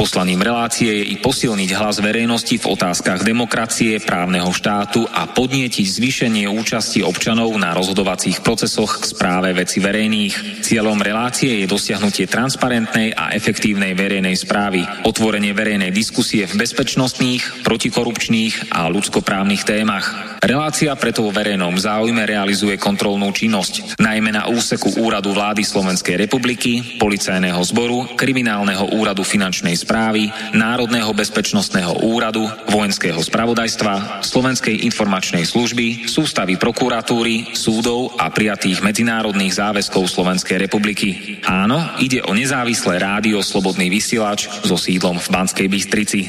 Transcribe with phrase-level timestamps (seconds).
[0.00, 6.48] Poslaním relácie je i posilniť hlas verejnosti v otázkach demokracie, právneho štátu a podnietiť zvýšenie
[6.48, 10.64] účasti občanov na rozhodovacích procesoch k správe veci verejných.
[10.64, 18.72] Cieľom relácie je dosiahnutie transparentnej a efektívnej verejnej správy, otvorenie verejnej diskusie v bezpečnostných, protikorupčných
[18.72, 20.40] a ľudskoprávnych témach.
[20.40, 26.96] Relácia preto vo verejnom záujme realizuje kontrolnú činnosť, najmä na úseku Úradu vlády Slovenskej republiky,
[26.96, 36.06] Policajného zboru, Kriminálneho úradu finančnej správy správy, Národného bezpečnostného úradu, Vojenského spravodajstva, Slovenskej informačnej služby,
[36.06, 41.42] sústavy prokuratúry, súdov a prijatých medzinárodných záväzkov Slovenskej republiky.
[41.42, 46.20] Áno, ide o nezávislé rádio Slobodný vysielač so sídlom v Banskej Bystrici.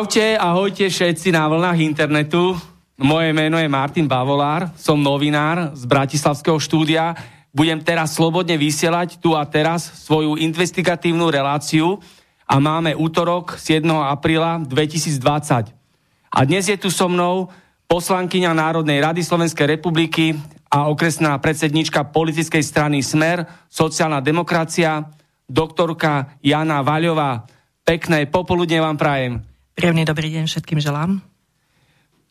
[0.00, 2.56] Čaute, ahojte všetci na vlnách internetu.
[2.96, 7.12] Moje meno je Martin Bavolár, som novinár z Bratislavského štúdia.
[7.52, 12.00] Budem teraz slobodne vysielať tu a teraz svoju investigatívnu reláciu
[12.48, 13.84] a máme útorok 7.
[13.92, 15.68] apríla 2020.
[16.32, 17.52] A dnes je tu so mnou
[17.84, 20.32] poslankyňa Národnej rady Slovenskej republiky
[20.72, 25.12] a okresná predsednička politickej strany Smer, sociálna demokracia,
[25.44, 27.44] doktorka Jana Vaľová.
[27.84, 29.49] Pekné popoludne vám prajem.
[29.80, 31.24] Príjemný dobrý deň všetkým želám.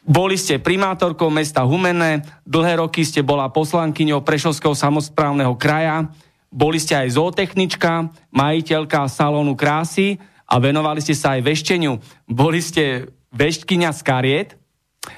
[0.05, 6.13] Boli ste primátorkou mesta Humenné, dlhé roky ste bola poslankyňou Prešovského samozprávneho kraja,
[6.53, 11.97] boli ste aj zootechnička, majiteľka salónu krásy a venovali ste sa aj vešteniu.
[12.29, 14.49] Boli ste veštkyňa z kariet,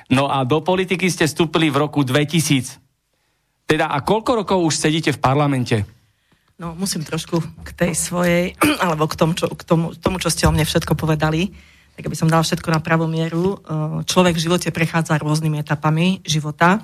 [0.08, 2.80] no a do politiky ste vstúpili v roku 2000.
[3.68, 5.84] Teda a koľko rokov už sedíte v parlamente?
[6.56, 8.56] No, musím trošku k tej svojej,
[8.88, 11.52] alebo k tomu, čo, k tomu, tomu, čo ste o mne všetko povedali
[11.96, 16.24] tak aby som dala všetko na pravú mieru, eh, človek v živote prechádza rôznymi etapami
[16.26, 16.82] života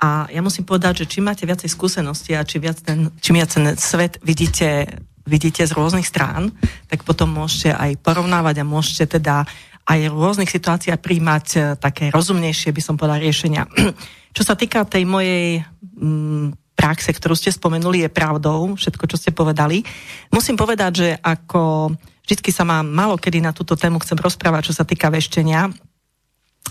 [0.00, 3.52] a ja musím povedať, že čím máte viacej skúsenosti a čím viac ten, čím viac
[3.52, 4.88] ten svet vidíte,
[5.28, 6.56] vidíte z rôznych strán,
[6.88, 9.44] tak potom môžete aj porovnávať a môžete teda
[9.84, 13.68] aj v rôznych situáciách príjmať eh, také rozumnejšie, by som povedala, riešenia.
[14.36, 15.60] Čo sa týka tej mojej
[16.00, 19.84] mm, praxe, ktorú ste spomenuli, je pravdou, všetko, čo ste povedali.
[20.32, 21.92] Musím povedať, že ako
[22.30, 25.66] Vždycky sa mám málo kedy na túto tému chcem rozprávať, čo sa týka veštenia,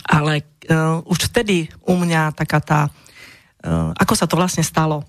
[0.07, 5.03] ale uh, už vtedy u mňa taká tá, uh, ako sa to vlastne stalo.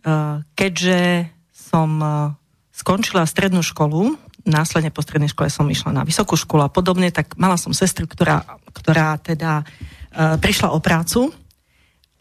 [0.00, 2.32] Uh, keďže som uh,
[2.72, 4.16] skončila strednú školu,
[4.48, 8.08] následne po strednej škole som išla na vysokú školu a podobne, tak mala som sestru,
[8.08, 11.28] ktorá, ktorá teda uh, prišla o prácu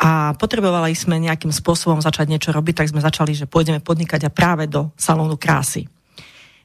[0.04, 4.36] a potrebovali sme nejakým spôsobom začať niečo robiť, tak sme začali, že pôjdeme podnikať a
[4.36, 5.88] práve do salónu krásy.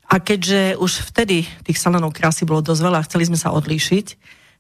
[0.09, 4.07] A keďže už vtedy tých salónov krásy bolo dosť veľa, chceli sme sa odlíšiť,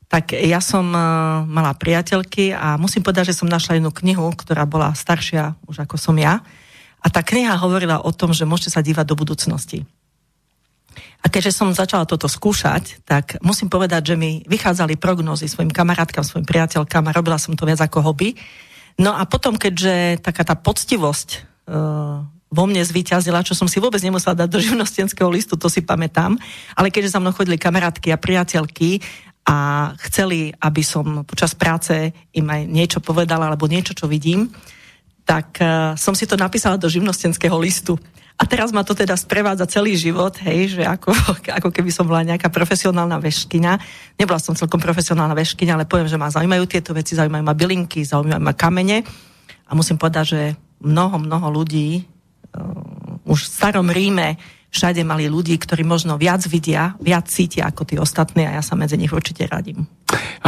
[0.08, 4.68] tak ja som uh, mala priateľky a musím povedať, že som našla jednu knihu, ktorá
[4.68, 6.44] bola staršia už ako som ja.
[7.04, 9.84] A tá kniha hovorila o tom, že môžete sa dívať do budúcnosti.
[11.24, 16.20] A keďže som začala toto skúšať, tak musím povedať, že mi vychádzali prognózy svojim kamarátkam,
[16.20, 18.36] svojim priateľkám a robila som to viac ako hobby.
[19.00, 21.28] No a potom, keďže taká tá poctivosť
[21.66, 22.22] uh,
[22.54, 26.38] vo mne zvíťazila, čo som si vôbec nemusela dať do živnostenského listu, to si pamätám.
[26.78, 29.02] Ale keďže za mnou chodili kamarátky a priateľky
[29.44, 34.48] a chceli, aby som počas práce im aj niečo povedala alebo niečo, čo vidím,
[35.26, 37.98] tak uh, som si to napísala do živnostenského listu.
[38.34, 41.14] A teraz ma to teda sprevádza celý život, hej, že ako,
[41.58, 43.72] ako keby som bola nejaká profesionálna veškyňa.
[44.16, 48.02] Nebola som celkom profesionálna veškyňa, ale poviem, že ma zaujímajú tieto veci, zaujímajú ma bylinky,
[48.02, 49.04] zaujímajú ma kamene.
[49.64, 50.40] A musím povedať, že
[50.84, 52.13] mnoho, mnoho ľudí
[53.24, 54.38] už v starom Ríme
[54.74, 58.74] všade mali ľudí, ktorí možno viac vidia, viac cítia ako tí ostatní a ja sa
[58.74, 59.86] medzi nich určite radím.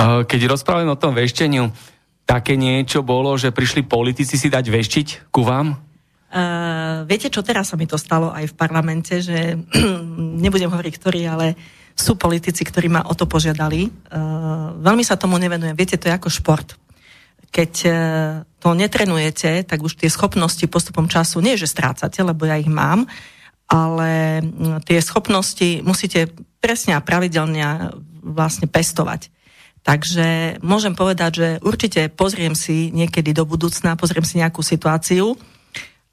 [0.02, 1.70] Keď rozprávam o tom vešteniu,
[2.26, 5.78] také niečo bolo, že prišli politici si dať veštiť ku vám?
[6.26, 9.54] Uh, viete, čo teraz sa mi to stalo aj v parlamente, že
[10.42, 11.46] nebudem hovoriť ktorý, ale
[11.96, 13.88] sú politici, ktorí ma o to požiadali.
[13.88, 15.78] Uh, veľmi sa tomu nevenujem.
[15.78, 16.76] Viete, to je ako šport
[17.56, 17.90] keď e,
[18.66, 23.06] to netrenujete, tak už tie schopnosti postupom času, nie že strácate, lebo ja ich mám,
[23.70, 24.42] ale
[24.82, 27.94] tie schopnosti musíte presne a pravidelne
[28.26, 29.30] vlastne pestovať.
[29.86, 35.38] Takže môžem povedať, že určite pozriem si niekedy do budúcna, pozriem si nejakú situáciu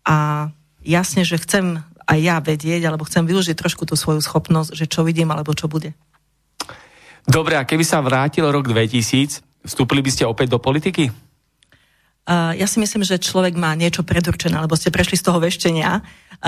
[0.05, 0.45] a
[0.85, 5.01] jasne, že chcem aj ja vedieť, alebo chcem využiť trošku tú svoju schopnosť, že čo
[5.01, 5.97] vidím, alebo čo bude.
[7.25, 11.09] Dobre, a keby sa vrátil rok 2000, vstúpili by ste opäť do politiky?
[12.31, 15.99] Ja si myslím, že človek má niečo predurčené, lebo ste prešli z toho veštenia.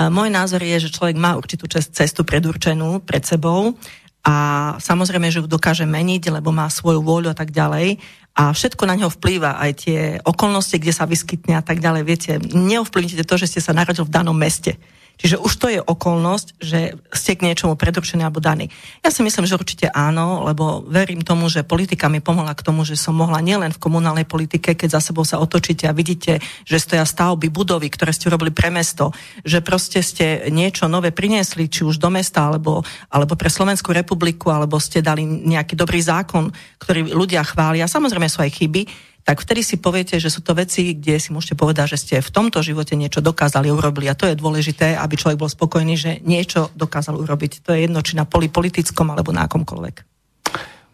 [0.08, 3.76] Môj názor je, že človek má určitú cestu predurčenú pred sebou
[4.24, 4.34] a
[4.80, 8.00] samozrejme, že ju dokáže meniť, lebo má svoju vôľu a tak ďalej.
[8.36, 12.02] A všetko na neho vplýva, aj tie okolnosti, kde sa vyskytne a tak ďalej.
[12.04, 14.76] Viete, neovplyvnite to, že ste sa narodil v danom meste.
[15.16, 18.68] Čiže už to je okolnosť, že ste k niečomu predurčení alebo daní.
[19.00, 22.84] Ja si myslím, že určite áno, lebo verím tomu, že politika mi pomohla k tomu,
[22.84, 26.76] že som mohla nielen v komunálnej politike, keď za sebou sa otočíte a vidíte, že
[26.76, 31.82] stoja stavby, budovy, ktoré ste robili pre mesto, že proste ste niečo nové priniesli, či
[31.82, 37.08] už do mesta, alebo, alebo pre Slovenskú republiku, alebo ste dali nejaký dobrý zákon, ktorý
[37.16, 37.88] ľudia chvália.
[37.88, 38.82] Samozrejme sú aj chyby,
[39.26, 42.30] tak vtedy si poviete, že sú to veci, kde si môžete povedať, že ste v
[42.30, 44.06] tomto živote niečo dokázali urobili.
[44.06, 47.66] A to je dôležité, aby človek bol spokojný, že niečo dokázal urobiť.
[47.66, 49.96] To je jedno, či na poli politickom alebo na akomkoľvek.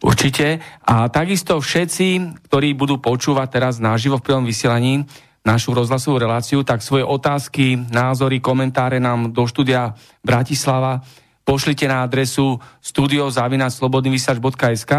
[0.00, 0.64] Určite.
[0.88, 5.04] A takisto všetci, ktorí budú počúvať teraz naživo v prvom vysielaní
[5.44, 9.92] našu rozhlasovú reláciu, tak svoje otázky, názory, komentáre nám do štúdia
[10.24, 11.04] Bratislava
[11.42, 14.92] pošlite na adresu studiozavinaslobodnyvysač.sk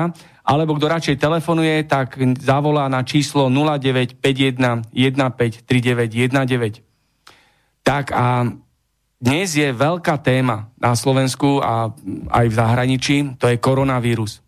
[0.43, 6.83] alebo kto radšej telefonuje, tak zavolá na číslo 0951 153919.
[7.83, 8.51] Tak a
[9.23, 11.95] dnes je veľká téma na Slovensku a
[12.27, 14.43] aj v zahraničí, to je koronavírus.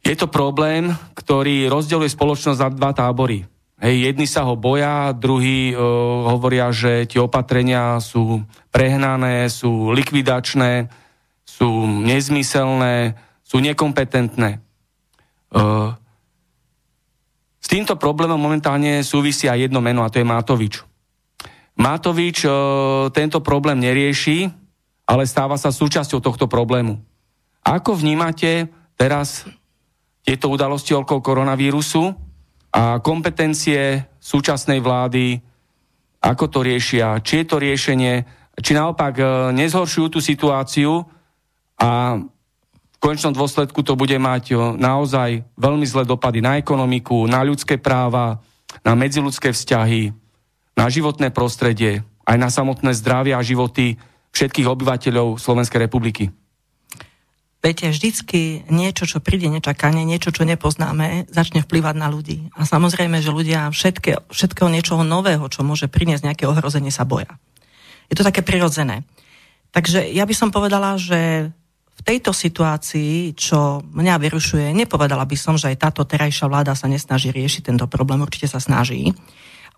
[0.00, 3.44] Je to problém, ktorý rozdeľuje spoločnosť na dva tábory.
[3.76, 5.78] Hej, jedni sa ho boja, druhí uh,
[6.32, 8.40] hovoria, že tie opatrenia sú
[8.72, 10.88] prehnané, sú likvidačné,
[11.44, 14.60] sú nezmyselné, sú nekompetentné.
[17.58, 20.84] S týmto problémom momentálne súvisí aj jedno meno a to je Matovič.
[21.80, 22.44] Matovič
[23.16, 24.52] tento problém nerieši,
[25.08, 27.00] ale stáva sa súčasťou tohto problému.
[27.64, 28.68] Ako vnímate
[29.00, 29.48] teraz
[30.20, 32.12] tieto udalosti okolo koronavírusu
[32.68, 35.40] a kompetencie súčasnej vlády,
[36.20, 38.14] ako to riešia, či je to riešenie,
[38.58, 39.16] či naopak
[39.56, 41.00] nezhoršujú tú situáciu
[41.80, 42.20] a
[42.98, 48.42] v konečnom dôsledku to bude mať naozaj veľmi zlé dopady na ekonomiku, na ľudské práva,
[48.82, 50.10] na medziludské vzťahy,
[50.74, 54.02] na životné prostredie, aj na samotné zdravie a životy
[54.34, 56.34] všetkých obyvateľov Slovenskej republiky.
[57.58, 62.50] Viete, vždycky niečo, čo príde nečakane, niečo, čo nepoznáme, začne vplyvať na ľudí.
[62.54, 67.34] A samozrejme, že ľudia všetké, všetkého niečoho nového, čo môže priniesť nejaké ohrozenie, sa boja.
[68.10, 69.02] Je to také prirodzené.
[69.74, 71.50] Takže ja by som povedala, že
[71.98, 76.86] v tejto situácii, čo mňa vyrušuje, nepovedala by som, že aj táto terajšia vláda sa
[76.86, 79.10] nesnaží riešiť tento problém, určite sa snaží,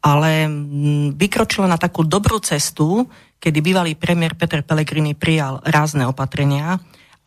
[0.04, 3.08] ale mm, vykročila na takú dobrú cestu,
[3.40, 6.76] kedy bývalý premiér Peter Pellegrini prijal rázne opatrenia,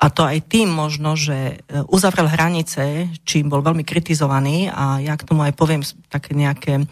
[0.03, 1.55] a to aj tým možno, že e,
[1.87, 5.79] uzavrel hranice, čím bol veľmi kritizovaný a ja k tomu aj poviem
[6.11, 6.83] také nejaké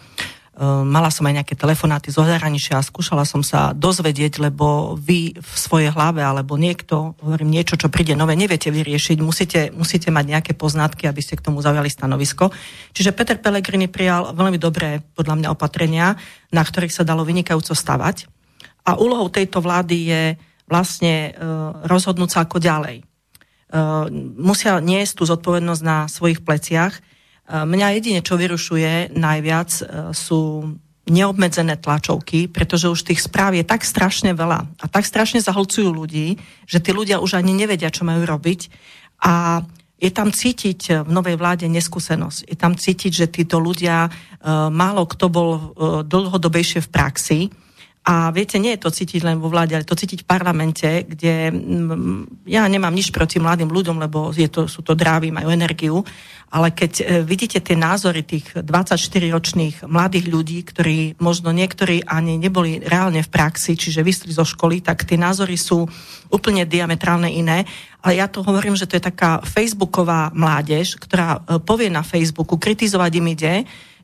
[0.60, 5.54] mala som aj nejaké telefonáty zo zahraničia a skúšala som sa dozvedieť, lebo vy v
[5.56, 10.52] svojej hlave alebo niekto, hovorím niečo, čo príde nové, neviete vyriešiť, musíte, musíte mať nejaké
[10.52, 12.52] poznatky, aby ste k tomu zaujali stanovisko.
[12.92, 16.20] Čiže Peter Pellegrini prijal veľmi dobré, podľa mňa, opatrenia,
[16.52, 18.28] na ktorých sa dalo vynikajúco stavať.
[18.84, 20.24] A úlohou tejto vlády je
[20.68, 23.08] vlastne uh, rozhodnúť sa ako ďalej.
[23.72, 27.00] Uh, musia niesť tú zodpovednosť na svojich pleciach,
[27.52, 29.84] Mňa jedine, čo vyrušuje najviac, e,
[30.16, 30.72] sú
[31.12, 36.40] neobmedzené tlačovky, pretože už tých správ je tak strašne veľa a tak strašne zahlcujú ľudí,
[36.64, 38.72] že tí ľudia už ani nevedia, čo majú robiť
[39.26, 39.66] a
[40.02, 42.50] je tam cítiť v novej vláde neskúsenosť.
[42.50, 44.10] Je tam cítiť, že títo ľudia, e,
[44.74, 45.62] málo kto bol e,
[46.08, 47.40] dlhodobejšie v praxi,
[48.02, 51.54] a viete, nie je to cítiť len vo vláde, ale to cítiť v parlamente, kde
[51.54, 56.02] mm, ja nemám nič proti mladým ľuďom, lebo je to, sú to drávy, majú energiu,
[56.50, 62.82] ale keď e, vidíte tie názory tých 24-ročných mladých ľudí, ktorí možno niektorí ani neboli
[62.82, 65.86] reálne v praxi, čiže vystli zo školy, tak tie názory sú
[66.34, 67.70] úplne diametrálne iné.
[68.02, 72.58] Ale ja to hovorím, že to je taká facebooková mládež, ktorá e, povie na Facebooku,
[72.58, 73.56] kritizovať im ide,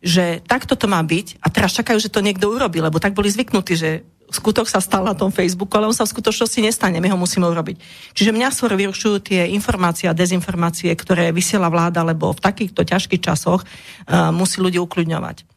[0.02, 3.30] že takto to má byť a teraz čakajú, že to niekto urobí, lebo tak boli
[3.30, 3.90] zvyknutí, že
[4.28, 7.48] skutok sa stal na tom Facebooku, ale on sa v skutočnosti nestane, my ho musíme
[7.48, 7.80] urobiť.
[8.12, 13.24] Čiže mňa skôr vyrušujú tie informácie a dezinformácie, ktoré vysiela vláda, lebo v takýchto ťažkých
[13.24, 15.48] časoch uh, musí ľudí ukľudňovať.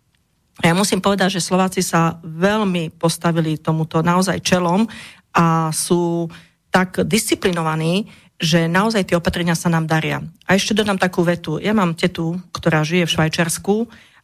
[0.61, 4.85] Ja musím povedať, že Slováci sa veľmi postavili tomuto naozaj čelom
[5.33, 6.29] a sú
[6.69, 8.07] tak disciplinovaní,
[8.41, 10.21] že naozaj tie opatrenia sa nám daria.
[10.49, 11.61] A ešte dodám takú vetu.
[11.61, 13.75] Ja mám tetu, ktorá žije v Švajčiarsku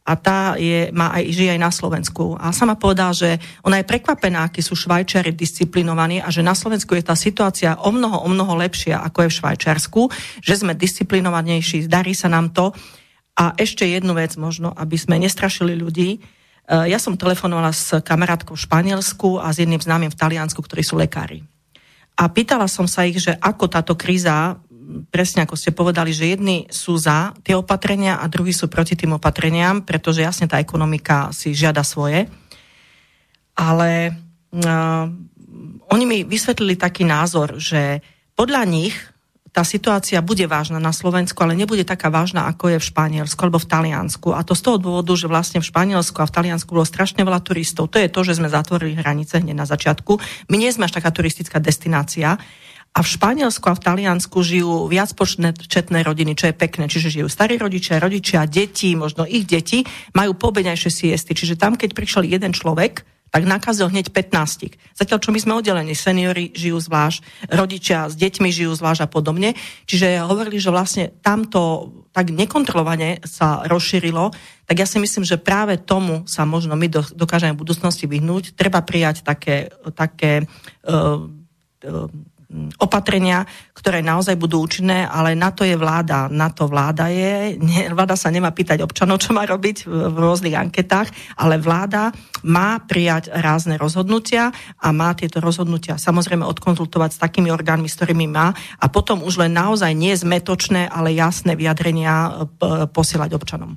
[0.07, 2.39] a tá je, má aj, žije aj na Slovensku.
[2.39, 6.95] A sama povedala, že ona je prekvapená, akí sú Švajčiari disciplinovaní a že na Slovensku
[6.95, 10.01] je tá situácia o mnoho, o mnoho lepšia, ako je v Švajčiarsku,
[10.39, 12.71] že sme disciplinovanejší, darí sa nám to.
[13.35, 16.17] A ešte jednu vec možno, aby sme nestrašili ľudí.
[16.17, 16.19] E,
[16.87, 20.95] ja som telefonovala s kamarátkou v Španielsku a s jedným známym v Taliansku, ktorí sú
[20.95, 21.43] lekári.
[22.17, 24.57] A pýtala som sa ich, že ako táto kríza
[25.11, 29.19] presne ako ste povedali, že jedni sú za tie opatrenia a druhí sú proti tým
[29.19, 32.31] opatreniam, pretože jasne tá ekonomika si žiada svoje.
[33.57, 34.15] Ale
[34.53, 35.05] uh,
[35.91, 37.99] oni mi vysvetlili taký názor, že
[38.37, 38.95] podľa nich
[39.57, 43.57] tá situácia bude vážna na Slovensku, ale nebude taká vážna, ako je v Španielsku alebo
[43.57, 44.29] v Taliansku.
[44.29, 47.41] A to z toho dôvodu, že vlastne v Španielsku a v Taliansku bolo strašne veľa
[47.41, 47.89] turistov.
[47.89, 50.21] To je to, že sme zatvorili hranice hneď na začiatku.
[50.53, 52.37] My nie sme až taká turistická destinácia.
[52.97, 56.89] A v Španielsku a v Taliansku žijú viac početné rodiny, čo je pekné.
[56.89, 59.85] Čiže žijú starí rodičia, rodičia, deti, možno ich deti,
[60.17, 61.37] majú pobeňajšie siesty.
[61.37, 64.97] Čiže tam, keď prišiel jeden človek, tak nakazil hneď 15.
[64.97, 69.53] Zatiaľ, čo my sme oddelení, seniori žijú zvlášť, rodičia s deťmi žijú zvlášť a podobne.
[69.85, 74.33] Čiže hovorili, že vlastne tamto tak nekontrolovane sa rozšírilo,
[74.65, 78.57] tak ja si myslím, že práve tomu sa možno my dokážeme v budúcnosti vyhnúť.
[78.57, 80.49] Treba prijať také, také
[80.89, 81.29] uh,
[81.85, 82.09] uh,
[82.79, 83.43] opatrenia,
[83.75, 86.31] ktoré naozaj budú účinné, ale na to je vláda.
[86.31, 87.59] Na to vláda je.
[87.91, 92.15] Vláda sa nemá pýtať občanov, čo má robiť v, rôznych anketách, ale vláda
[92.47, 98.31] má prijať rázne rozhodnutia a má tieto rozhodnutia samozrejme odkonzultovať s takými orgánmi, s ktorými
[98.31, 102.31] má a potom už len naozaj nie zmetočné, ale jasné vyjadrenia e,
[102.87, 103.75] posielať občanom.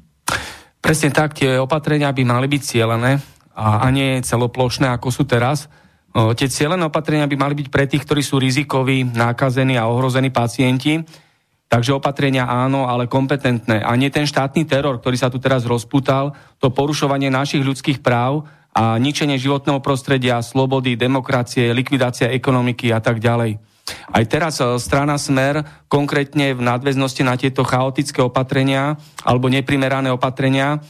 [0.79, 3.19] Presne tak, tie opatrenia by mali byť cieľené
[3.53, 5.67] a, a nie celoplošné, ako sú teraz
[6.11, 10.99] Tie cieľené opatrenia by mali byť pre tých, ktorí sú rizikoví, nákazení a ohrození pacienti.
[11.71, 13.87] Takže opatrenia áno, ale kompetentné.
[13.87, 18.43] A nie ten štátny teror, ktorý sa tu teraz rozputal, to porušovanie našich ľudských práv
[18.75, 23.63] a ničenie životného prostredia, slobody, demokracie, likvidácia ekonomiky a tak ďalej.
[24.11, 30.83] Aj teraz e, strana Smer, konkrétne v nadväznosti na tieto chaotické opatrenia alebo neprimerané opatrenia,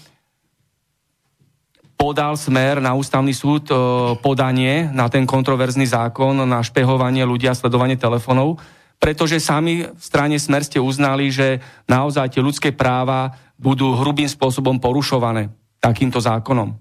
[2.01, 3.77] podal smer na ústavný súd e,
[4.25, 8.57] podanie na ten kontroverzný zákon na špehovanie ľudí a sledovanie telefónov,
[8.97, 14.81] pretože sami v strane smer ste uznali, že naozaj tie ľudské práva budú hrubým spôsobom
[14.81, 16.73] porušované takýmto zákonom.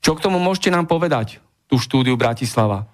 [0.00, 2.88] Čo k tomu môžete nám povedať, tú štúdiu Bratislava?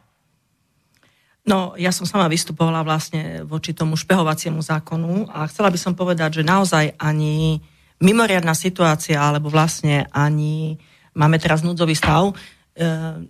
[1.46, 6.42] No, ja som sama vystupovala vlastne voči tomu špehovaciemu zákonu a chcela by som povedať,
[6.42, 7.62] že naozaj ani
[8.02, 10.80] mimoriadná situácia, alebo vlastne ani
[11.14, 12.34] máme teraz núdzový stav, e,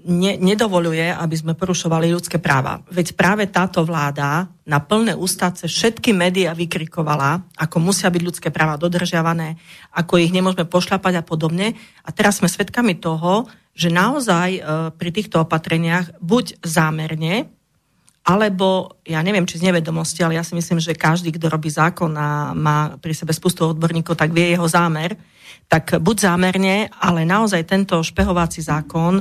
[0.09, 2.81] ne, nedovoluje, aby sme porušovali ľudské práva.
[2.89, 8.81] Veď práve táto vláda na plné ústa všetky médiá vykrikovala, ako musia byť ľudské práva
[8.81, 9.61] dodržiavané,
[9.93, 11.77] ako ich nemôžeme pošľapať a podobne.
[12.03, 14.61] A teraz sme svedkami toho, že naozaj e,
[14.95, 17.51] pri týchto opatreniach buď zámerne,
[18.25, 22.09] alebo ja neviem, či z nevedomosti, ale ja si myslím, že každý, kto robí zákon
[22.17, 25.13] a má pri sebe spustu odborníkov, tak vie jeho zámer,
[25.69, 29.21] tak buď zámerne, ale naozaj tento špehovací zákon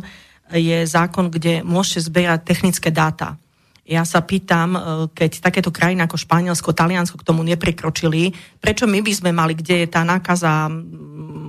[0.56, 3.36] je zákon, kde môžete zbierať technické dáta.
[3.84, 4.80] Ja sa pýtam, e,
[5.12, 8.32] keď takéto krajiny ako Španielsko, Taliansko k tomu neprikročili,
[8.64, 10.72] prečo my by sme mali, kde je tá nákaza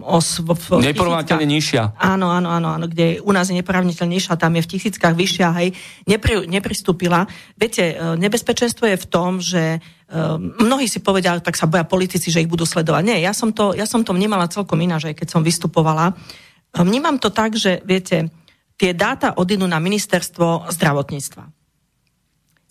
[0.02, 0.42] os...
[0.42, 1.94] V, v neporovnateľne nižšia.
[1.94, 5.48] Áno, áno, áno, áno, kde u nás je neporovnateľne nižšia, tam je v tisíckach vyššia,
[5.62, 5.68] hej,
[6.10, 7.30] nepri, nepristúpila.
[7.54, 12.28] Viete, e, nebezpečenstvo je v tom, že Um, mnohí si povedia, tak sa boja politici,
[12.28, 13.02] že ich budú sledovať.
[13.02, 16.12] Nie, ja som to, ja som to vnímala celkom ináč, aj keď som vystupovala.
[16.76, 18.28] Vnímam to tak, že viete,
[18.76, 21.53] tie dáta odinú na ministerstvo zdravotníctva.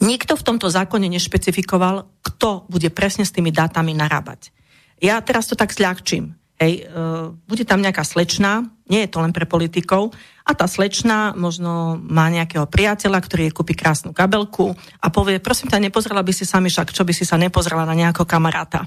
[0.04, 4.52] Nikto v tomto zákone nešpecifikoval, kto bude presne s tými dátami narábať.
[5.00, 6.36] Ja teraz to tak zľahčím.
[6.60, 11.34] Hej, uh, bude tam nejaká slečná, nie je to len pre politikov, a tá slečná
[11.40, 16.36] možno má nejakého priateľa, ktorý jej kúpi krásnu kabelku a povie, prosím ťa, nepozrela by
[16.36, 18.86] si sami však, čo by si sa nepozrela na nejakého kamaráta.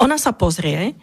[0.00, 0.96] Ona sa pozrie,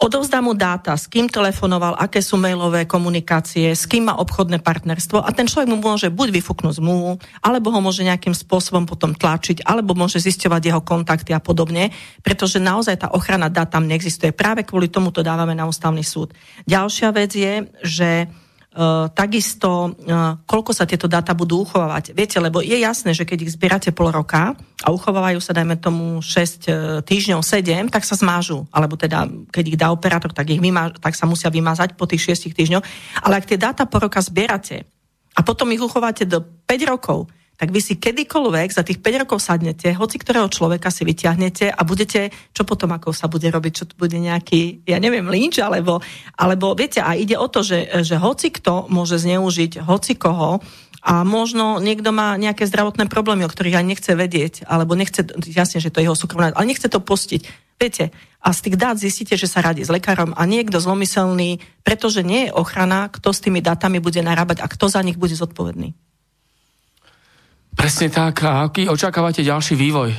[0.00, 5.20] odovzdá mu dáta, s kým telefonoval, aké sú mailové komunikácie, s kým má obchodné partnerstvo
[5.20, 9.62] a ten človek mu môže buď vyfúknuť zmluvu, alebo ho môže nejakým spôsobom potom tlačiť,
[9.68, 11.92] alebo môže zisťovať jeho kontakty a podobne,
[12.24, 14.32] pretože naozaj tá ochrana dát tam neexistuje.
[14.32, 16.32] Práve kvôli tomu to dávame na ústavný súd.
[16.64, 17.54] Ďalšia vec je,
[17.84, 18.10] že
[19.10, 22.14] takisto, uh, koľko sa tieto dáta budú uchovávať.
[22.14, 24.54] Viete, lebo je jasné, že keď ich zbierate pol roka
[24.86, 28.70] a uchovávajú sa, dajme tomu, 6 uh, týždňov, 7, tak sa zmážu.
[28.70, 32.30] Alebo teda, keď ich dá operátor, tak, ich vymá, tak sa musia vymazať po tých
[32.30, 32.84] 6 týždňoch.
[33.26, 34.86] Ale ak tie dáta po roka zbierate
[35.34, 36.38] a potom ich uchováte do
[36.70, 37.26] 5 rokov,
[37.60, 41.80] tak vy si kedykoľvek za tých 5 rokov sadnete, hoci ktorého človeka si vyťahnete a
[41.84, 46.00] budete, čo potom ako sa bude robiť, čo bude nejaký, ja neviem, lynč, alebo,
[46.40, 50.64] alebo viete, a ide o to, že, že hoci kto môže zneužiť hoci koho,
[51.00, 55.80] a možno niekto má nejaké zdravotné problémy, o ktorých aj nechce vedieť, alebo nechce, jasne,
[55.80, 57.48] že to je jeho súkromné, ale nechce to pustiť.
[57.80, 58.12] Viete,
[58.44, 62.48] a z tých dát zistíte, že sa radí s lekárom a niekto zlomyselný, pretože nie
[62.48, 65.96] je ochrana, kto s tými dátami bude narábať a kto za nich bude zodpovedný.
[67.74, 68.44] Presne tak.
[68.44, 70.10] A aký očakávate ďalší vývoj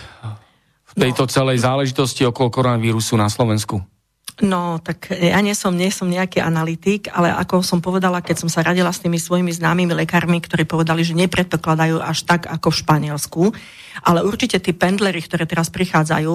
[0.91, 1.31] v tejto no.
[1.31, 3.79] celej záležitosti okolo koronavírusu na Slovensku?
[4.41, 8.49] No, tak ja nie som, nie som nejaký analytik, ale ako som povedala, keď som
[8.49, 12.79] sa radila s tými svojimi známymi lekármi, ktorí povedali, že nepredpokladajú až tak ako v
[12.81, 13.41] Španielsku,
[14.01, 16.33] ale určite tí pendlery, ktoré teraz prichádzajú,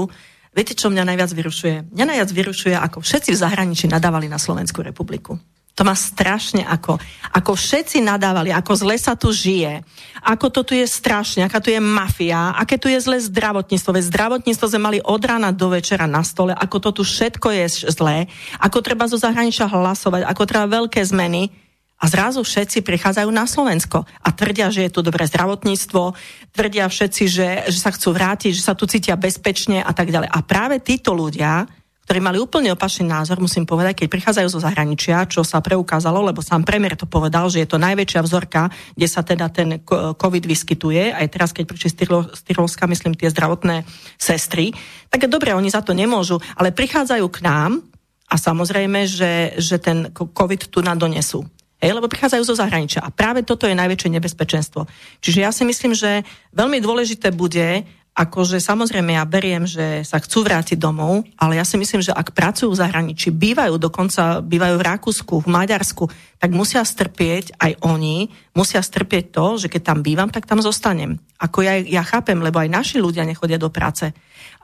[0.55, 1.77] viete, čo mňa najviac vyrušuje?
[1.99, 5.41] Mňa najviac vyrušuje, ako všetci v zahraničí nadávali na Slovenskú republiku.
[5.77, 6.97] To má strašne ako,
[7.37, 9.85] ako všetci nadávali, ako zle sa tu žije,
[10.25, 13.93] ako to tu je strašne, aká tu je mafia, aké tu je zlé zdravotníctvo.
[13.93, 17.93] Veď zdravotníctvo sme mali od rána do večera na stole, ako to tu všetko je
[17.93, 18.25] zlé,
[18.57, 21.53] ako treba zo zahraničia hlasovať, ako treba veľké zmeny.
[21.97, 26.13] A zrazu všetci prichádzajú na Slovensko a tvrdia, že je tu dobré zdravotníctvo,
[26.53, 30.29] tvrdia všetci, že, že sa chcú vrátiť, že sa tu cítia bezpečne a tak ďalej.
[30.29, 31.65] A práve títo ľudia
[32.07, 36.39] ktorí mali úplne opačný názor, musím povedať, keď prichádzajú zo zahraničia, čo sa preukázalo, lebo
[36.39, 39.83] sám premiér to povedal, že je to najväčšia vzorka, kde sa teda ten
[40.15, 41.91] COVID vyskytuje, aj teraz, keď prišli
[42.31, 43.83] z Tyrolska, myslím, tie zdravotné
[44.15, 44.71] sestry,
[45.11, 47.83] tak dobre, oni za to nemôžu, ale prichádzajú k nám
[48.31, 51.43] a samozrejme, že, že ten COVID tu nám donesú.
[51.77, 53.05] Hej, lebo prichádzajú zo zahraničia.
[53.05, 54.89] A práve toto je najväčšie nebezpečenstvo.
[55.21, 56.25] Čiže ja si myslím, že
[56.57, 57.85] veľmi dôležité bude,
[58.17, 62.33] akože samozrejme ja beriem, že sa chcú vrátiť domov, ale ja si myslím, že ak
[62.33, 66.09] pracujú v zahraničí, bývajú dokonca, bývajú v Rakúsku, v Maďarsku,
[66.41, 71.21] tak musia strpieť aj oni, musia strpieť to, že keď tam bývam, tak tam zostanem.
[71.37, 74.09] Ako ja, ja chápem, lebo aj naši ľudia nechodia do práce.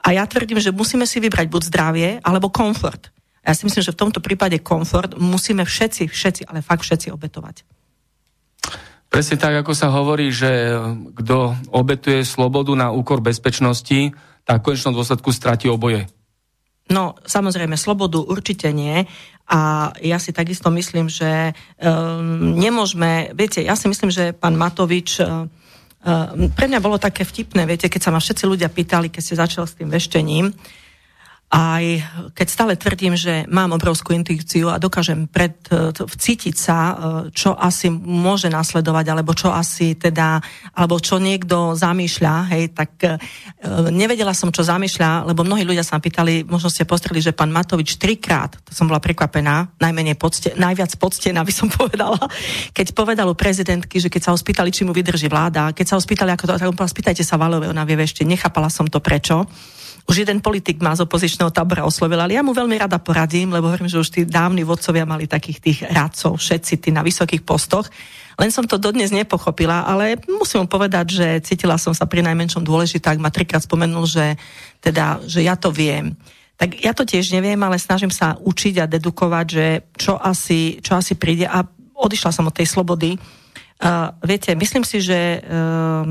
[0.01, 3.13] A ja tvrdím, že musíme si vybrať buď zdravie, alebo komfort.
[3.45, 7.13] A ja si myslím, že v tomto prípade komfort musíme všetci, všetci, ale fakt všetci
[7.13, 7.72] obetovať.
[9.13, 10.73] Presne tak, ako sa hovorí, že
[11.13, 14.09] kto obetuje slobodu na úkor bezpečnosti,
[14.41, 16.09] tak v konečnom dôsledku stratí oboje.
[16.89, 19.05] No, samozrejme, slobodu určite nie.
[19.45, 25.21] A ja si takisto myslím, že um, nemôžeme, viete, ja si myslím, že pán Matovič,
[25.21, 29.21] uh, uh, pre mňa bolo také vtipné, viete, keď sa ma všetci ľudia pýtali, keď
[29.21, 30.49] ste začal s tým veštením,
[31.53, 32.01] aj
[32.33, 36.93] keď stále tvrdím, že mám obrovskú intuíciu a dokážem pred, e, vcítiť sa, e,
[37.29, 40.41] čo asi môže nasledovať, alebo čo asi teda,
[40.73, 43.21] alebo čo niekto zamýšľa, hej, tak e,
[43.93, 48.01] nevedela som, čo zamýšľa, lebo mnohí ľudia sa pýtali, možno ste postreli, že pán Matovič
[48.01, 52.17] trikrát, to som bola prekvapená, najmenej podste, najviac poctená, by som povedala,
[52.73, 55.95] keď povedal u prezidentky, že keď sa ho spýtali, či mu vydrží vláda, keď sa
[55.97, 59.45] ho spýtali, ako to, tak spýtajte sa Valovej, ona vie ešte, nechápala som to prečo
[60.03, 63.71] už jeden politik ma z opozičného tábora oslovil, ale ja mu veľmi rada poradím, lebo
[63.71, 67.87] hovorím, že už tí dávni vodcovia mali takých tých radcov, všetci tí na vysokých postoch.
[68.35, 72.67] Len som to dodnes nepochopila, ale musím mu povedať, že cítila som sa pri najmenšom
[72.67, 74.35] dôležitá, ak ma trikrát spomenul, že,
[74.83, 76.19] teda, že ja to viem.
[76.59, 80.99] Tak ja to tiež neviem, ale snažím sa učiť a dedukovať, že čo asi, čo
[80.99, 81.47] asi príde.
[81.47, 81.63] A
[81.95, 83.15] odišla som od tej slobody.
[83.79, 86.03] Uh, viete, myslím si, že uh,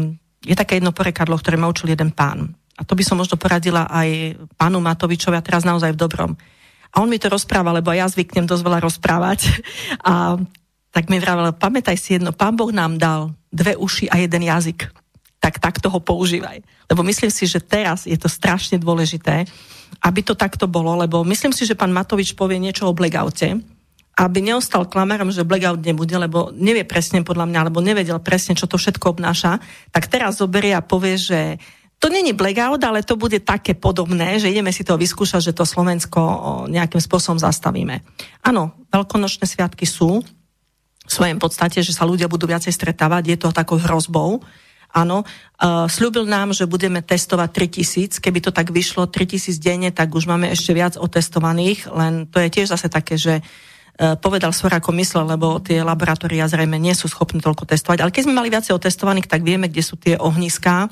[0.42, 3.86] je také jedno porekadlo, ktoré ma učil jeden pán a to by som možno poradila
[3.86, 6.34] aj pánu Matovičovi a teraz naozaj v dobrom.
[6.90, 9.46] A on mi to rozpráva, lebo ja zvyknem dosť veľa rozprávať.
[10.10, 10.34] A
[10.92, 14.92] tak mi vravel, pamätaj si jedno, pán Boh nám dal dve uši a jeden jazyk.
[15.40, 16.60] Tak takto ho používaj.
[16.92, 19.48] Lebo myslím si, že teraz je to strašne dôležité,
[20.04, 23.56] aby to takto bolo, lebo myslím si, že pán Matovič povie niečo o blackoute,
[24.12, 28.68] aby neostal klamerom, že blackout nebude, lebo nevie presne podľa mňa, alebo nevedel presne, čo
[28.68, 29.56] to všetko obnáša,
[29.88, 31.56] tak teraz zoberie a povie, že
[32.02, 35.62] to není blackout, ale to bude také podobné, že ideme si to vyskúšať, že to
[35.62, 36.18] Slovensko
[36.66, 38.02] nejakým spôsobom zastavíme.
[38.42, 40.18] Áno, veľkonočné sviatky sú
[41.06, 44.42] v svojom podstate, že sa ľudia budú viacej stretávať, je to takou hrozbou.
[44.90, 50.10] Áno, uh, slúbil nám, že budeme testovať 3000, keby to tak vyšlo 3000 denne, tak
[50.10, 54.74] už máme ešte viac otestovaných, len to je tiež zase také, že uh, povedal svoj
[54.74, 58.02] ako myslel, lebo tie laboratória zrejme nie sú schopné toľko testovať.
[58.02, 60.90] Ale keď sme mali viacej otestovaných, tak vieme, kde sú tie ohniská,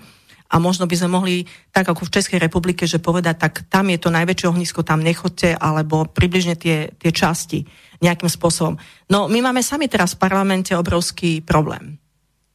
[0.51, 3.99] a možno by sme mohli, tak ako v Českej republike, že povedať, tak tam je
[4.03, 7.63] to najväčšie ohnisko, tam nechoďte, alebo približne tie, tie časti
[8.03, 8.75] nejakým spôsobom.
[9.07, 12.03] No my máme sami teraz v parlamente obrovský problém.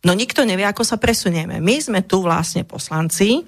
[0.03, 1.63] No nikto nevie, ako sa presunieme.
[1.63, 3.41] My sme tu vlastne poslanci,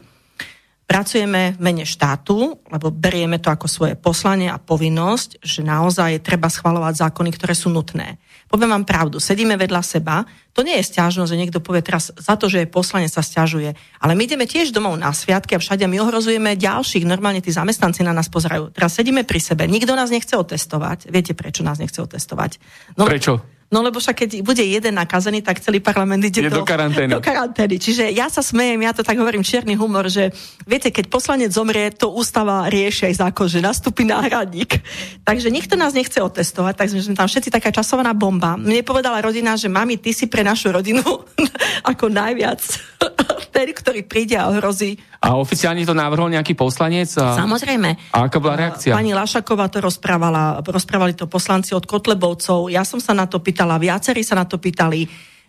[0.87, 6.47] pracujeme v mene štátu, lebo berieme to ako svoje poslanie a povinnosť, že naozaj treba
[6.47, 8.15] schvalovať zákony, ktoré sú nutné.
[8.47, 10.23] Poviem vám pravdu, sedíme vedľa seba,
[10.55, 13.75] to nie je stiažnosť, že niekto povie teraz za to, že je poslanec sa stiažuje,
[13.99, 18.07] ale my ideme tiež domov na sviatky a všade my ohrozujeme ďalších, normálne tí zamestnanci
[18.07, 18.71] na nás pozerajú.
[18.71, 21.11] Teraz sedíme pri sebe, nikto nás nechce otestovať.
[21.11, 22.63] Viete, prečo nás nechce otestovať?
[22.95, 23.56] No, prečo?
[23.67, 27.11] No lebo však keď bude jeden nakazený, tak celý parlament ide, do, do karantény.
[27.11, 27.75] Do karantény.
[27.75, 30.31] Čiže ja sa smejem, ja to tak hovorím čierny humor, že
[30.63, 34.79] viete, keď poslanec zomrie, to ústava rieši aj zákon, že nastúpi náhradník.
[35.27, 38.55] Takže nikto nás nechce otestovať, takže sme tam všetci taká časovaná bomba.
[38.55, 41.03] Mne povedala rodina, že mami, ty si pre našu rodinu
[41.91, 42.63] ako najviac
[43.57, 44.95] ten, ktorý príde a ohrozí.
[45.17, 47.09] A oficiálne to navrhol nejaký poslanec?
[47.17, 47.33] A...
[47.35, 48.13] Samozrejme.
[48.13, 48.93] A aká bola reakcia?
[48.93, 53.56] Pani Lašaková to rozprávala, rozprávali to poslanci od Kotlebovcov, ja som sa na to pýtala,
[53.65, 55.07] viacerí sa na to pýtali.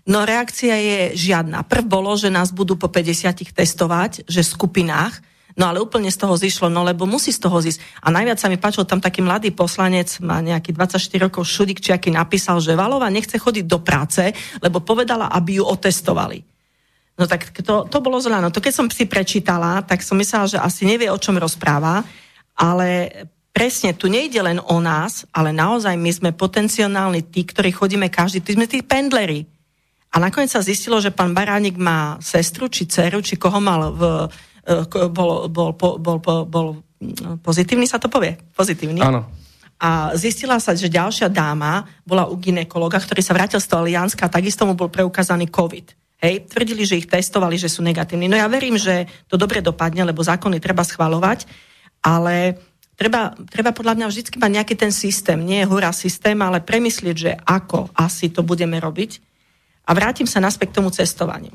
[0.09, 1.69] No reakcia je žiadna.
[1.69, 5.21] Prv bolo, že nás budú po 50 testovať, že v skupinách,
[5.59, 8.01] no ale úplne z toho zišlo, no lebo musí z toho zísť.
[8.01, 11.93] A najviac sa mi páčil tam taký mladý poslanec, má nejaký 24 rokov, Šudik, či
[11.93, 14.33] aký napísal, že Valova nechce chodiť do práce,
[14.65, 16.41] lebo povedala, aby ju otestovali.
[17.19, 18.39] No tak to, to bolo zle.
[18.39, 22.07] No to keď som si prečítala, tak som myslela, že asi nevie, o čom rozpráva,
[22.55, 23.11] ale
[23.59, 28.39] presne tu nejde len o nás, ale naozaj my sme potenciálni tí, ktorí chodíme každý,
[28.39, 29.43] tí sme tí pendleri.
[30.15, 34.31] A nakoniec sa zistilo, že pán Baránik má sestru, či dceru, či koho mal v,
[34.63, 36.67] e, bol, bol, bol, bol, bol, bol
[37.43, 38.39] pozitívny, sa to povie?
[38.55, 39.03] Pozitívny.
[39.03, 39.27] Áno.
[39.79, 44.31] A zistila sa, že ďalšia dáma bola u ginekologa, ktorý sa vrátil z toho Alianska
[44.31, 45.99] a takisto mu bol preukázaný COVID.
[46.19, 48.27] Hej, tvrdili, že ich testovali, že sú negatívni.
[48.31, 51.47] No ja verím, že to dobre dopadne, lebo zákony treba schvalovať,
[52.03, 52.59] ale
[52.99, 57.17] treba, treba podľa mňa vždy mať nejaký ten systém, nie je hurá systém, ale premyslieť,
[57.17, 59.23] že ako asi to budeme robiť.
[59.89, 61.55] A vrátim sa naspäť k tomu cestovaniu.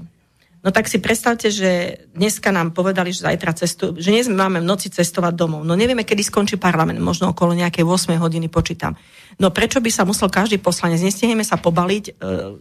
[0.63, 4.69] No tak si predstavte, že dneska nám povedali, že zajtra cestujú, že dnes máme v
[4.71, 5.67] noci cestovať domov.
[5.67, 8.95] No nevieme, kedy skončí parlament, možno okolo nejakej 8 hodiny počítam.
[9.43, 12.11] No prečo by sa musel každý poslanec, nestihneme sa pobaliť, e,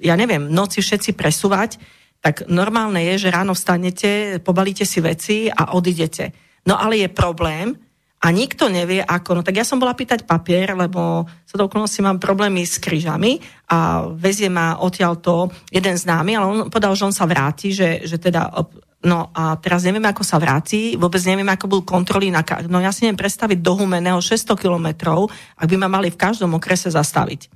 [0.03, 1.79] ja neviem, noci všetci presúvať,
[2.19, 6.35] tak normálne je, že ráno vstanete, pobalíte si veci a odidete.
[6.67, 7.79] No ale je problém,
[8.23, 9.39] a nikto nevie ako.
[9.39, 13.43] No tak ja som bola pýtať papier, lebo sa do okolnosti mám problémy s kryžami
[13.67, 15.19] a vezie ma odtiaľ
[15.75, 18.47] jeden známy, ale on povedal, že on sa vráti, že, že teda
[19.03, 22.47] No a teraz neviem, ako sa vráti, vôbec neviem, ako budú kontroly na...
[22.71, 25.27] No ja si neviem predstaviť do Humeného 600 kilometrov,
[25.59, 27.51] ak by ma mali v každom okrese zastaviť.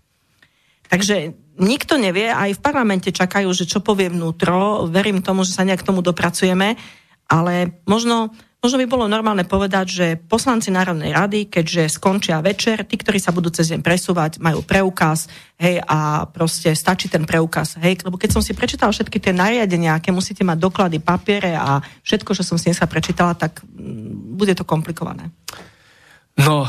[0.91, 5.63] Takže nikto nevie, aj v parlamente čakajú, že čo povie vnútro, verím tomu, že sa
[5.63, 6.75] nejak k tomu dopracujeme,
[7.31, 8.35] ale možno
[8.67, 13.31] Možno by bolo normálne povedať, že poslanci Národnej rady, keďže skončia večer, tí, ktorí sa
[13.31, 18.35] budú cez deň presúvať, majú preukaz, hej, a proste stačí ten preukaz, hej, lebo keď
[18.35, 22.59] som si prečítal všetky tie nariadenia, aké musíte mať doklady, papiere a všetko, čo som
[22.59, 25.31] si dneska prečítala, tak mm, bude to komplikované.
[26.43, 26.67] No,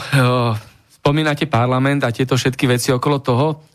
[0.93, 3.73] spomínate parlament a tieto všetky veci okolo toho.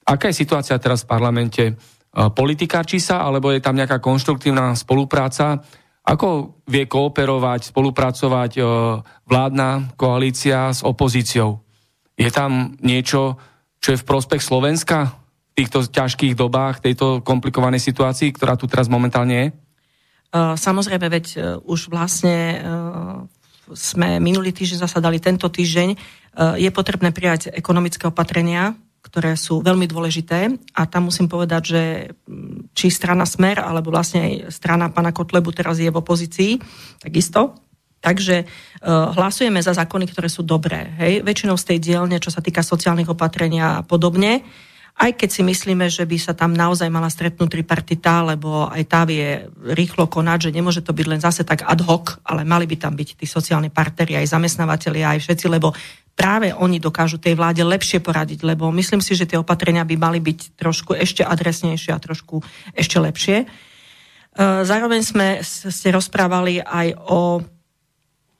[0.00, 1.76] Aká je situácia teraz v parlamente?
[2.16, 5.60] Uh, politikárči sa, alebo je tam nejaká konštruktívna spolupráca?
[6.06, 8.62] Ako vie kooperovať, spolupracovať e,
[9.26, 11.58] vládna koalícia s opozíciou?
[12.14, 13.34] Je tam niečo,
[13.82, 18.86] čo je v prospech Slovenska v týchto ťažkých dobách, tejto komplikovanej situácii, ktorá tu teraz
[18.86, 19.46] momentálne je?
[19.50, 19.54] E,
[20.54, 22.62] samozrejme, veď e, už vlastne
[23.66, 25.98] sme minulý týždeň zasadali tento týždeň.
[26.54, 31.82] Je potrebné prijať ekonomické opatrenia, ktoré sú veľmi dôležité a tam musím povedať, že
[32.26, 36.58] mm, či strana Smer, alebo vlastne aj strana pana Kotlebu teraz je v opozícii,
[36.98, 37.54] takisto.
[38.02, 40.94] Takže uh, hlasujeme za zákony, ktoré sú dobré.
[41.00, 41.26] Hej?
[41.26, 44.46] Väčšinou z tej dielne, čo sa týka sociálnych opatrenia a podobne.
[44.96, 49.04] Aj keď si myslíme, že by sa tam naozaj mala stretnúť tripartita, lebo aj tá
[49.04, 49.44] vie
[49.76, 52.96] rýchlo konať, že nemôže to byť len zase tak ad hoc, ale mali by tam
[52.96, 55.76] byť tí sociálni partneri, aj zamestnávateľi, aj všetci, lebo
[56.16, 60.18] práve oni dokážu tej vláde lepšie poradiť, lebo myslím si, že tie opatrenia by mali
[60.24, 62.40] byť trošku ešte adresnejšie a trošku
[62.72, 63.44] ešte lepšie.
[63.44, 63.46] E,
[64.64, 67.44] zároveň sme ste rozprávali aj o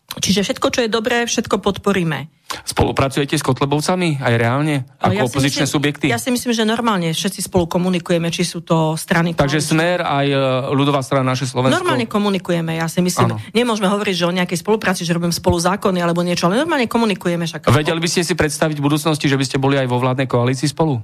[0.06, 2.30] Čiže všetko, čo je dobré, všetko podporíme.
[2.46, 4.86] Spolupracujete s Kotlebovcami aj reálne?
[5.02, 6.06] Ako ja opozičné myslím, subjekty?
[6.06, 9.34] Ja si myslím, že normálne všetci spolu komunikujeme, či sú to strany...
[9.34, 9.98] Takže komunikujeme.
[9.98, 10.38] Smer aj e,
[10.72, 11.74] ľudová strana naše Slovensko?
[11.74, 13.34] Normálne komunikujeme, ja si myslím.
[13.34, 13.42] Ano.
[13.50, 17.44] Nemôžeme hovoriť, že o nejakej spolupráci, že robím spolu zákony alebo niečo, ale normálne komunikujeme.
[17.50, 17.66] Však.
[17.66, 20.70] Vedeli by ste si predstaviť v budúcnosti, že by ste boli aj vo vládnej koalícii
[20.70, 21.02] spolu?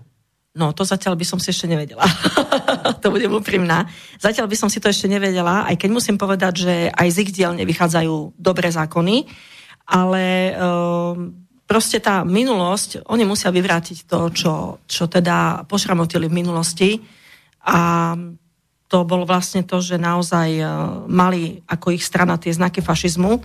[0.53, 2.05] No, to zatiaľ by som si ešte nevedela.
[3.03, 3.89] to budem úprimná.
[4.21, 7.31] Zatiaľ by som si to ešte nevedela, aj keď musím povedať, že aj z ich
[7.33, 9.25] diel nevychádzajú dobré zákony,
[9.89, 11.33] ale um,
[11.65, 14.53] proste tá minulosť, oni musia vyvrátiť to, čo,
[14.85, 17.01] čo teda pošramotili v minulosti
[17.65, 18.13] a
[18.93, 20.69] to bolo vlastne to, že naozaj uh,
[21.09, 23.41] mali ako ich strana tie znaky fašizmu.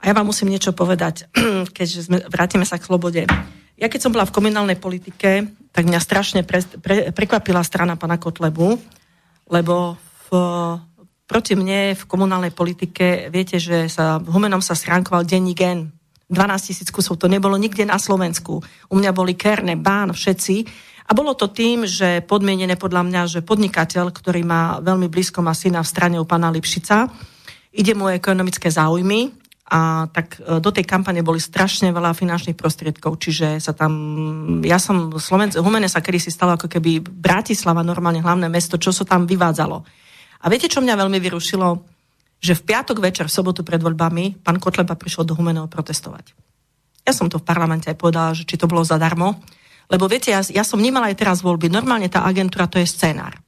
[0.00, 1.30] A ja vám musím niečo povedať,
[1.76, 3.22] keďže sme, vrátime sa k slobode.
[3.76, 8.16] Ja keď som bola v komunálnej politike, tak mňa strašne pre, pre, prekvapila strana pana
[8.16, 8.80] Kotlebu,
[9.52, 10.30] lebo v,
[11.28, 15.92] proti mne v komunálnej politike, viete, že sa Humenom sa schránkoval denní gen.
[16.26, 18.58] 12 tisíc kusov, to nebolo nikde na Slovensku.
[18.90, 20.66] U mňa boli Kerne, Bán, všetci.
[21.06, 25.54] A bolo to tým, že podmienené podľa mňa, že podnikateľ, ktorý má veľmi blízko má
[25.54, 27.06] syna v strane u pána Lipšica,
[27.70, 33.18] ide mu ekonomické záujmy a tak e, do tej kampane boli strašne veľa finančných prostriedkov,
[33.18, 33.92] čiže sa tam,
[34.62, 38.94] ja som, Slovenc, Humene sa kedy si stalo ako keby Bratislava, normálne hlavné mesto, čo
[38.94, 39.76] sa tam vyvádzalo.
[40.42, 41.96] A viete, čo mňa veľmi vyrušilo?
[42.36, 46.36] že v piatok večer, v sobotu pred voľbami, pán Kotleba prišiel do Humeného protestovať.
[47.06, 49.40] Ja som to v parlamente aj povedala, že či to bolo zadarmo,
[49.86, 51.70] lebo viete, ja, ja som nemala aj teraz voľby.
[51.70, 53.38] Normálne tá agentúra to je scenár.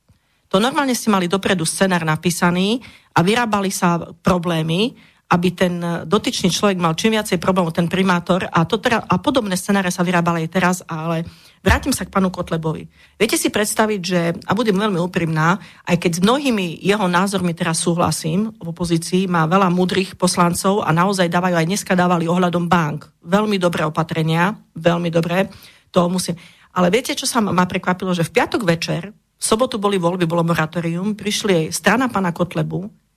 [0.48, 2.80] To normálne ste mali dopredu scenár napísaný
[3.12, 4.94] a vyrábali sa problémy
[5.28, 5.76] aby ten
[6.08, 10.00] dotyčný človek mal čím viacej problémov, ten primátor, a, to teda, a podobné scenáre sa
[10.00, 11.28] vyrábali aj teraz, ale
[11.60, 12.88] vrátim sa k panu Kotlebovi.
[13.20, 17.84] Viete si predstaviť, že, a budem veľmi úprimná, aj keď s mnohými jeho názormi teraz
[17.84, 23.12] súhlasím, v opozícii má veľa múdrych poslancov a naozaj dávajú, aj dneska dávali ohľadom bank.
[23.20, 25.52] Veľmi dobré opatrenia, veľmi dobré,
[25.92, 26.40] to musím.
[26.72, 30.40] Ale viete, čo sa ma prekvapilo, že v piatok večer, v sobotu boli voľby, bolo
[30.40, 33.07] moratórium, prišli strana pana Kotlebu,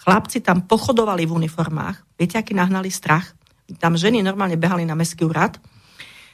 [0.00, 2.16] Chlapci tam pochodovali v uniformách.
[2.16, 3.36] Viete, aký nahnali strach?
[3.76, 5.60] Tam ženy normálne behali na mestský úrad.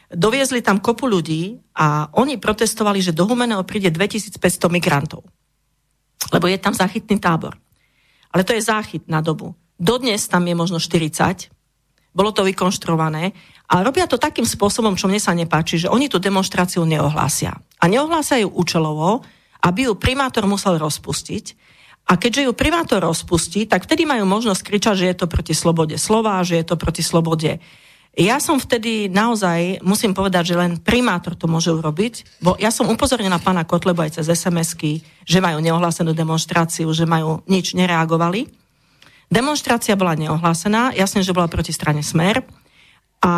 [0.07, 4.39] Doviezli tam kopu ľudí a oni protestovali, že do Humeného príde 2500
[4.71, 5.27] migrantov.
[6.31, 7.59] Lebo je tam záchytný tábor.
[8.31, 9.59] Ale to je záchyt na dobu.
[9.75, 11.51] Dodnes tam je možno 40.
[12.15, 13.35] Bolo to vykonštruované.
[13.67, 17.59] A robia to takým spôsobom, čo mne sa nepáči, že oni tú demonstráciu neohlásia.
[17.83, 19.27] A neohlásia ju účelovo,
[19.67, 21.66] aby ju primátor musel rozpustiť
[22.07, 25.99] a keďže ju primátor rozpustí, tak vtedy majú možnosť kričať, že je to proti slobode
[25.99, 27.59] slova, že je to proti slobode.
[28.17, 32.89] Ja som vtedy naozaj, musím povedať, že len primátor to môže urobiť, bo ja som
[32.89, 38.49] upozornená pána Kotlebo aj cez SMS-ky, že majú neohlásenú demonstráciu, že majú nič, nereagovali.
[39.29, 42.41] Demonstrácia bola neohlásená, jasne, že bola proti strane Smer
[43.21, 43.33] a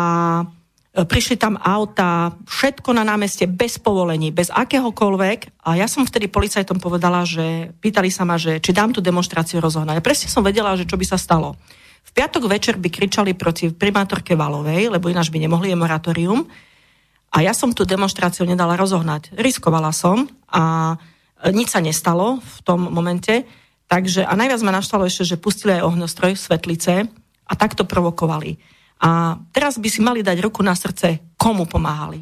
[1.05, 5.61] prišli tam auta, všetko na námeste bez povolení, bez akéhokoľvek.
[5.63, 9.61] A ja som vtedy policajtom povedala, že pýtali sa ma, že či dám tú demonstráciu
[9.61, 10.01] rozohnať.
[10.01, 11.55] A presne som vedela, že čo by sa stalo.
[12.03, 16.49] V piatok večer by kričali proti primátorke Valovej, lebo ináč by nemohli je moratórium.
[17.29, 19.29] A ja som tú demonstráciu nedala rozohnať.
[19.37, 20.97] Riskovala som a
[21.53, 23.45] nič sa nestalo v tom momente.
[23.85, 27.05] Takže, a najviac ma naštalo ešte, že pustili aj ohňostroj, svetlice
[27.45, 28.78] a takto provokovali.
[28.99, 32.19] A teraz by si mali dať ruku na srdce, komu pomáhali.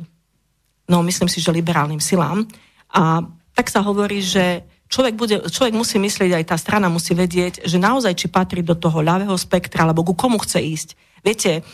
[0.86, 2.46] No, myslím si, že liberálnym silám.
[2.94, 3.26] A
[3.58, 7.82] tak sa hovorí, že človek, bude, človek musí myslieť, aj tá strana musí vedieť, že
[7.82, 10.90] naozaj, či patrí do toho ľavého spektra, alebo ku komu chce ísť.
[11.26, 11.66] Viete,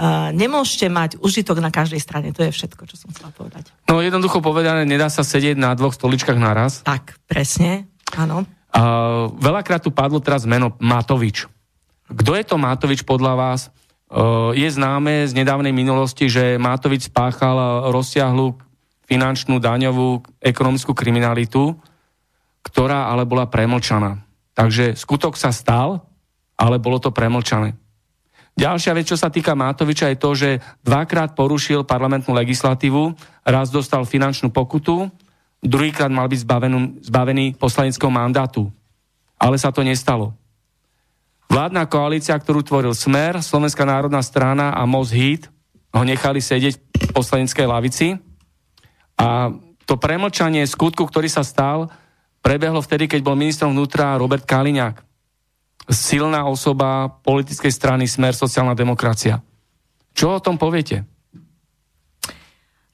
[0.00, 2.32] Uh, nemôžete mať užitok na každej strane.
[2.32, 3.68] To je všetko, čo som chcela povedať.
[3.84, 6.80] No jednoducho povedané, nedá sa sedieť na dvoch stoličkách naraz.
[6.86, 7.84] Tak, presne,
[8.16, 8.48] áno.
[8.70, 11.50] Uh, veľakrát tu padlo teraz meno Matovič.
[12.06, 13.60] Kto je to Matovič podľa vás?
[14.58, 18.58] Je známe z nedávnej minulosti, že Mátovič spáchal rozsiahlu
[19.06, 21.78] finančnú, daňovú, ekonomickú kriminalitu,
[22.66, 24.18] ktorá ale bola premlčaná.
[24.54, 26.02] Takže skutok sa stal,
[26.58, 27.78] ale bolo to premlčané.
[28.58, 30.50] Ďalšia vec, čo sa týka Mátoviča, je to, že
[30.82, 33.14] dvakrát porušil parlamentnú legislatívu,
[33.46, 35.06] raz dostal finančnú pokutu,
[35.62, 38.66] druhýkrát mal byť zbavený, zbavený poslaneckého mandátu.
[39.38, 40.36] Ale sa to nestalo.
[41.50, 45.50] Vládna koalícia, ktorú tvoril Smer, Slovenská národná strana a Most Hit,
[45.90, 48.14] ho nechali sedieť v poslaneckej lavici.
[49.18, 49.50] A
[49.82, 51.90] to premlčanie skutku, ktorý sa stal,
[52.38, 55.02] prebehlo vtedy, keď bol ministrom vnútra Robert Kaliňák.
[55.90, 59.42] Silná osoba politickej strany Smer sociálna demokracia.
[60.14, 61.02] Čo o tom poviete?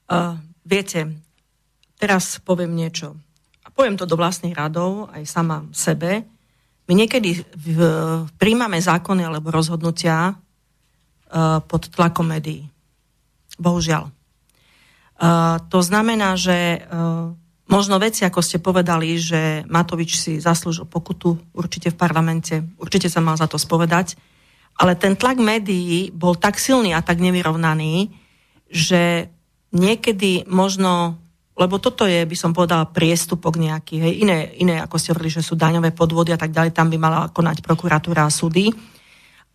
[0.09, 1.13] Uh, viete,
[2.01, 3.21] teraz poviem niečo.
[3.61, 6.25] A poviem to do vlastných radov, aj sama sebe.
[6.87, 7.79] My niekedy v,
[8.39, 12.71] príjmame zákony alebo rozhodnutia uh, pod tlakom médií.
[13.59, 14.07] Bohužiaľ.
[15.17, 17.35] Uh, to znamená, že uh,
[17.67, 23.19] možno veci, ako ste povedali, že Matovič si zaslúžil pokutu určite v parlamente, určite sa
[23.19, 24.15] mal za to spovedať,
[24.77, 28.13] ale ten tlak médií bol tak silný a tak nevyrovnaný,
[28.71, 29.33] že
[29.75, 31.19] niekedy možno
[31.57, 35.43] lebo toto je, by som povedala, priestupok nejaký, hej, iné, iné, ako ste hovorili, že
[35.43, 38.69] sú daňové podvody a tak ďalej, tam by mala konať prokuratúra a súdy.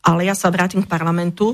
[0.02, 1.54] Ale ja sa vrátim k parlamentu,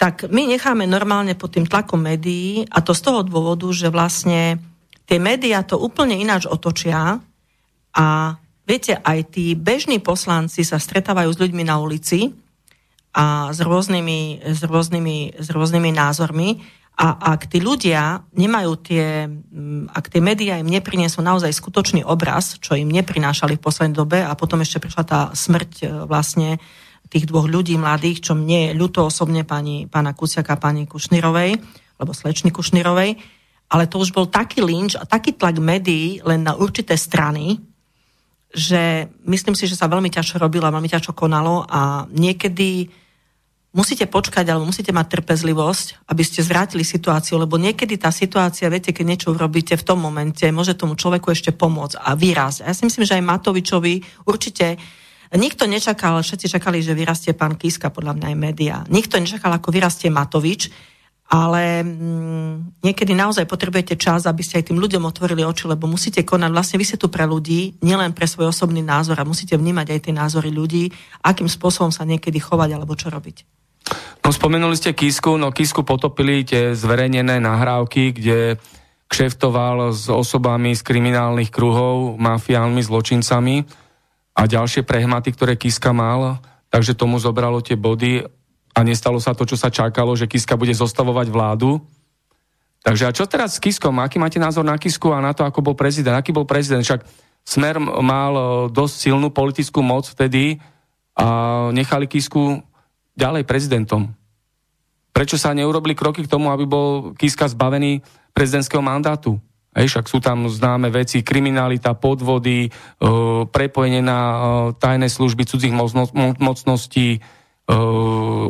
[0.00, 4.56] tak my necháme normálne pod tým tlakom médií a to z toho dôvodu, že vlastne
[5.04, 7.20] tie médiá to úplne ináč otočia
[7.92, 8.06] a
[8.64, 12.32] viete, aj tí bežní poslanci sa stretávajú s ľuďmi na ulici
[13.14, 16.48] a s rôznymi, s rôznymi, s rôznymi názormi
[16.94, 22.54] a ak tí ľudia nemajú tie, mm, ak tie médiá im neprinesú naozaj skutočný obraz,
[22.62, 26.62] čo im neprinášali v poslednej dobe a potom ešte prišla tá smrť e, vlastne
[27.10, 31.58] tých dvoch ľudí mladých, čo mne je ľuto osobne pani, pána Kuciaka a pani Kušnirovej,
[31.98, 33.18] alebo slečny Kušnirovej,
[33.70, 37.58] ale to už bol taký lynč a taký tlak médií len na určité strany,
[38.54, 42.86] že myslím si, že sa veľmi ťažko robilo a veľmi ťažko konalo a niekedy
[43.74, 48.94] musíte počkať, alebo musíte mať trpezlivosť, aby ste zvrátili situáciu, lebo niekedy tá situácia, viete,
[48.94, 52.62] keď niečo urobíte v tom momente, môže tomu človeku ešte pomôcť a výraz.
[52.62, 54.78] Ja si myslím, že aj Matovičovi určite
[55.34, 58.76] Nikto nečakal, všetci čakali, že vyrastie pán Kiska, podľa mňa aj média.
[58.86, 60.70] Nikto nečakal, ako vyrastie Matovič,
[61.26, 66.22] ale mm, niekedy naozaj potrebujete čas, aby ste aj tým ľuďom otvorili oči, lebo musíte
[66.22, 69.86] konať, vlastne vy ste tu pre ľudí, nielen pre svoj osobný názor a musíte vnímať
[69.90, 70.92] aj tie názory ľudí,
[71.24, 73.63] akým spôsobom sa niekedy chovať alebo čo robiť.
[74.24, 78.56] No spomenuli ste Kisku, no Kisku potopili tie zverejnené nahrávky, kde
[79.12, 83.62] kšeftoval s osobami z kriminálnych kruhov, mafiálnymi zločincami
[84.34, 86.40] a ďalšie prehmaty, ktoré Kiska mal,
[86.72, 88.24] takže tomu zobralo tie body
[88.74, 91.78] a nestalo sa to, čo sa čakalo, že Kiska bude zostavovať vládu.
[92.80, 93.96] Takže a čo teraz s Kiskom?
[94.00, 96.16] Aký máte názor na Kisku a na to, ako bol prezident?
[96.16, 96.82] Aký bol prezident?
[96.82, 97.04] Však
[97.44, 98.32] Smer mal
[98.72, 100.64] dosť silnú politickú moc vtedy
[101.12, 102.64] a nechali Kisku
[103.14, 104.12] ďalej prezidentom?
[105.14, 108.02] Prečo sa neurobili kroky k tomu, aby bol Kiska zbavený
[108.34, 109.38] prezidentského mandátu?
[109.74, 112.70] Hej, však sú tam známe veci, kriminalita, podvody, e,
[113.50, 114.38] prepojenie na e,
[114.78, 116.06] tajné služby cudzích mocno,
[116.38, 117.20] mocností, e,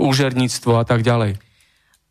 [0.04, 1.40] úžerníctvo a tak ďalej.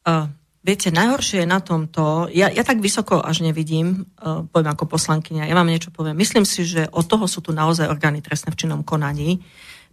[0.03, 0.27] Uh,
[0.65, 5.47] viete, najhoršie je na tomto, ja, ja tak vysoko až nevidím, uh, poviem ako poslankyňa,
[5.47, 6.17] ja vám niečo poviem.
[6.17, 9.39] Myslím si, že od toho sú tu naozaj orgány trestné v činnom konaní,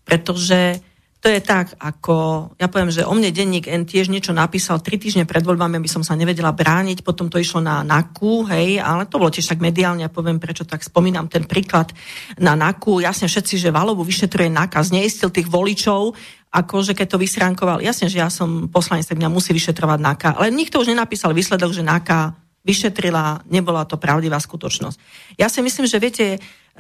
[0.03, 0.83] pretože
[1.21, 4.97] to je tak, ako, ja poviem, že o mne denník N tiež niečo napísal tri
[4.97, 9.05] týždne pred voľbami, aby som sa nevedela brániť, potom to išlo na NAKU, hej, ale
[9.05, 11.93] to bolo tiež tak mediálne, ja poviem, prečo tak spomínam ten príklad
[12.41, 16.17] na NAKU, jasne všetci, že Valovu vyšetruje NAKA, zneistil tých voličov,
[16.57, 20.49] akože keď to vysránkoval, jasne, že ja som poslanec, tak mňa musí vyšetrovať NAKA, ale
[20.49, 22.33] nikto už nenapísal výsledok, že NAKA
[22.65, 24.97] vyšetrila, nebola to pravdivá skutočnosť.
[25.37, 26.27] Ja si myslím, že viete,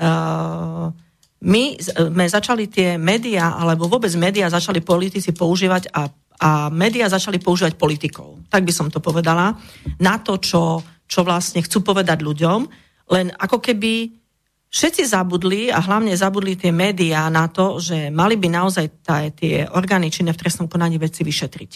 [0.00, 0.92] uh,
[1.40, 7.40] my sme začali tie médiá, alebo vôbec médiá začali politici používať a, a médiá začali
[7.40, 8.44] používať politikov.
[8.52, 9.56] Tak by som to povedala.
[10.04, 12.60] Na to, čo, čo vlastne chcú povedať ľuďom.
[13.10, 14.12] Len ako keby
[14.70, 18.86] všetci zabudli a hlavne zabudli tie médiá na to, že mali by naozaj
[19.34, 21.72] tie orgány činné v trestnom konaní veci vyšetriť.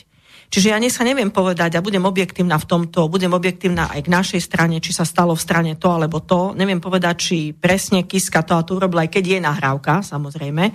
[0.54, 4.12] Čiže ja dnes sa neviem povedať a budem objektívna v tomto, budem objektívna aj k
[4.14, 6.54] našej strane, či sa stalo v strane to alebo to.
[6.54, 10.70] Neviem povedať, či presne Kiska to a to urobil, aj keď je nahrávka, samozrejme.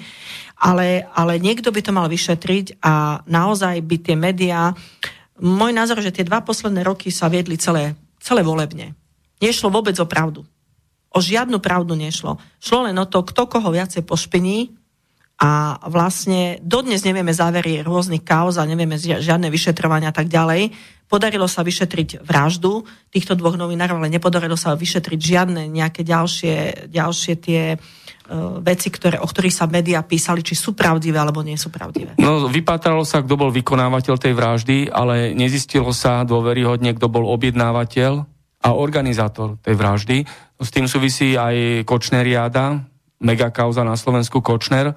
[0.68, 4.76] Ale, ale niekto by to mal vyšetriť a naozaj by tie médiá...
[5.40, 9.00] Môj názor, že tie dva posledné roky sa viedli celé, celé volebne.
[9.40, 10.44] Nešlo vôbec o pravdu.
[11.08, 12.36] O žiadnu pravdu nešlo.
[12.60, 14.76] Šlo len o to, kto koho viacej pošpiní,
[15.40, 20.76] a vlastne dodnes nevieme závery rôznych kauz a nevieme žiadne vyšetrovania a tak ďalej.
[21.08, 27.34] Podarilo sa vyšetriť vraždu týchto dvoch novinárov, ale nepodarilo sa vyšetriť žiadne nejaké ďalšie, ďalšie
[27.40, 31.72] tie uh, veci, ktoré, o ktorých sa médiá písali, či sú pravdivé alebo nie sú
[31.72, 32.20] pravdivé.
[32.20, 38.28] No, vypatralo sa, kto bol vykonávateľ tej vraždy, ale nezistilo sa dôveryhodne, kto bol objednávateľ
[38.60, 40.18] a organizátor tej vraždy.
[40.60, 42.84] S tým súvisí aj Kočneriáda,
[43.24, 44.94] megakauza na Slovensku Kočner,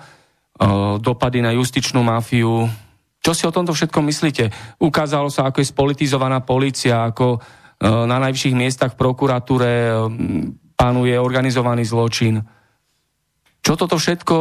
[1.02, 2.70] dopady na justičnú mafiu.
[3.22, 4.50] Čo si o tomto všetkom myslíte?
[4.82, 7.42] Ukázalo sa, ako je spolitizovaná policia, ako
[7.82, 9.70] na najvyšších miestach v prokuratúre
[10.78, 12.42] panuje organizovaný zločin.
[13.62, 14.36] Čo toto všetko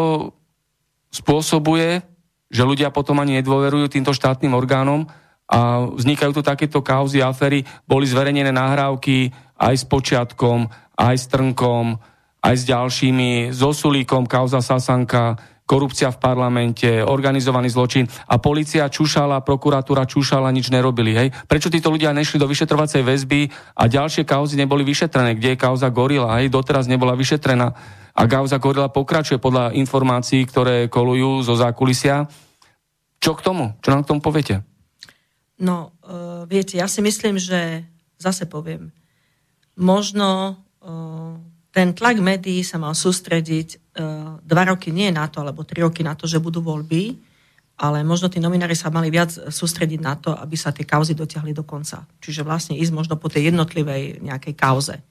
[1.13, 2.01] spôsobuje,
[2.49, 5.05] že ľudia potom ani nedôverujú týmto štátnym orgánom
[5.45, 11.97] a vznikajú tu takéto kauzy, afery, boli zverejnené nahrávky aj s počiatkom, aj s Trnkom,
[12.41, 15.37] aj s ďalšími, s Osulíkom, kauza Sasanka,
[15.71, 21.15] korupcia v parlamente, organizovaný zločin a policia čušala, prokuratúra čušala, nič nerobili.
[21.15, 21.27] Hej?
[21.47, 23.47] Prečo títo ľudia nešli do vyšetrovacej väzby
[23.79, 25.39] a ďalšie kauzy neboli vyšetrené?
[25.39, 26.43] Kde je kauza Gorila?
[26.43, 26.51] Hej?
[26.51, 27.71] Doteraz nebola vyšetrená
[28.11, 32.27] a kauza Gorila pokračuje podľa informácií, ktoré kolujú zo zákulisia.
[33.23, 33.71] Čo k tomu?
[33.79, 34.67] Čo nám k tomu poviete?
[35.61, 37.87] No, uh, viete, ja si myslím, že
[38.19, 38.91] zase poviem,
[39.77, 41.37] možno uh,
[41.71, 46.03] ten tlak médií sa mal sústrediť uh, dva roky nie na to, alebo tri roky
[46.03, 47.15] na to, že budú voľby,
[47.81, 51.55] ale možno tí nominári sa mali viac sústrediť na to, aby sa tie kauzy dotiahli
[51.55, 52.05] do konca.
[52.21, 55.01] Čiže vlastne ísť možno po tej jednotlivej nejakej kauze.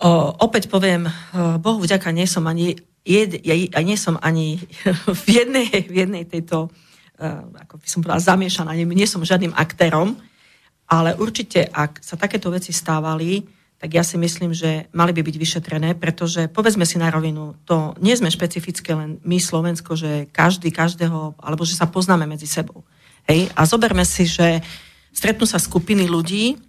[0.00, 1.04] O, opäť poviem,
[1.60, 4.64] Bohu vďaka nie som ani jed, ja nie som ani
[5.26, 9.52] v jednej, v jednej tejto, uh, ako by som povedala, zamiešaná, nie, nie som žiadnym
[9.52, 10.16] aktérom,
[10.88, 13.44] ale určite, ak sa takéto veci stávali,
[13.82, 17.98] tak ja si myslím, že mali by byť vyšetrené, pretože povedzme si na rovinu, to
[17.98, 22.86] nie sme špecifické len my Slovensko, že každý každého, alebo že sa poznáme medzi sebou.
[23.26, 23.50] Hej?
[23.58, 24.62] A zoberme si, že
[25.10, 26.62] stretnú sa skupiny ľudí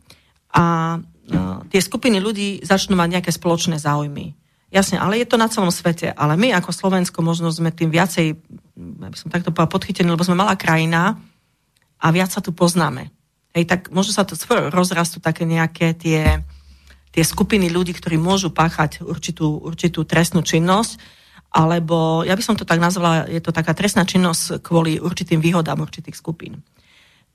[0.57, 0.97] a
[1.29, 4.33] no, tie skupiny ľudí začnú mať nejaké spoločné záujmy.
[4.73, 6.09] Jasne, ale je to na celom svete.
[6.17, 8.25] Ale my ako Slovensko možno sme tým viacej,
[8.73, 11.21] ja by som takto povedal, podchytení, lebo sme malá krajina
[12.01, 13.13] a viac sa tu poznáme.
[13.53, 14.33] Hej, tak možno sa to
[14.73, 16.41] rozrastú také nejaké tie,
[17.13, 20.97] tie skupiny ľudí, ktorí môžu páchať určitú, určitú trestnú činnosť,
[21.53, 25.85] alebo ja by som to tak nazvala, je to taká trestná činnosť kvôli určitým výhodám
[25.85, 26.65] určitých skupín.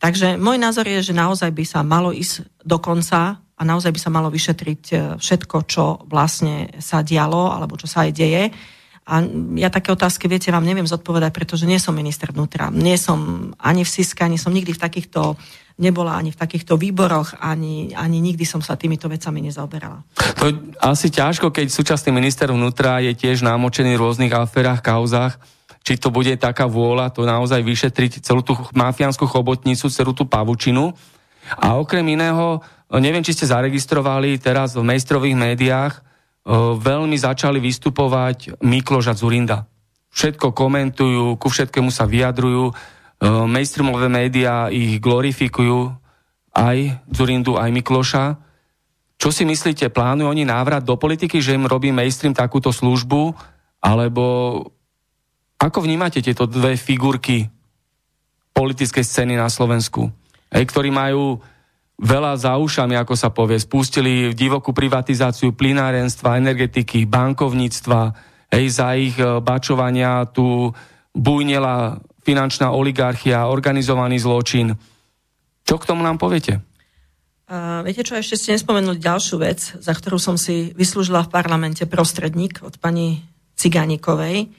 [0.02, 4.00] Takže môj názor je, že naozaj by sa malo ísť do konca a naozaj by
[4.02, 8.50] sa malo vyšetriť e, všetko, čo vlastne sa dialo alebo čo sa aj deje.
[9.08, 9.24] A
[9.56, 12.68] ja také otázky, viete, vám neviem zodpovedať, pretože nie som minister vnútra.
[12.68, 15.40] Nie som ani v SISKA, ani som nikdy v takýchto
[15.78, 20.02] nebola ani v takýchto výboroch, ani, ani nikdy som sa týmito vecami nezaoberala.
[20.42, 25.38] To asi ťažko, keď súčasný minister vnútra je tiež námočený v rôznych aférach, kauzách,
[25.86, 30.92] či to bude taká vôľa to naozaj vyšetriť celú tú mafiánsku chobotnicu, celú tú pavučinu.
[31.62, 32.60] A okrem iného,
[32.98, 36.07] neviem, či ste zaregistrovali teraz v majstrových médiách,
[36.48, 39.68] veľmi začali vystupovať Mikloš a Zurinda.
[40.08, 42.72] Všetko komentujú, ku všetkému sa vyjadrujú
[43.22, 45.92] mainstreamové médiá ich glorifikujú,
[46.56, 48.24] aj Zurindu, aj Mikloša.
[49.18, 53.34] Čo si myslíte, plánujú oni návrat do politiky, že im robí mainstream takúto službu,
[53.82, 54.24] alebo
[55.58, 57.50] ako vnímate tieto dve figurky
[58.54, 60.10] politickej scény na Slovensku,
[60.54, 61.42] hej, ktorí majú
[61.98, 68.00] veľa za ušami, ako sa povie, spustili divokú privatizáciu plynárenstva, energetiky, bankovníctva,
[68.54, 70.70] hej, za ich eh, bačovania tu
[71.12, 74.76] bujnela finančná oligarchia, organizovaný zločin.
[75.66, 76.60] Čo k tomu nám poviete?
[77.48, 81.88] Uh, viete čo, ešte ste nespomenuli ďalšiu vec, za ktorú som si vyslúžila v parlamente
[81.88, 83.24] prostredník od pani
[83.56, 84.52] Cigánikovej,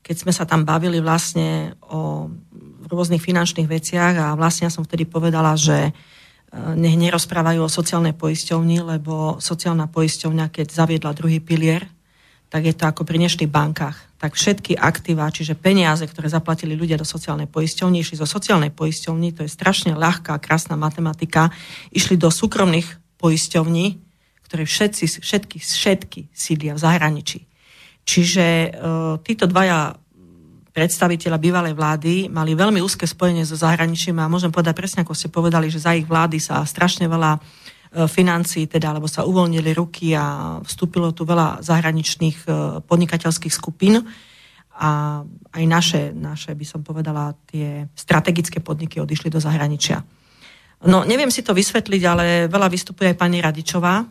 [0.00, 2.32] keď sme sa tam bavili vlastne o
[2.88, 5.92] rôznych finančných veciach a vlastne ja som vtedy povedala, že
[6.52, 11.86] nech nerozprávajú o sociálnej poisťovni, lebo sociálna poisťovňa, keď zaviedla druhý pilier,
[12.50, 13.94] tak je to ako pri dnešných bankách.
[14.18, 19.30] Tak všetky aktíva, čiže peniaze, ktoré zaplatili ľudia do sociálnej poisťovny, išli zo sociálnej poisťovny,
[19.32, 21.54] to je strašne ľahká, krásna matematika,
[21.94, 24.02] išli do súkromných poisťovní,
[24.50, 27.46] ktoré všetci, všetky, všetky sídlia v zahraničí.
[28.02, 28.68] Čiže e,
[29.22, 29.94] títo dvaja
[30.70, 35.28] predstaviteľa bývalej vlády mali veľmi úzke spojenie so zahraničím a môžem povedať presne, ako ste
[35.28, 37.42] povedali, že za ich vlády sa strašne veľa
[37.90, 42.50] E, financií, teda, alebo sa uvoľnili ruky a vstúpilo tu veľa zahraničných e,
[42.86, 43.98] podnikateľských skupín
[44.78, 50.06] a aj naše, naše, by som povedala, tie strategické podniky odišli do zahraničia.
[50.86, 54.06] No, neviem si to vysvetliť, ale veľa vystupuje aj pani Radičová.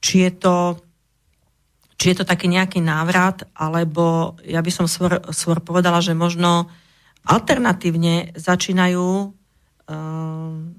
[0.00, 0.54] Či je to,
[2.06, 6.70] či je to taký nejaký návrat, alebo ja by som svor povedala, že možno
[7.26, 9.34] alternatívne začínajú
[9.90, 10.70] um,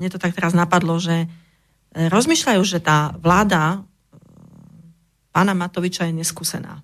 [0.00, 1.28] mne to tak teraz napadlo, že
[1.92, 3.78] rozmýšľajú, že tá vláda e,
[5.28, 6.80] pána Matoviča je neskúsená.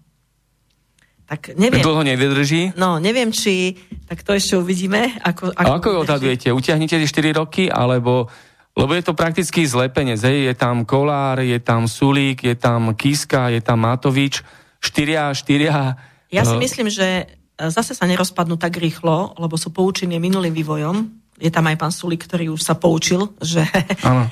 [1.24, 1.80] Tak neviem.
[1.80, 2.76] Dlho nevydrží?
[2.76, 3.74] No, neviem, či...
[4.06, 5.16] Tak to ešte uvidíme.
[5.24, 6.46] Ako, ako, ako ju odhadujete?
[6.52, 8.28] Utiahnete 4 roky, alebo...
[8.76, 10.20] Lebo je to prakticky zlepenec.
[10.20, 10.52] Hej?
[10.52, 14.44] Je tam Kolár, je tam Sulík, je tam Kiska, je tam Matovič.
[14.78, 15.96] Štyria, štyria...
[16.28, 16.60] Ja si uh...
[16.60, 21.76] myslím, že zase sa nerozpadnú tak rýchlo, lebo sú poučení minulým vývojom je tam aj
[21.76, 23.60] pán Sulik, ktorý už sa poučil že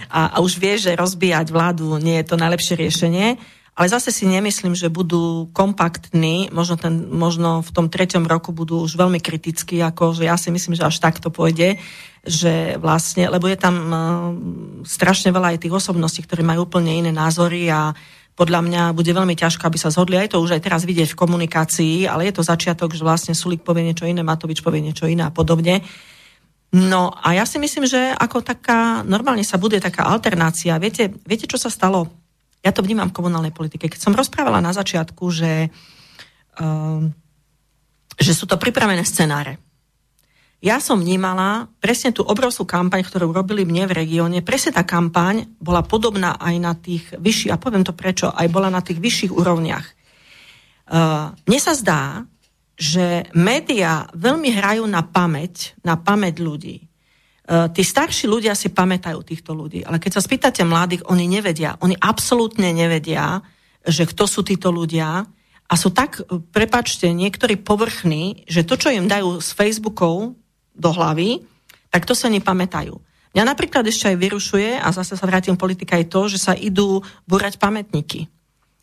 [0.08, 3.36] a, a už vie, že rozbíjať vládu nie je to najlepšie riešenie.
[3.74, 8.86] Ale zase si nemyslím, že budú kompaktní, možno, ten, možno v tom treťom roku budú
[8.86, 11.82] už veľmi kritickí, ako že ja si myslím, že až takto pôjde,
[12.22, 13.98] že vlastne, lebo je tam uh,
[14.86, 17.90] strašne veľa aj tých osobností, ktorí majú úplne iné názory a
[18.38, 20.18] podľa mňa bude veľmi ťažké, aby sa zhodli.
[20.18, 23.66] Aj to už aj teraz vidieť v komunikácii, ale je to začiatok, že vlastne Sulik
[23.66, 25.82] povie niečo iné, Matovič povie niečo iné a podobne.
[26.74, 30.74] No a ja si myslím, že ako taká, normálne sa bude taká alternácia.
[30.82, 32.23] Viete, viete, čo sa stalo?
[32.64, 33.92] Ja to vnímam v komunálnej politike.
[33.92, 35.68] Keď som rozprávala na začiatku, že,
[36.64, 37.00] uh,
[38.16, 39.60] že sú to pripravené scenáre.
[40.64, 44.40] Ja som vnímala presne tú obrovskú kampaň, ktorú robili mne v regióne.
[44.40, 48.72] Presne tá kampaň bola podobná aj na tých vyšších, a poviem to prečo, aj bola
[48.72, 49.86] na tých vyšších úrovniach.
[50.88, 52.24] Uh, mne sa zdá,
[52.80, 56.83] že médiá veľmi hrajú na pamäť, na pamäť ľudí.
[57.44, 61.76] E, tí starší ľudia si pamätajú týchto ľudí, ale keď sa spýtate mladých, oni nevedia,
[61.84, 63.44] oni absolútne nevedia,
[63.84, 65.28] že kto sú títo ľudia
[65.68, 70.36] a sú tak, prepačte, niektorí povrchní, že to, čo im dajú z Facebookov
[70.72, 71.44] do hlavy,
[71.92, 72.96] tak to sa nepamätajú.
[73.34, 77.02] Mňa napríklad ešte aj vyrušuje, a zase sa vrátim politika, aj to, že sa idú
[77.26, 78.30] búrať pamätníky.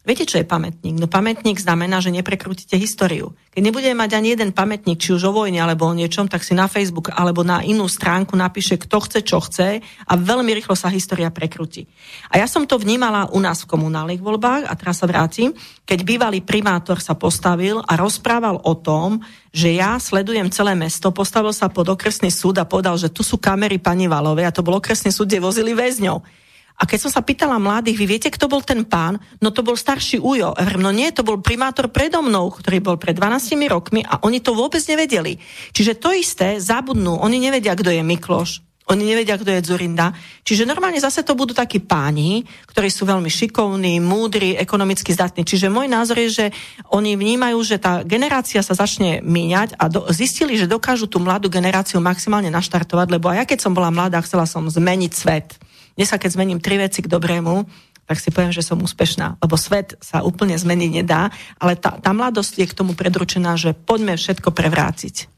[0.01, 0.97] Viete, čo je pamätník?
[0.97, 3.37] No pamätník znamená, že neprekrútite históriu.
[3.53, 6.57] Keď nebudeme mať ani jeden pamätník, či už o vojne alebo o niečom, tak si
[6.57, 10.89] na Facebook alebo na inú stránku napíše, kto chce, čo chce a veľmi rýchlo sa
[10.89, 11.85] história prekrúti.
[12.33, 15.53] A ja som to vnímala u nás v komunálnych voľbách a teraz sa vrátim,
[15.85, 19.21] keď bývalý primátor sa postavil a rozprával o tom,
[19.53, 23.37] že ja sledujem celé mesto, postavil sa pod okresný súd a povedal, že tu sú
[23.37, 26.41] kamery pani Valovej a to bol okresný súd, kde vozili väzňov.
[26.81, 29.21] A keď som sa pýtala mladých, vy viete, kto bol ten pán?
[29.37, 30.57] No to bol starší Ujo.
[30.81, 34.57] No nie, to bol primátor predo mnou, ktorý bol pred 12 rokmi a oni to
[34.57, 35.37] vôbec nevedeli.
[35.77, 37.21] Čiže to isté zabudnú.
[37.21, 40.09] Oni nevedia, kto je Mikloš, oni nevedia, kto je Zurinda.
[40.41, 45.45] Čiže normálne zase to budú takí páni, ktorí sú veľmi šikovní, múdri, ekonomicky zdatní.
[45.45, 46.45] Čiže môj názor je, že
[46.89, 51.45] oni vnímajú, že tá generácia sa začne míňať a do, zistili, že dokážu tú mladú
[51.47, 55.61] generáciu maximálne naštartovať, lebo aj ja keď som bola mladá, chcela som zmeniť svet
[55.95, 57.67] dnes sa keď zmením tri veci k dobrému,
[58.09, 59.39] tak si poviem, že som úspešná.
[59.39, 63.71] Lebo svet sa úplne zmeniť nedá, ale tá, tá mladosť je k tomu predručená, že
[63.71, 65.31] poďme všetko prevrátiť.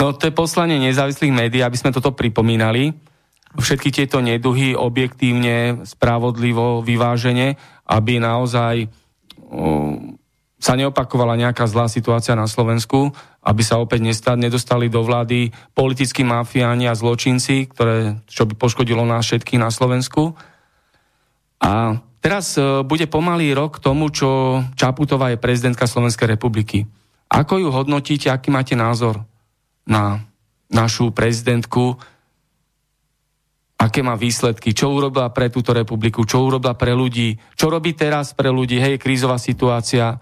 [0.00, 2.96] No to je poslanie nezávislých médií, aby sme toto pripomínali.
[3.56, 7.56] Všetky tieto neduhy objektívne, spravodlivo, vyvážene,
[7.88, 8.88] aby naozaj
[10.56, 13.12] sa neopakovala nejaká zlá situácia na Slovensku,
[13.44, 14.02] aby sa opäť
[14.40, 20.32] nedostali do vlády politickí mafiáni a zločinci, ktoré, čo by poškodilo nás všetkých na Slovensku.
[21.60, 26.88] A teraz e, bude pomalý rok tomu, čo Čaputová je prezidentka Slovenskej republiky.
[27.28, 29.20] Ako ju hodnotíte, aký máte názor
[29.84, 30.24] na
[30.72, 32.00] našu prezidentku,
[33.76, 38.32] aké má výsledky, čo urobila pre túto republiku, čo urobila pre ľudí, čo robí teraz
[38.32, 40.16] pre ľudí, hej, krízová situácia,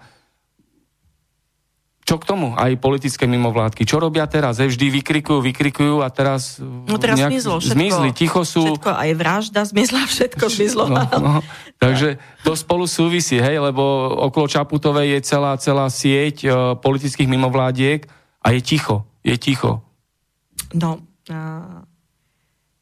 [2.05, 2.53] čo k tomu?
[2.53, 3.81] Aj politické mimovládky.
[3.81, 4.61] Čo robia teraz?
[4.61, 6.61] Je vždy vykrikujú, vykrikujú a teraz...
[6.61, 7.73] No teraz nejak, zmizlo všetko.
[7.81, 8.61] Zmizli, ticho sú...
[8.61, 10.85] Všetko, aj vražda zmizla, všetko zmizlo.
[10.85, 11.33] No, no,
[11.83, 13.81] takže to spolu súvisí, hej, lebo
[14.21, 18.05] okolo Čaputovej je celá, celá sieť uh, politických mimovládiek
[18.45, 19.09] a je ticho.
[19.25, 19.81] Je ticho.
[20.77, 21.01] No,
[21.33, 21.81] uh,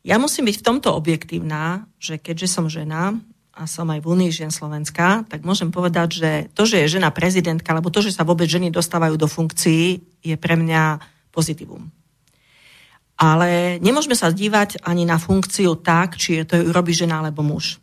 [0.04, 3.16] ja musím byť v tomto objektívna, že keďže som žena,
[3.54, 7.14] a som aj v Unii žien Slovenska, tak môžem povedať, že to, že je žena
[7.14, 10.98] prezidentka, alebo to, že sa vôbec ženy dostávajú do funkcií, je pre mňa
[11.30, 11.86] pozitívum.
[13.14, 17.78] Ale nemôžeme sa dívať ani na funkciu tak, či to robí žena alebo muž.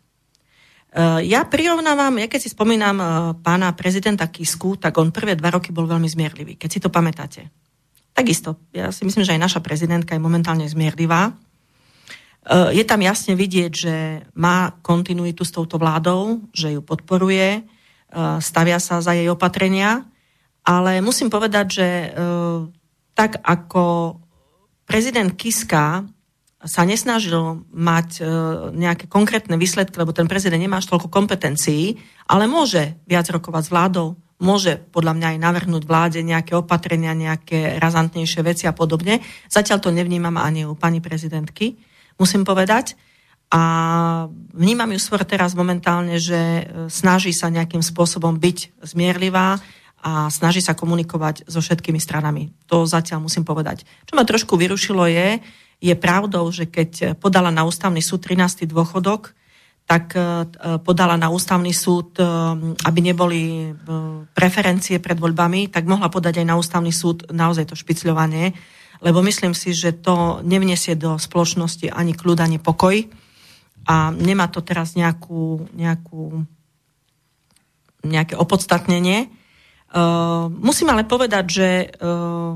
[0.91, 3.05] E, ja prirovnávam, ja keď si spomínam e,
[3.39, 7.47] pána prezidenta Kisku, tak on prvé dva roky bol veľmi zmierlivý, keď si to pamätáte.
[8.11, 11.31] Takisto, ja si myslím, že aj naša prezidentka je momentálne zmierlivá,
[12.49, 13.95] je tam jasne vidieť, že
[14.33, 17.63] má kontinuitu s touto vládou, že ju podporuje, eh,
[18.41, 20.09] stavia sa za jej opatrenia,
[20.65, 22.09] ale musím povedať, že eh,
[23.13, 24.17] tak ako
[24.89, 26.09] prezident Kiska
[26.61, 28.21] sa nesnažil mať
[28.77, 31.97] nejaké konkrétne výsledky, lebo ten prezident nemá až toľko kompetencií,
[32.29, 37.81] ale môže viac rokovať s vládou, môže podľa mňa aj navrhnúť vláde nejaké opatrenia, nejaké
[37.81, 39.25] razantnejšie veci a podobne.
[39.49, 41.81] Zatiaľ to nevnímam ani u pani prezidentky
[42.21, 42.93] musím povedať.
[43.51, 43.61] A
[44.55, 49.59] vnímam ju skôr teraz momentálne, že e, snaží sa nejakým spôsobom byť zmierlivá
[50.01, 52.53] a snaží sa komunikovať so všetkými stranami.
[52.71, 53.83] To zatiaľ musím povedať.
[54.07, 55.43] Čo ma trošku vyrušilo je,
[55.83, 58.69] je pravdou, že keď podala na ústavný súd 13.
[58.71, 59.35] dôchodok,
[59.83, 60.47] tak e,
[60.87, 62.23] podala na ústavný súd, e,
[62.87, 63.75] aby neboli
[64.31, 68.55] preferencie pred voľbami, tak mohla podať aj na ústavný súd naozaj to špicľovanie
[69.01, 73.09] lebo myslím si, že to nevniesie do spoločnosti ani kľud, ani pokoj
[73.89, 76.45] a nemá to teraz nejakú, nejakú,
[78.05, 79.33] nejaké opodstatnenie.
[79.91, 82.55] Uh, musím ale povedať, že uh,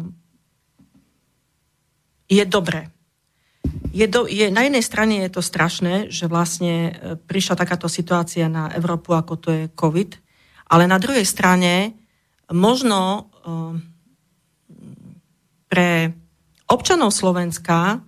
[2.29, 2.93] je dobre.
[3.89, 8.45] Je do, je, na jednej strane je to strašné, že vlastne uh, prišla takáto situácia
[8.45, 10.15] na Európu, ako to je COVID,
[10.69, 11.97] ale na druhej strane
[12.53, 13.73] možno uh,
[15.65, 16.13] pre
[16.69, 18.01] občanov Slovenska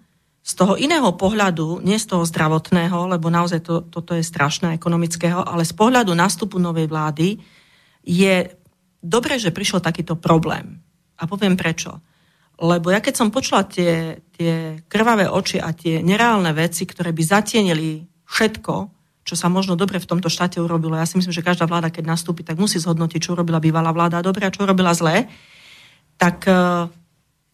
[0.47, 5.43] z toho iného pohľadu, nie z toho zdravotného, lebo naozaj to, toto je strašné ekonomického,
[5.43, 7.35] ale z pohľadu nástupu novej vlády
[8.07, 8.55] je
[9.03, 10.79] dobré, že prišiel takýto problém.
[11.19, 11.99] A poviem prečo.
[12.57, 17.23] Lebo ja keď som počula tie, tie krvavé oči a tie nereálne veci, ktoré by
[17.27, 18.75] zatienili všetko,
[19.27, 22.07] čo sa možno dobre v tomto štáte urobilo, ja si myslím, že každá vláda, keď
[22.07, 25.27] nastúpi, tak musí zhodnotiť, čo urobila bývalá vláda dobre a čo urobila zle,
[26.15, 26.47] tak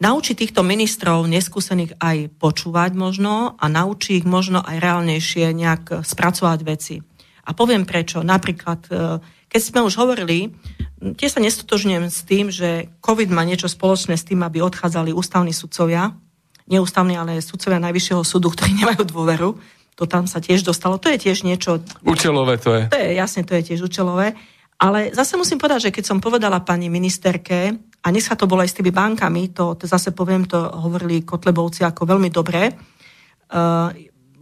[0.02, 6.60] naučí týchto ministrov neskúsených aj počúvať možno a naučí ich možno aj reálnejšie nejak spracovať
[6.66, 6.96] veci.
[7.44, 8.24] A poviem prečo.
[8.24, 9.20] Napríklad, e,
[9.52, 10.56] keď sme už hovorili,
[10.98, 15.52] tiež sa nestotožňujem s tým, že COVID má niečo spoločné s tým, aby odchádzali ústavní
[15.52, 16.16] sudcovia,
[16.64, 19.50] neústavní, ale sudcovia Najvyššieho súdu, ktorí nemajú dôveru.
[19.94, 20.98] To tam sa tiež dostalo.
[20.98, 21.78] To je tiež niečo...
[22.02, 22.82] Účelové to je.
[22.90, 24.34] To je, jasne, to je tiež účelové.
[24.74, 28.68] Ale zase musím povedať, že keď som povedala pani ministerke, a dneska to bolo aj
[28.68, 33.88] s tými bankami, to, to zase poviem, to hovorili Kotlebovci ako veľmi dobre, uh,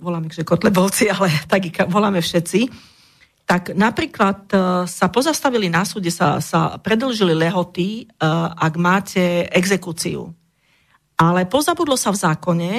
[0.02, 2.60] voláme, že Kotlebovci, ale tak voláme všetci,
[3.46, 10.34] tak napríklad uh, sa pozastavili na súde, sa, sa predlžili lehoty, uh, ak máte exekúciu.
[11.14, 12.72] Ale pozabudlo sa v zákone,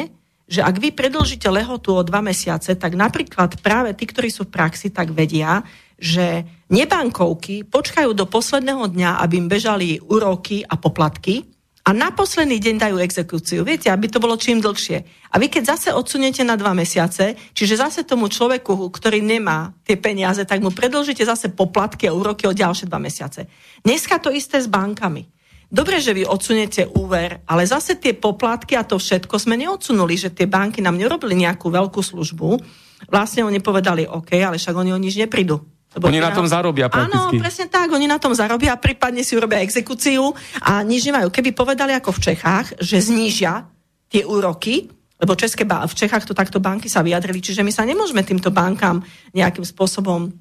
[0.43, 4.53] že ak vy predlžíte lehotu o dva mesiace, tak napríklad práve tí, ktorí sú v
[4.59, 5.63] praxi, tak vedia,
[6.03, 11.47] že nebankovky počkajú do posledného dňa, aby im bežali úroky a poplatky
[11.83, 13.67] a na posledný deň dajú exekúciu.
[13.67, 15.03] Viete, aby to bolo čím dlhšie.
[15.31, 19.99] A vy keď zase odsuniete na dva mesiace, čiže zase tomu človeku, ktorý nemá tie
[19.99, 23.51] peniaze, tak mu predlžíte zase poplatky a úroky o ďalšie dva mesiace.
[23.83, 25.27] Dneska to isté s bankami.
[25.67, 30.31] Dobre, že vy odsunete úver, ale zase tie poplatky a to všetko sme neodsunuli, že
[30.31, 32.61] tie banky nám nerobili nejakú veľkú službu.
[33.11, 35.72] Vlastne oni povedali, OK, ale však oni o nič neprídu.
[35.93, 37.37] Lebo oni na tom zarobia prakticky.
[37.37, 40.33] Áno, presne tak, oni na tom zarobia, prípadne si urobia exekúciu
[40.65, 41.29] a nič nemajú.
[41.29, 43.69] Keby povedali ako v Čechách, že znížia
[44.09, 44.89] tie úroky,
[45.21, 48.99] lebo České v Čechách to takto banky sa vyjadrili, čiže my sa nemôžeme týmto bankám
[49.31, 50.33] nejakým spôsobom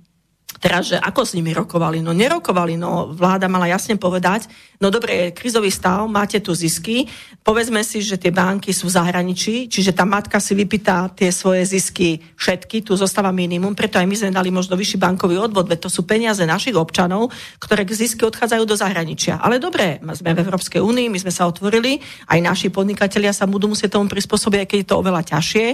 [0.60, 2.04] Teraz, že ako s nimi rokovali?
[2.04, 4.46] No nerokovali, no vláda mala jasne povedať,
[4.78, 7.08] no dobre, krizový stav, máte tu zisky,
[7.40, 11.66] povedzme si, že tie banky sú v zahraničí, čiže tá matka si vypýta tie svoje
[11.66, 15.88] zisky všetky, tu zostáva minimum, preto aj my sme dali možno vyšší bankový odvod, veď
[15.88, 19.42] to sú peniaze našich občanov, ktoré k zisky odchádzajú do zahraničia.
[19.42, 21.98] Ale dobre, sme v Európskej únii, my sme sa otvorili,
[22.30, 25.66] aj naši podnikatelia sa budú musieť tomu prispôsobiť, keď je to oveľa ťažšie,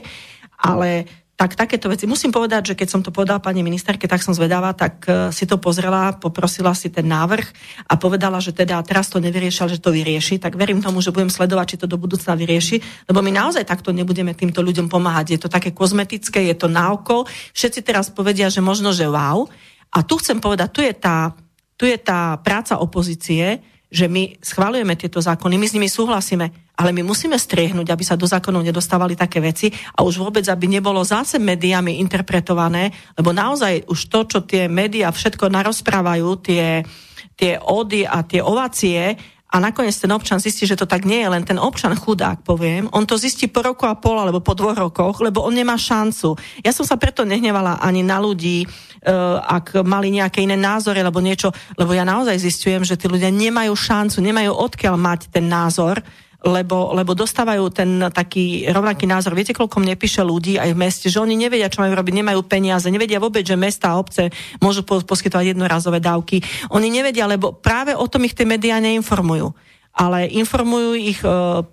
[0.65, 1.05] ale
[1.39, 2.11] tak takéto veci.
[2.11, 5.47] Musím povedať, že keď som to povedala pani ministerke, tak som zvedavá, tak uh, si
[5.47, 7.47] to pozrela, poprosila si ten návrh
[7.87, 10.43] a povedala, že teda teraz to nevyrieši, ale že to vyrieši.
[10.43, 13.95] Tak verím tomu, že budem sledovať, či to do budúcna vyrieši, lebo my naozaj takto
[13.95, 15.39] nebudeme týmto ľuďom pomáhať.
[15.39, 17.23] Je to také kozmetické, je to na oko.
[17.55, 19.47] Všetci teraz povedia, že možno, že wow.
[19.95, 21.39] A tu chcem povedať, tu je tá,
[21.79, 26.91] tu je tá práca opozície, že my schválujeme tieto zákony, my s nimi súhlasíme, ale
[26.93, 31.01] my musíme striehnúť, aby sa do zákonov nedostávali také veci a už vôbec, aby nebolo
[31.01, 36.85] zase médiami interpretované, lebo naozaj už to, čo tie médiá všetko narozprávajú, tie,
[37.33, 39.17] tie ódy a tie ovácie,
[39.49, 42.85] a nakoniec ten občan zistí, že to tak nie je, len ten občan chudák, poviem,
[42.93, 46.37] on to zistí po roku a pol alebo po dvoch rokoch, lebo on nemá šancu.
[46.61, 51.25] Ja som sa preto nehnevala ani na ľudí, uh, ak mali nejaké iné názory alebo
[51.25, 51.49] niečo,
[51.81, 56.05] lebo ja naozaj zistujem, že tí ľudia nemajú šancu, nemajú odkiaľ mať ten názor,
[56.39, 59.35] lebo, lebo dostávajú ten taký rovnaký názor.
[59.35, 62.47] Viete, koľko mne píše ľudí aj v meste, že oni nevedia, čo majú robiť, nemajú
[62.47, 64.31] peniaze, nevedia vôbec, že mesta a obce
[64.63, 66.39] môžu poskytovať jednorazové dávky.
[66.71, 69.51] Oni nevedia, lebo práve o tom ich tie médiá neinformujú
[69.99, 71.29] ale informujú ich e,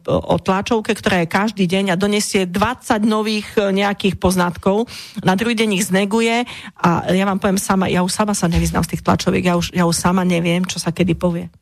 [0.09, 4.89] o tlačovke, ktorá je každý deň a donesie 20 nových e, nejakých poznatkov.
[5.21, 6.41] Na druhý deň ich zneguje
[6.81, 9.77] a ja vám poviem sama, ja už sama sa nevyznám z tých tlačoviek, ja už,
[9.77, 11.53] ja už sama neviem, čo sa kedy povie.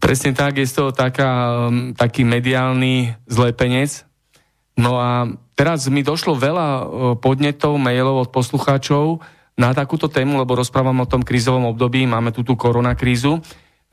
[0.00, 4.04] Presne tak, je z toho taká, um, taký mediálny zlepenec.
[4.74, 6.82] No a teraz mi došlo veľa uh,
[7.18, 9.22] podnetov, mailov od poslucháčov
[9.54, 13.38] na takúto tému, lebo rozprávam o tom krízovom období, máme tu tú koronakrízu,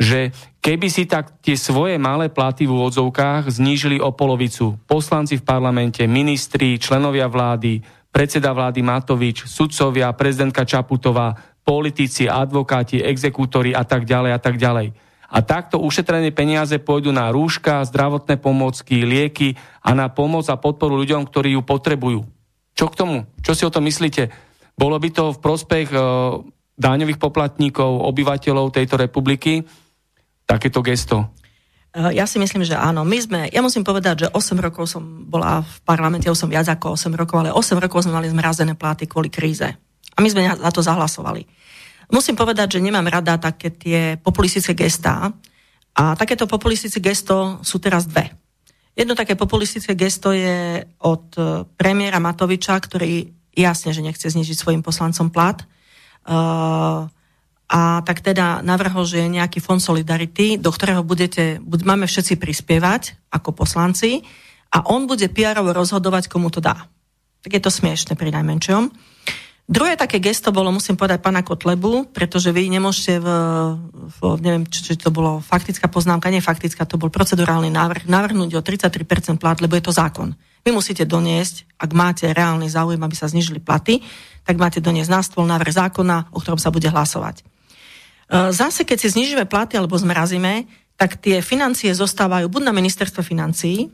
[0.01, 5.45] že keby si tak tie svoje malé platy v úvodzovkách znížili o polovicu, poslanci v
[5.45, 7.77] parlamente, ministri, členovia vlády,
[8.09, 15.10] predseda vlády Matovič, sudcovia, prezidentka Čaputová, politici, advokáti, exekútori a tak ďalej a tak ďalej
[15.31, 20.99] a takto ušetrené peniaze pôjdu na rúška, zdravotné pomocky, lieky a na pomoc a podporu
[20.99, 22.27] ľuďom, ktorí ju potrebujú.
[22.75, 23.17] Čo k tomu?
[23.39, 24.27] Čo si o tom myslíte?
[24.75, 25.99] Bolo by to v prospech e,
[26.75, 29.63] daňových poplatníkov, obyvateľov tejto republiky
[30.43, 31.31] takéto gesto?
[31.95, 33.07] E, ja si myslím, že áno.
[33.07, 36.67] My sme, ja musím povedať, že 8 rokov som bola v parlamente, ja som viac
[36.67, 39.67] ako 8 rokov, ale 8 rokov sme mali zmrazené pláty kvôli kríze.
[40.11, 41.47] A my sme za to zahlasovali.
[42.11, 45.31] Musím povedať, že nemám rada také tie populistické gestá.
[45.95, 48.31] A takéto populistické gesto sú teraz dve.
[48.91, 54.83] Jedno také populistické gesto je od e, premiéra Matoviča, ktorý jasne, že nechce znižiť svojim
[54.83, 55.59] poslancom plat.
[56.21, 57.09] Uh,
[57.71, 62.35] a tak teda navrhol, že je nejaký fond Solidarity, do ktorého budete, bud, máme všetci
[62.35, 64.21] prispievať ako poslanci
[64.75, 66.87] a on bude pr rozhodovať, komu to dá.
[67.41, 68.91] Tak je to smiešne pri najmenšom.
[69.71, 73.27] Druhé také gesto bolo, musím povedať, pána Kotlebu, pretože vy nemôžete v,
[73.87, 78.59] v neviem, či, či to bolo faktická poznámka, nie faktická, to bol procedurálny návrh, navrhnúť
[78.59, 80.35] o 33% plat, lebo je to zákon.
[80.67, 84.03] Vy musíte doniesť, ak máte reálny záujem, aby sa znižili platy,
[84.43, 87.47] tak máte doniesť na stôl návrh zákona, o ktorom sa bude hlasovať.
[88.51, 90.67] Zase, keď si znižíme platy alebo zmrazíme,
[90.99, 93.87] tak tie financie zostávajú buď na ministerstve financií,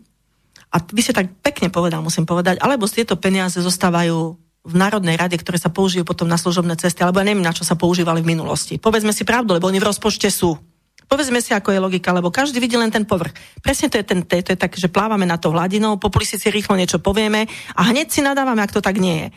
[0.73, 5.39] a vy ste tak pekne povedal, musím povedať, alebo tieto peniaze zostávajú v Národnej rade,
[5.39, 8.35] ktoré sa použijú potom na služobné cesty, alebo ja neviem, na čo sa používali v
[8.35, 8.75] minulosti.
[8.75, 10.59] Povedzme si pravdu, lebo oni v rozpočte sú.
[11.07, 13.31] Povedzme si, ako je logika, lebo každý vidí len ten povrch.
[13.63, 16.99] Presne to je, ten, to je tak, že plávame na to hladinou, populistici rýchlo niečo
[16.99, 17.47] povieme
[17.79, 19.31] a hneď si nadávame, ak to tak nie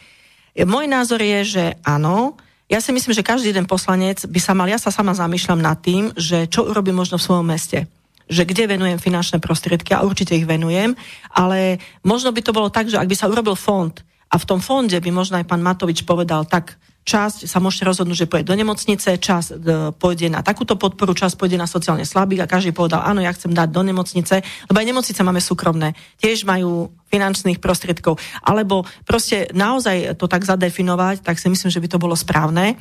[0.59, 0.67] je.
[0.67, 2.35] Môj názor je, že áno,
[2.67, 5.79] ja si myslím, že každý jeden poslanec by sa mal, ja sa sama zamýšľam nad
[5.79, 7.87] tým, že čo urobí možno v svojom meste
[8.31, 10.95] že kde venujem finančné prostriedky a určite ich venujem,
[11.35, 13.91] ale možno by to bolo tak, že ak by sa urobil fond
[14.31, 18.19] a v tom fonde by možno aj pán Matovič povedal, tak časť sa môžete rozhodnúť,
[18.23, 19.55] že pôjde do nemocnice, časť e,
[19.97, 23.51] pôjde na takúto podporu, časť pôjde na sociálne slabých a každý povedal, áno, ja chcem
[23.51, 28.21] dať do nemocnice, lebo aj nemocnice máme súkromné, tiež majú finančných prostriedkov.
[28.47, 32.79] Alebo proste naozaj to tak zadefinovať, tak si myslím, že by to bolo správne.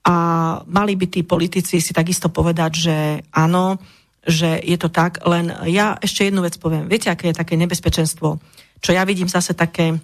[0.00, 0.16] A
[0.64, 2.96] mali by tí politici si takisto povedať, že
[3.36, 3.76] áno,
[4.24, 6.88] že je to tak, len ja ešte jednu vec poviem.
[6.88, 8.40] Viete, aké je také nebezpečenstvo?
[8.80, 10.00] Čo ja vidím zase také,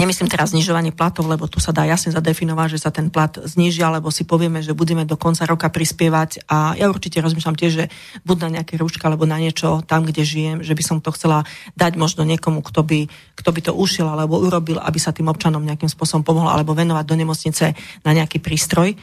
[0.00, 3.84] Nemyslím teraz znižovanie platov, lebo tu sa dá jasne zadefinovať, že sa ten plat zniží,
[3.84, 7.84] alebo si povieme, že budeme do konca roka prispievať a ja určite rozmýšľam tiež, že
[8.24, 11.44] buď na nejaké rúška alebo na niečo tam, kde žijem, že by som to chcela
[11.76, 13.00] dať možno niekomu, kto by,
[13.36, 17.04] kto by to ušiel alebo urobil, aby sa tým občanom nejakým spôsobom pomohol alebo venovať
[17.04, 18.96] do nemocnice na nejaký prístroj.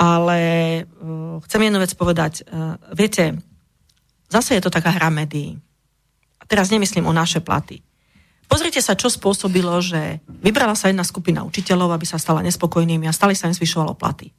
[0.00, 0.40] Ale
[0.80, 2.48] uh, chcem jednu vec povedať.
[2.48, 3.36] Uh, viete,
[4.32, 5.60] zase je to taká hra médií.
[6.40, 7.84] A teraz nemyslím o naše platy
[8.50, 13.14] Pozrite sa, čo spôsobilo, že vybrala sa jedna skupina učiteľov, aby sa stala nespokojnými a
[13.14, 14.34] stále sa im zvyšovalo platy.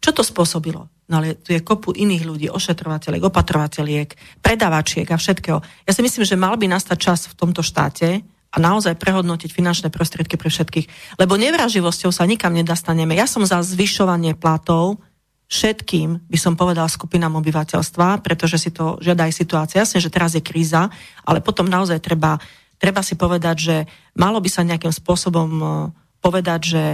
[0.00, 0.88] Čo to spôsobilo?
[1.08, 5.60] No ale tu je kopu iných ľudí, ošetrovateľiek, opatrovateľiek, predávačiek a všetkého.
[5.60, 9.88] Ja si myslím, že mal by nastať čas v tomto štáte a naozaj prehodnotiť finančné
[9.92, 11.20] prostriedky pre všetkých.
[11.20, 13.12] Lebo nevraživosťou sa nikam nedostaneme.
[13.12, 15.04] Ja som za zvyšovanie platov
[15.52, 19.84] všetkým, by som povedala, skupinám obyvateľstva, pretože si to žiada aj situácia.
[19.84, 20.88] Jasne, že teraz je kríza,
[21.28, 22.40] ale potom naozaj treba
[22.78, 23.76] treba si povedať, že
[24.18, 25.66] malo by sa nejakým spôsobom e,
[26.22, 26.84] povedať, že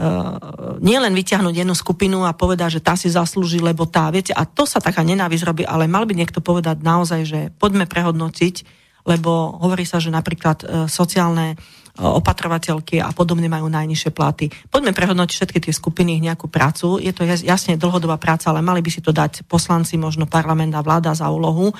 [0.00, 4.30] Uh, nie len vyťahnuť jednu skupinu a povedať, že tá si zaslúži, lebo tá, viete,
[4.30, 8.64] a to sa taká nenávisť robí, ale mal by niekto povedať naozaj, že poďme prehodnotiť,
[9.04, 11.58] lebo hovorí sa, že napríklad uh, sociálne
[12.00, 14.48] opatrovateľky a podobne majú najnižšie platy.
[14.72, 16.96] Poďme prehodnotiť všetky tie skupiny, nejakú prácu.
[16.96, 20.80] Je to jasne dlhodobá práca, ale mali by si to dať poslanci, možno parlament a
[20.80, 21.70] vláda za úlohu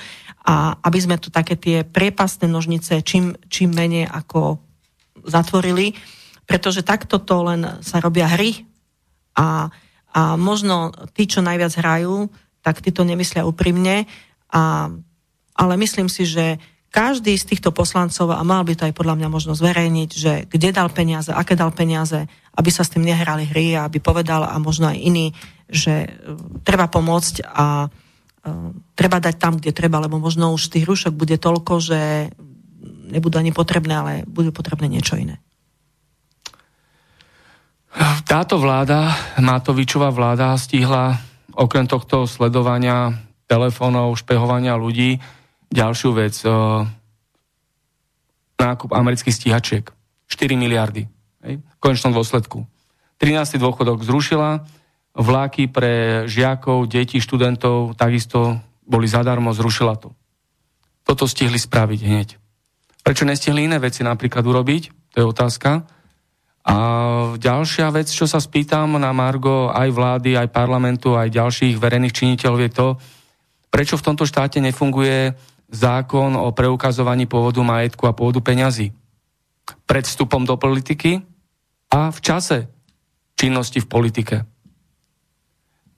[0.44, 4.60] a aby sme tu také tie priepasné nožnice čím, čím menej ako
[5.24, 5.96] zatvorili,
[6.44, 8.64] pretože takto to len sa robia hry
[9.36, 9.68] a,
[10.12, 12.28] a možno tí, čo najviac hrajú,
[12.60, 14.04] tak tí to nemyslia úprimne,
[14.52, 14.88] a,
[15.56, 16.60] ale myslím si, že
[16.91, 20.74] každý z týchto poslancov, a mal by to aj podľa mňa možno zverejniť, že kde
[20.74, 24.59] dal peniaze, aké dal peniaze, aby sa s tým nehrali hry a aby povedal a
[24.59, 25.30] možno aj iní,
[25.70, 26.09] že e,
[26.66, 27.86] treba pomôcť a
[28.41, 32.32] Ehm, treba dať tam, kde treba, lebo možno už tých rúšok bude toľko, že
[33.12, 35.36] nebudú ani potrebné, ale budú potrebné niečo iné.
[38.24, 39.12] Táto vláda,
[39.43, 41.18] Matovičová vláda, stihla
[41.53, 43.12] okrem tohto sledovania
[43.51, 45.18] telefónov, špehovania ľudí,
[45.70, 46.34] ďalšiu vec.
[46.44, 46.90] Ehm,
[48.60, 49.84] nákup amerických stíhačiek.
[50.30, 51.08] 4 miliardy.
[51.42, 52.68] V konečnom dôsledku.
[53.18, 53.56] 13.
[53.56, 54.62] dôchodok zrušila,
[55.10, 60.14] Vláky pre žiakov, detí, študentov takisto boli zadarmo, zrušila to.
[61.02, 62.28] Toto stihli spraviť hneď.
[63.02, 64.82] Prečo nestihli iné veci napríklad urobiť?
[65.10, 65.82] To je otázka.
[66.62, 66.76] A
[67.34, 72.60] ďalšia vec, čo sa spýtam na Margo aj vlády, aj parlamentu, aj ďalších verejných činiteľov
[72.62, 72.88] je to,
[73.72, 75.34] prečo v tomto štáte nefunguje
[75.70, 78.90] zákon o preukazovaní pôvodu majetku a pôvodu peňazí.
[79.86, 81.22] Pred vstupom do politiky
[81.90, 82.66] a v čase
[83.38, 84.36] činnosti v politike.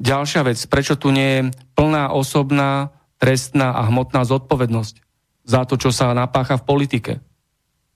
[0.03, 1.43] Ďalšia vec, prečo tu nie je
[1.75, 4.95] plná osobná, trestná a hmotná zodpovednosť
[5.47, 7.13] za to, čo sa napácha v politike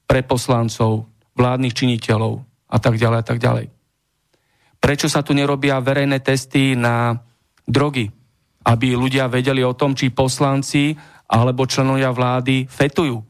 [0.07, 3.67] pre poslancov, vládnych činiteľov a tak ďalej a tak ďalej.
[4.79, 7.19] Prečo sa tu nerobia verejné testy na
[7.67, 8.07] drogy,
[8.67, 10.95] aby ľudia vedeli o tom, či poslanci
[11.27, 13.23] alebo členovia vlády fetujú.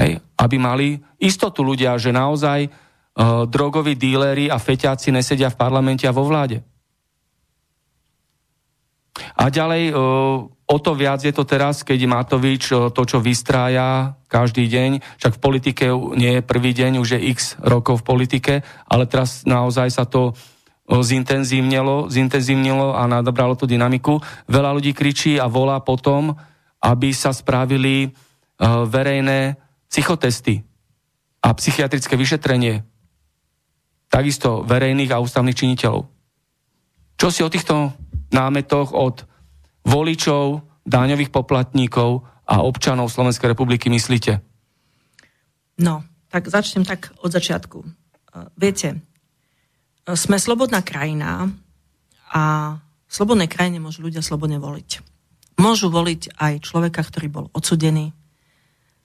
[0.00, 6.08] Hej, aby mali istotu ľudia, že naozaj uh, drogoví díleri a feťáci nesedia v parlamente
[6.08, 6.64] a vo vláde.
[9.36, 9.92] A ďalej,
[10.64, 14.90] o to viac je to teraz, keď Matovič to, čo vystrája každý deň,
[15.20, 15.84] však v politike
[16.16, 18.54] nie je prvý deň, už je x rokov v politike,
[18.88, 20.32] ale teraz naozaj sa to
[20.88, 24.22] zintenzívnilo, zintenzívnilo a nadobralo tú dynamiku.
[24.48, 26.34] Veľa ľudí kričí a volá potom,
[26.80, 28.12] aby sa spravili
[28.60, 29.56] verejné
[29.88, 30.64] psychotesty
[31.40, 32.84] a psychiatrické vyšetrenie
[34.10, 36.04] takisto verejných a ústavných činiteľov.
[37.16, 37.94] Čo si o týchto
[38.34, 39.24] námetoch od
[39.86, 44.42] voličov, daňových poplatníkov a občanov Slovenskej republiky myslíte?
[45.80, 47.78] No, tak začnem tak od začiatku.
[47.80, 47.88] E,
[48.58, 48.98] viete, e,
[50.18, 51.48] sme slobodná krajina
[52.34, 52.42] a
[52.80, 55.19] v slobodnej krajine môžu ľudia slobodne voliť.
[55.60, 58.16] Môžu voliť aj človeka, ktorý bol odsudený,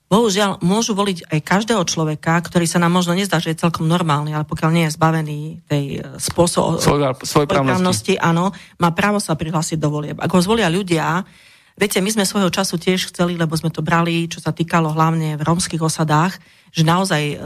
[0.06, 4.38] Bohužiaľ, môžu voliť aj každého človeka, ktorý sa nám možno nezdá, že je celkom normálny,
[4.38, 9.34] ale pokiaľ nie je zbavený tej e, spôsob svoj, svoj právnosti, áno, má právo sa
[9.34, 10.22] prihlásiť do volieb.
[10.22, 11.26] Ak ho zvolia ľudia,
[11.74, 15.34] viete, my sme svojho času tiež chceli, lebo sme to brali, čo sa týkalo hlavne
[15.34, 16.38] v rómskych osadách,
[16.70, 17.36] že naozaj e,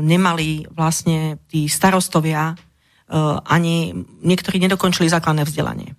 [0.00, 2.54] nemali vlastne tí starostovia e,
[3.44, 3.92] ani
[4.24, 5.92] niektorí nedokončili základné vzdelanie.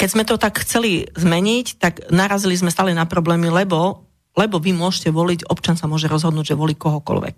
[0.00, 4.72] Keď sme to tak chceli zmeniť, tak narazili sme stále na problémy, lebo lebo vy
[4.72, 7.36] môžete voliť, občan sa môže rozhodnúť, že volí kohokoľvek.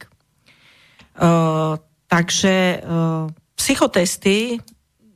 [1.17, 4.61] Uh, takže uh, psychotesty,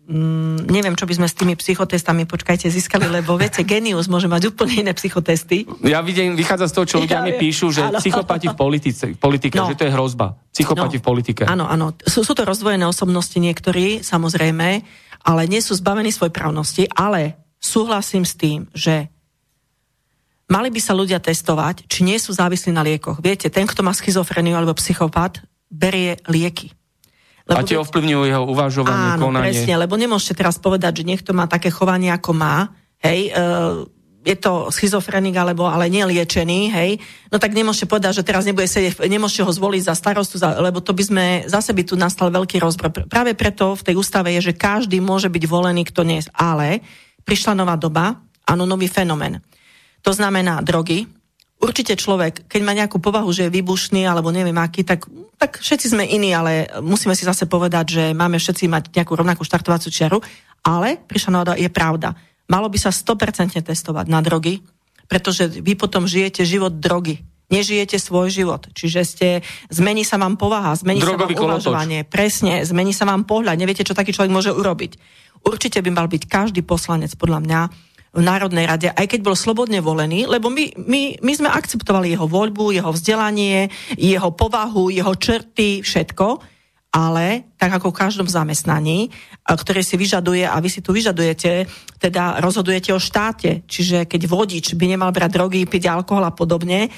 [0.08, 4.56] um, neviem, čo by sme s tými psychotestami, počkajte, získali, lebo viete, genius môže mať
[4.56, 5.68] úplne iné psychotesty.
[5.84, 8.00] Ja vidím, vychádza z toho, čo ľudia mi píšu, že áno.
[8.00, 9.68] psychopati v politice, politike, no.
[9.68, 10.36] že to je hrozba.
[10.56, 11.00] Psychopati no.
[11.00, 11.42] v politike.
[11.44, 11.92] Áno, áno.
[12.08, 14.80] Sú, sú to rozdvojené osobnosti niektorí, samozrejme,
[15.26, 19.10] ale nie sú zbavení svojej právnosti, ale súhlasím s tým, že
[20.46, 23.18] Mali by sa ľudia testovať, či nie sú závislí na liekoch.
[23.18, 26.70] Viete, ten, kto má schizofreniu alebo psychopat, berie lieky.
[27.50, 29.50] Lebo a tie ovplyvňujú jeho uvažovanie, áno, konanie.
[29.50, 32.70] presne, lebo nemôžete teraz povedať, že niekto má také chovanie, ako má,
[33.02, 33.86] hej, uh,
[34.26, 36.98] je to schizofrenik alebo ale neliečený, hej,
[37.30, 40.82] no tak nemôžete povedať, že teraz nebude sedieť, nemôžete ho zvoliť za starostu, za, lebo
[40.82, 42.90] to by sme, zase by tu nastal veľký rozbor.
[43.06, 46.82] Práve preto v tej ústave je, že každý môže byť volený, kto nie, ale
[47.22, 49.38] prišla nová doba, áno, nový fenomén.
[50.02, 51.06] To znamená drogy.
[51.56, 55.08] Určite človek, keď má nejakú povahu, že je výbušný alebo neviem aký, tak,
[55.40, 59.42] tak všetci sme iní, ale musíme si zase povedať, že máme všetci mať nejakú rovnakú
[59.42, 60.18] štartovaciu čiaru.
[60.66, 62.12] Ale, prišla náhoda, je pravda.
[62.46, 64.62] Malo by sa 100% testovať na drogy,
[65.10, 67.22] pretože vy potom žijete život drogy.
[67.46, 68.66] Nežijete svoj život.
[68.74, 69.28] Čiže ste,
[69.70, 72.00] zmení sa vám povaha, zmení Drogový sa vám uvažovanie.
[72.02, 73.54] Presne, zmení sa vám pohľad.
[73.54, 74.98] Neviete, čo taký človek môže urobiť.
[75.46, 77.60] Určite by mal byť každý poslanec, podľa mňa,
[78.16, 82.24] v Národnej rade, aj keď bol slobodne volený, lebo my, my, my sme akceptovali jeho
[82.24, 86.55] voľbu, jeho vzdelanie, jeho povahu, jeho črty, všetko
[86.96, 89.12] ale tak ako v každom zamestnaní,
[89.44, 91.68] ktoré si vyžaduje, a vy si tu vyžadujete,
[92.00, 96.88] teda rozhodujete o štáte, čiže keď vodič by nemal brať drogy, piť alkohol a podobne,
[96.88, 96.90] e,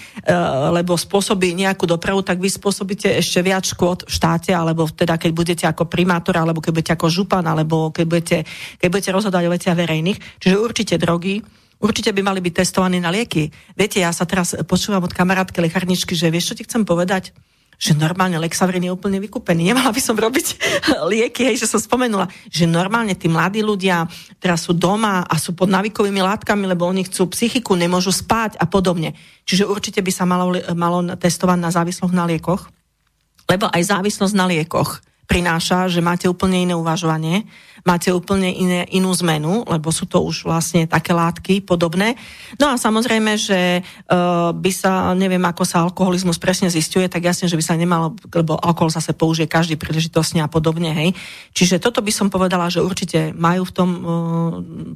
[0.71, 5.31] lebo spôsobí nejakú dopravu, tak vy spôsobíte ešte viac škôd v štáte, alebo teda keď
[5.35, 8.39] budete ako primátor, alebo keď budete ako župan, alebo keď budete,
[8.79, 10.19] keď budete rozhodovať o veciach verejných.
[10.39, 11.43] Čiže určite drogy,
[11.79, 13.55] Určite by mali byť testovaní na lieky.
[13.79, 17.31] Viete, ja sa teraz počúvam od kamarátky lekárničky, že vieš, čo ti chcem povedať?
[17.79, 19.71] Že normálne Lexavrin je úplne vykúpený.
[19.71, 20.47] Nemala by som robiť
[21.15, 24.03] lieky, hej, že som spomenula, že normálne tí mladí ľudia
[24.43, 28.67] teraz sú doma a sú pod navikovými látkami, lebo oni chcú psychiku, nemôžu spať a
[28.67, 29.15] podobne.
[29.47, 32.67] Čiže určite by sa malo, malo testovať na závislosť na liekoch,
[33.47, 34.99] lebo aj závislosť na liekoch
[35.29, 37.45] prináša, že máte úplne iné uvažovanie,
[37.85, 42.17] máte úplne iné, inú zmenu, lebo sú to už vlastne také látky podobné.
[42.57, 47.45] No a samozrejme, že uh, by sa, neviem, ako sa alkoholizmus presne zistuje, tak jasne,
[47.45, 51.13] že by sa nemalo, lebo alkohol zase použije každý príležitosne a podobne, hej.
[51.53, 54.05] Čiže toto by som povedala, že určite majú v tom uh,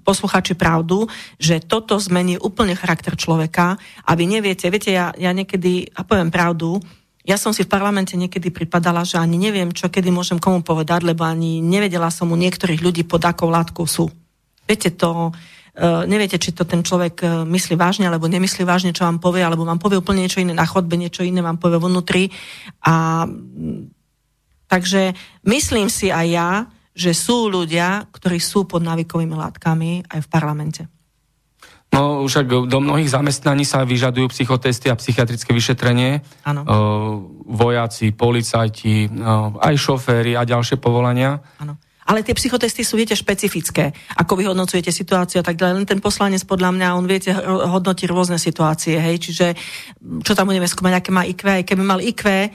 [0.00, 1.04] posluchači pravdu,
[1.36, 3.76] že toto zmení úplne charakter človeka
[4.08, 6.80] a vy neviete, viete, ja, ja niekedy, a poviem pravdu,
[7.22, 11.06] ja som si v parlamente niekedy pripadala, že ani neviem, čo kedy môžem komu povedať,
[11.06, 14.10] lebo ani nevedela som u niektorých ľudí, pod akou látkou sú.
[14.66, 19.06] Viete to, uh, neviete, či to ten človek uh, myslí vážne, alebo nemyslí vážne, čo
[19.06, 22.34] vám povie, alebo vám povie úplne niečo iné na chodbe, niečo iné vám povie vnútri.
[22.82, 23.22] A
[24.66, 25.14] takže
[25.46, 26.50] myslím si aj ja,
[26.92, 30.82] že sú ľudia, ktorí sú pod návykovými látkami aj v parlamente.
[31.92, 36.24] No však do mnohých zamestnaní sa vyžadujú psychotesty a psychiatrické vyšetrenie.
[36.48, 36.64] Áno.
[37.52, 39.12] vojaci, policajti,
[39.60, 41.36] aj šoféry a ďalšie povolania.
[41.60, 41.76] Áno.
[42.02, 43.94] Ale tie psychotesty sú, viete, špecifické.
[44.18, 45.74] Ako vyhodnocujete situáciu a tak ďalej.
[45.78, 49.22] Len ten poslanec, podľa mňa, on viete hodnotiť rôzne situácie, hej.
[49.22, 49.46] Čiže,
[50.26, 52.50] čo tam budeme skúmať, aké má IQ, aj keby mal IQ,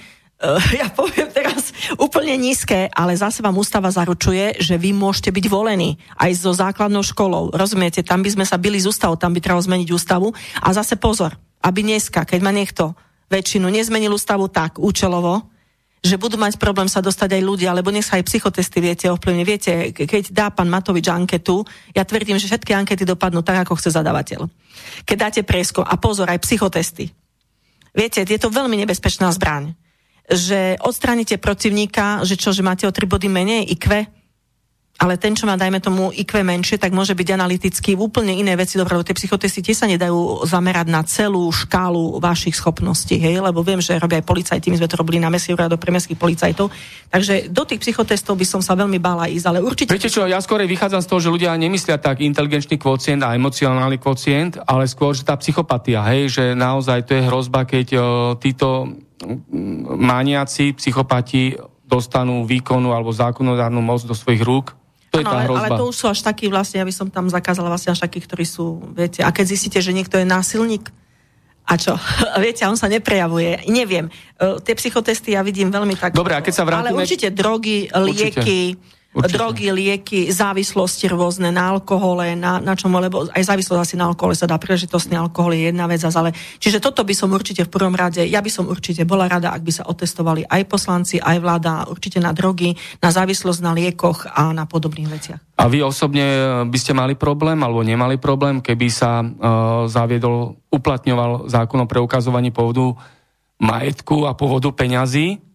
[0.78, 5.98] ja poviem teraz úplne nízke, ale zase vám ústava zaručuje, že vy môžete byť volení
[6.14, 7.50] aj so základnou školou.
[7.50, 10.30] Rozumiete, tam by sme sa byli z ústavu, tam by trebalo zmeniť ústavu.
[10.62, 11.34] A zase pozor,
[11.66, 12.94] aby dneska, keď má niekto
[13.34, 15.50] väčšinu, nezmenil ústavu tak účelovo,
[16.06, 19.42] že budú mať problém sa dostať aj ľudia, lebo nech sa aj psychotesty viete ovplyvne.
[19.42, 21.66] Viete, keď dá pán Matovič anketu,
[21.98, 24.46] ja tvrdím, že všetky ankety dopadnú tak, ako chce zadavateľ.
[25.02, 27.10] Keď dáte presko a pozor, aj psychotesty.
[27.98, 29.74] Viete, je to veľmi nebezpečná zbraň
[30.28, 34.08] že odstránite protivníka, že čo, že máte o tri body menej, IQ?
[34.98, 38.58] ale ten, čo má, dajme tomu, IQ menšie, tak môže byť analytický v úplne iné
[38.58, 38.82] veci.
[38.82, 43.78] Dobre, tie psychotesty tie sa nedajú zamerať na celú škálu vašich schopností, hej, lebo viem,
[43.78, 46.74] že robia aj policajti, my sme to robili na mesi do premeských policajtov.
[47.14, 49.94] Takže do tých psychotestov by som sa veľmi bála ísť, ale určite...
[49.94, 54.02] Viete čo, ja skôr vychádzam z toho, že ľudia nemyslia tak inteligenčný kvocient a emocionálny
[54.02, 58.06] kvocient, ale skôr, že tá psychopatia, hej, že naozaj to je hrozba, keď o,
[58.42, 58.98] títo
[59.98, 61.58] maniaci, psychopati
[61.88, 65.96] dostanú výkonu alebo zákonodárnu moc do svojich rúk to je tá ale, ale to už
[65.96, 69.32] sú až takí vlastne, aby som tam zakázala vlastne až takí, ktorí sú, viete, a
[69.32, 70.92] keď zistíte, že niekto je násilník,
[71.68, 72.00] a čo?
[72.44, 73.68] Viete, on sa neprejavuje.
[73.68, 74.08] Neviem.
[74.40, 76.16] Uh, tie psychotesty ja vidím veľmi tak...
[76.16, 76.96] Dobre, a keď sa vrátime...
[76.96, 79.34] Ale určite drogy, lieky, určite Určite.
[79.34, 84.38] drogy, lieky, závislosti rôzne na alkohole, na, na čom, lebo aj závislosť asi na alkohole
[84.38, 87.98] sa dá, príležitostný alkohol je jedna vec, ale čiže toto by som určite v prvom
[87.98, 91.90] rade, ja by som určite bola rada, ak by sa otestovali aj poslanci, aj vláda,
[91.90, 95.42] určite na drogy, na závislosť na liekoch a na podobných veciach.
[95.58, 101.50] A vy osobne by ste mali problém alebo nemali problém, keby sa uh, zaviedol, uplatňoval
[101.50, 102.94] zákon o preukazovaní pôvodu
[103.58, 105.47] majetku a pôvodu peňazí,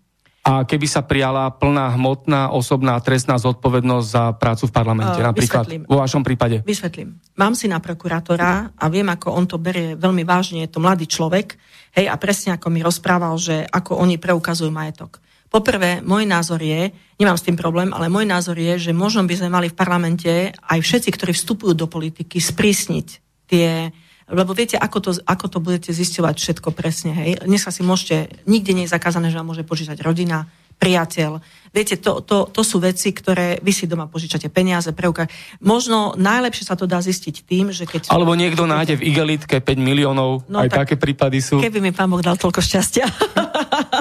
[0.43, 5.67] a keby sa prijala plná hmotná osobná trestná zodpovednosť za prácu v parlamente, uh, napríklad
[5.71, 5.83] vysvetlím.
[5.87, 6.57] vo vašom prípade?
[6.67, 7.23] Vysvetlím.
[7.39, 11.07] Mám si na prokurátora a viem, ako on to berie veľmi vážne, je to mladý
[11.07, 11.55] človek,
[11.95, 15.23] hej, a presne ako mi rozprával, že ako oni preukazujú majetok.
[15.47, 16.91] Poprvé, môj názor je,
[17.21, 20.33] nemám s tým problém, ale môj názor je, že možno by sme mali v parlamente
[20.51, 23.09] aj všetci, ktorí vstupujú do politiky, sprísniť
[23.47, 23.93] tie
[24.31, 27.31] lebo viete, ako to, ako to budete zisťovať všetko presne, hej.
[27.43, 30.47] Dnes si môžete, nikde nie je zakázané, že vám môže požičať rodina,
[30.83, 31.39] priateľ.
[31.71, 35.31] Viete, to, to, to sú veci, ktoré vy si doma požičate peniaze, preuka.
[35.63, 38.11] Možno najlepšie sa to dá zistiť tým, že keď...
[38.11, 41.63] Alebo niekto nájde v igelitke 5 miliónov, no, aj tak, také prípady sú.
[41.63, 43.07] Keby mi pán Boh dal toľko šťastia.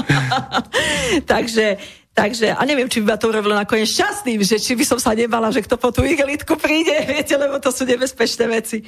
[1.32, 1.78] Takže
[2.12, 5.16] Takže, a neviem, či by ma to urobilo nakoniec šťastným, že či by som sa
[5.16, 8.84] nebala, že kto po tú igelitku príde, viete, lebo to sú nebezpečné veci.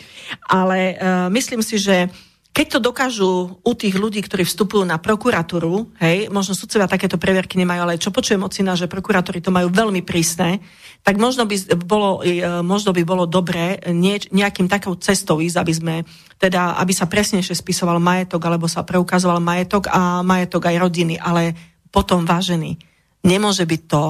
[0.51, 2.11] Ale uh, myslím si, že
[2.53, 3.32] keď to dokážu
[3.65, 8.13] u tých ľudí, ktorí vstupujú na prokuratúru, hej, možno sudcovia takéto previerky nemajú, ale čo
[8.13, 10.61] počujem od syna, že prokurátori to majú veľmi prísne,
[11.01, 15.74] tak možno by bolo, e, možno by bolo dobré nie, nejakým takou cestou ísť, aby
[15.74, 15.95] sme,
[16.38, 21.57] teda, aby sa presnejšie spisoval majetok, alebo sa preukazoval majetok a majetok aj rodiny, ale
[21.89, 22.92] potom vážený
[23.24, 24.05] nemôže byť to,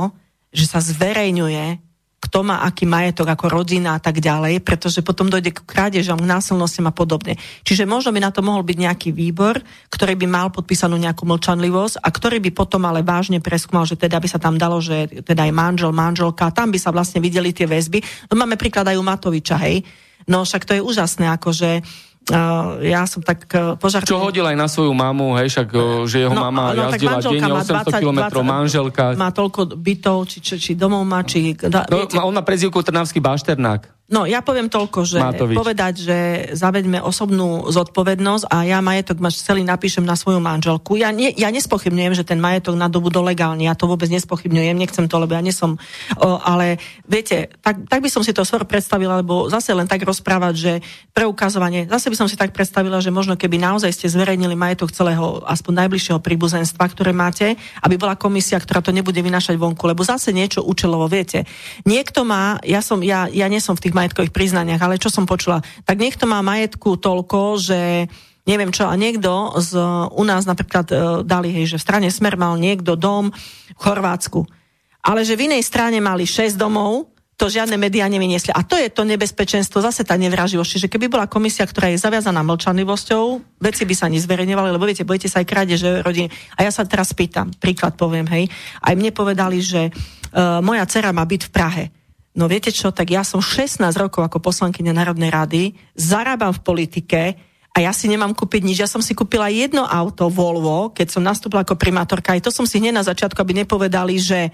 [0.53, 1.93] že sa zverejňuje,
[2.23, 6.29] kto má aký majetok ako rodina a tak ďalej, pretože potom dojde k krádežom, k
[6.29, 7.35] násilnostiam a podobne.
[7.67, 9.59] Čiže možno by na to mohol byť nejaký výbor,
[9.91, 14.23] ktorý by mal podpísanú nejakú mlčanlivosť a ktorý by potom ale vážne preskúmal, že teda
[14.23, 17.67] by sa tam dalo, že teda aj manžel, manželka, tam by sa vlastne videli tie
[17.67, 17.99] väzby.
[18.31, 19.83] No máme príklad aj u Matoviča, hej.
[20.23, 21.83] No však to je úžasné, akože
[22.79, 24.15] ja som tak uh, požartila.
[24.15, 27.19] Čo hodil aj na svoju mamu, hej, však, uh, že jeho no, mama no, jazdila
[27.19, 29.03] denne 800 km, manželka.
[29.19, 31.51] Má toľko bytov, či, či, či domov má, či...
[31.59, 34.02] Da, no, viete, on má prezivku Trnavský bašternák.
[34.13, 35.57] No, ja poviem toľko, že Matovič.
[35.57, 36.17] povedať, že
[36.53, 41.01] zaveďme osobnú zodpovednosť a ja majetok máš celý napíšem na svoju manželku.
[41.01, 44.77] Ja, nie, ja nespochybňujem, že ten majetok na dobu do legálne, ja to vôbec nespochybňujem,
[44.77, 45.81] nechcem to, lebo ja nesom,
[46.21, 46.77] o, ale
[47.09, 50.71] viete, tak, tak by som si to skôr predstavila, lebo zase len tak rozprávať, že
[51.17, 55.41] preukazovanie, zase by som si tak predstavila, že možno keby naozaj ste zverejnili majetok celého,
[55.49, 60.29] aspoň najbližšieho príbuzenstva, ktoré máte, aby bola komisia, ktorá to nebude vynašať vonku, lebo zase
[60.29, 61.49] niečo účelovo, viete.
[61.89, 65.23] Niekto má, ja som, ja, ja nie som v tých majetkových priznaniach, ale čo som
[65.23, 68.11] počula, tak niekto má majetku toľko, že
[68.43, 69.79] neviem čo, a niekto z,
[70.11, 74.43] u nás napríklad e, dali, hej, že v strane Smer mal niekto dom v Chorvátsku,
[75.03, 78.53] ale že v inej strane mali 6 domov, to žiadne médiá nevyniesli.
[78.53, 80.69] A to je to nebezpečenstvo, zase tá nevraživosť.
[80.69, 85.27] Čiže keby bola komisia, ktorá je zaviazaná mlčanlivosťou, veci by sa nezverejňovali, lebo viete, budete
[85.33, 86.29] sa aj krádeže rodiny.
[86.55, 88.53] A ja sa teraz pýtam, príklad poviem, hej.
[88.79, 91.83] Aj mne povedali, že uh, moja dcera má byť v Prahe.
[92.33, 95.63] No viete čo, tak ja som 16 rokov ako poslankyňa Národnej rady,
[95.93, 97.21] zarábam v politike
[97.73, 98.77] a ja si nemám kúpiť nič.
[98.81, 102.33] Ja som si kúpila jedno auto Volvo, keď som nastúpila ako primátorka.
[102.33, 104.49] Aj to som si hneď na začiatku, aby nepovedali, že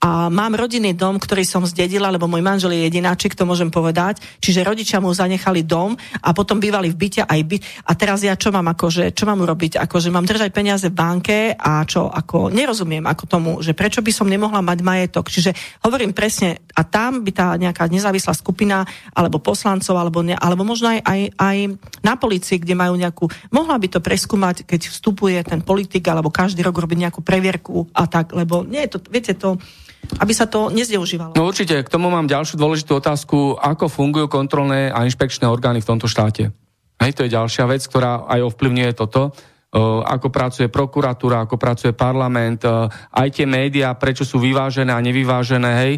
[0.00, 4.20] a mám rodinný dom, ktorý som zdedila, lebo môj manžel je jedináčik, to môžem povedať.
[4.40, 7.62] Čiže rodičia mu zanechali dom a potom bývali v byte aj byt.
[7.86, 9.78] A teraz ja čo mám akože, čo mám urobiť?
[9.78, 14.12] Akože mám držať peniaze v banke a čo, ako nerozumiem ako tomu, že prečo by
[14.12, 15.28] som nemohla mať majetok.
[15.30, 15.54] Čiže
[15.84, 20.90] hovorím presne, a tam by tá nejaká nezávislá skupina, alebo poslancov, alebo, ne, alebo možno
[20.90, 21.56] aj, aj, aj
[22.00, 26.64] na policii, kde majú nejakú, mohla by to preskúmať, keď vstupuje ten politik, alebo každý
[26.64, 29.60] rok robiť nejakú previerku a tak, lebo nie je to, viete, to
[30.18, 31.36] aby sa to nezneužívalo.
[31.36, 35.88] No určite, k tomu mám ďalšiu dôležitú otázku, ako fungujú kontrolné a inšpekčné orgány v
[35.88, 36.50] tomto štáte.
[37.00, 41.92] Hej, to je ďalšia vec, ktorá aj ovplyvňuje toto, uh, ako pracuje prokuratúra, ako pracuje
[41.96, 45.92] parlament, uh, aj tie médiá, prečo sú vyvážené a nevyvážené, hej.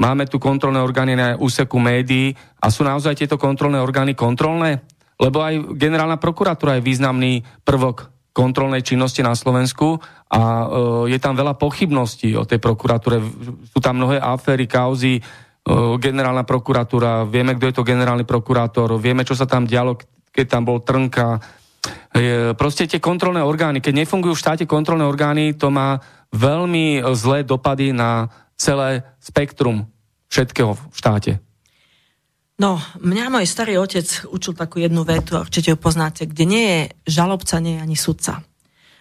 [0.00, 4.82] máme tu kontrolné orgány na úseku médií a sú naozaj tieto kontrolné orgány kontrolné?
[5.20, 10.00] Lebo aj generálna prokuratúra je významný prvok kontrolnej činnosti na Slovensku
[10.30, 10.66] a e,
[11.10, 13.18] je tam veľa pochybností o tej prokuratúre.
[13.66, 15.22] Sú tam mnohé aféry, kauzy, e,
[15.98, 19.98] generálna prokuratúra, vieme, kto je to generálny prokurátor, vieme, čo sa tam dialo,
[20.30, 21.42] keď tam bol Trnka.
[22.14, 25.98] E, proste tie kontrolné orgány, keď nefungujú v štáte kontrolné orgány, to má
[26.30, 29.90] veľmi zlé dopady na celé spektrum
[30.30, 31.32] všetkého v štáte.
[32.60, 36.80] No, mňa môj starý otec učil takú jednu vetu, určite ju poznáte, kde nie je
[37.08, 38.44] žalobca, nie je ani sudca.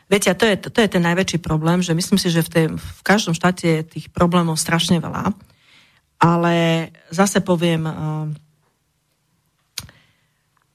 [0.09, 2.65] Viete, a to je, to je ten najväčší problém, že myslím si, že v, tej,
[2.73, 5.37] v každom štáte je tých problémov strašne veľa,
[6.17, 8.25] ale zase poviem, uh,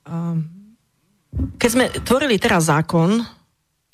[0.07, 0.39] uh,
[1.59, 3.27] keď sme tvorili teraz zákon,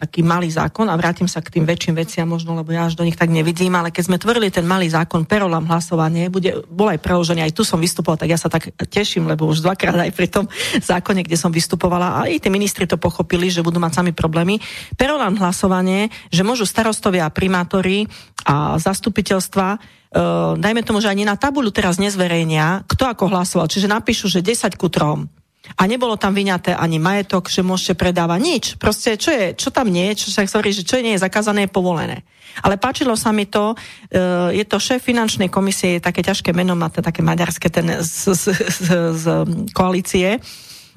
[0.00, 3.04] taký malý zákon a vrátim sa k tým väčším veciam možno, lebo ja až do
[3.04, 7.04] nich tak nevidím, ale keď sme tvorili ten malý zákon, perolám hlasovanie, bude, bol aj
[7.04, 10.28] preložený, aj tu som vystupoval, tak ja sa tak teším, lebo už dvakrát aj pri
[10.32, 10.48] tom
[10.80, 14.56] zákone, kde som vystupovala, a aj tí ministri to pochopili, že budú mať sami problémy.
[14.96, 18.08] Perolám hlasovanie, že môžu starostovia a primátori
[18.48, 23.70] a zastupiteľstva Uh, dajme tomu, že ani na tabuľu teraz nezverejnia, kto ako hlasoval.
[23.70, 25.39] Čiže napíšu, že 10 ku 3
[25.76, 28.64] a nebolo tam vyňaté ani majetok, že môžete predávať nič.
[28.78, 31.66] Proste, čo, je, čo tam nie je, čo sa hovorí, že čo nie je zakázané,
[31.66, 32.26] je povolené.
[32.66, 36.74] Ale páčilo sa mi to, uh, je to šéf finančnej komisie, je také ťažké meno,
[36.74, 39.24] má to také maďarské ten z, z, z, z
[39.70, 40.42] koalície,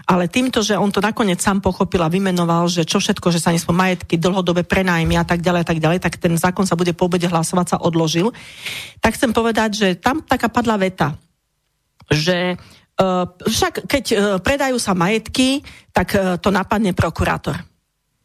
[0.04, 3.56] ale týmto, že on to nakoniec sám pochopil a vymenoval, že čo všetko, že sa
[3.56, 6.92] nesmú majetky, dlhodobé prenájmy a tak ďalej, a tak ďalej, tak ten zákon sa bude
[6.92, 8.36] po obede hlasovať, sa odložil.
[9.00, 11.16] Tak chcem povedať, že tam taká padla veta,
[12.12, 12.60] že
[13.44, 14.06] však keď
[14.42, 17.58] predajú sa majetky, tak to napadne prokurátor.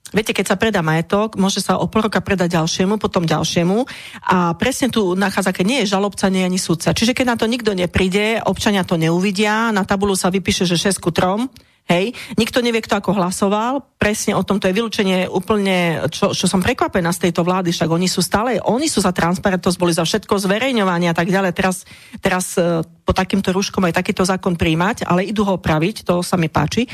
[0.08, 3.84] Viete, keď sa predá majetok, môže sa o pol roka predať ďalšiemu, potom ďalšiemu
[4.24, 6.96] a presne tu nachádza, keď nie je žalobca, nie je ani sudca.
[6.96, 11.04] Čiže keď na to nikto nepríde, občania to neuvidia, na tabulu sa vypíše, že 6
[11.04, 16.04] ku 3, Hej, nikto nevie, kto ako hlasoval, presne o tom to je vylúčenie úplne,
[16.12, 19.80] čo, čo som prekvapená z tejto vlády, však oni sú stále, oni sú za transparentnosť,
[19.80, 21.56] boli za všetko zverejňovanie a tak ďalej.
[21.56, 21.88] Teraz,
[22.20, 26.36] teraz e, po takýmto rúškom aj takýto zákon príjmať, ale idú ho opraviť, to sa
[26.36, 26.84] mi páči.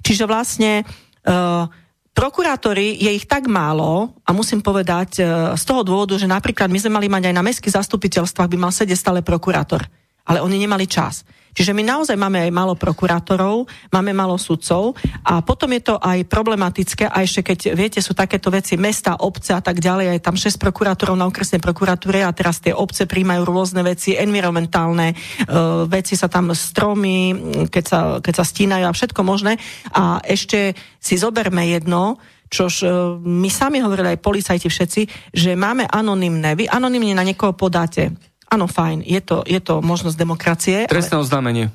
[0.00, 1.68] Čiže vlastne uh,
[2.16, 6.80] prokurátori, je ich tak málo a musím povedať uh, z toho dôvodu, že napríklad my
[6.80, 9.84] sme mali mať aj na mestských zastupiteľstvách by mal sedieť stále prokurátor,
[10.24, 11.20] ale oni nemali čas.
[11.58, 14.94] Čiže my naozaj máme aj málo prokurátorov, máme málo sudcov
[15.26, 19.50] a potom je to aj problematické a ešte keď, viete, sú takéto veci, mesta, obce
[19.50, 23.42] a tak ďalej, aj tam 6 prokurátorov na okresnej prokuratúre a teraz tie obce príjmajú
[23.42, 27.34] rôzne veci, environmentálne uh, veci sa tam stromy,
[27.66, 29.58] keď sa, keď sa stínajú a všetko možné.
[29.98, 32.22] A ešte si zoberme jedno,
[32.54, 35.02] čož uh, my sami hovorili aj policajti všetci,
[35.34, 36.54] že máme anonymné.
[36.54, 38.14] Vy anonymne na niekoho podáte
[38.48, 40.76] Áno, fajn, je to, je to možnosť demokracie.
[40.88, 41.24] Trestné ale...
[41.24, 41.66] oznámenie.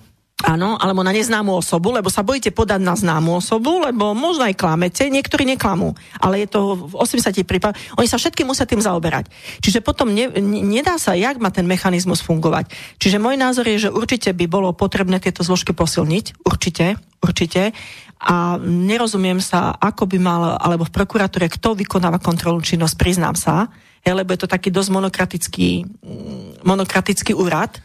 [0.43, 4.59] Áno, alebo na neznámu osobu, lebo sa bojíte podať na známu osobu, lebo možno aj
[4.59, 7.71] klamete, niektorí neklamú, ale je to v 80 prípad.
[7.95, 9.31] Oni sa všetky musia tým zaoberať.
[9.63, 12.75] Čiže potom ne, nedá sa, jak má ten mechanizmus fungovať.
[12.99, 17.71] Čiže môj názor je, že určite by bolo potrebné tieto zložky posilniť, určite, určite.
[18.19, 23.71] A nerozumiem sa, ako by mal, alebo v prokuratúre, kto vykonáva kontrolnú činnosť, priznám sa,
[24.11, 27.79] lebo je to taký dosť monokratický, mm, monokratický úrad.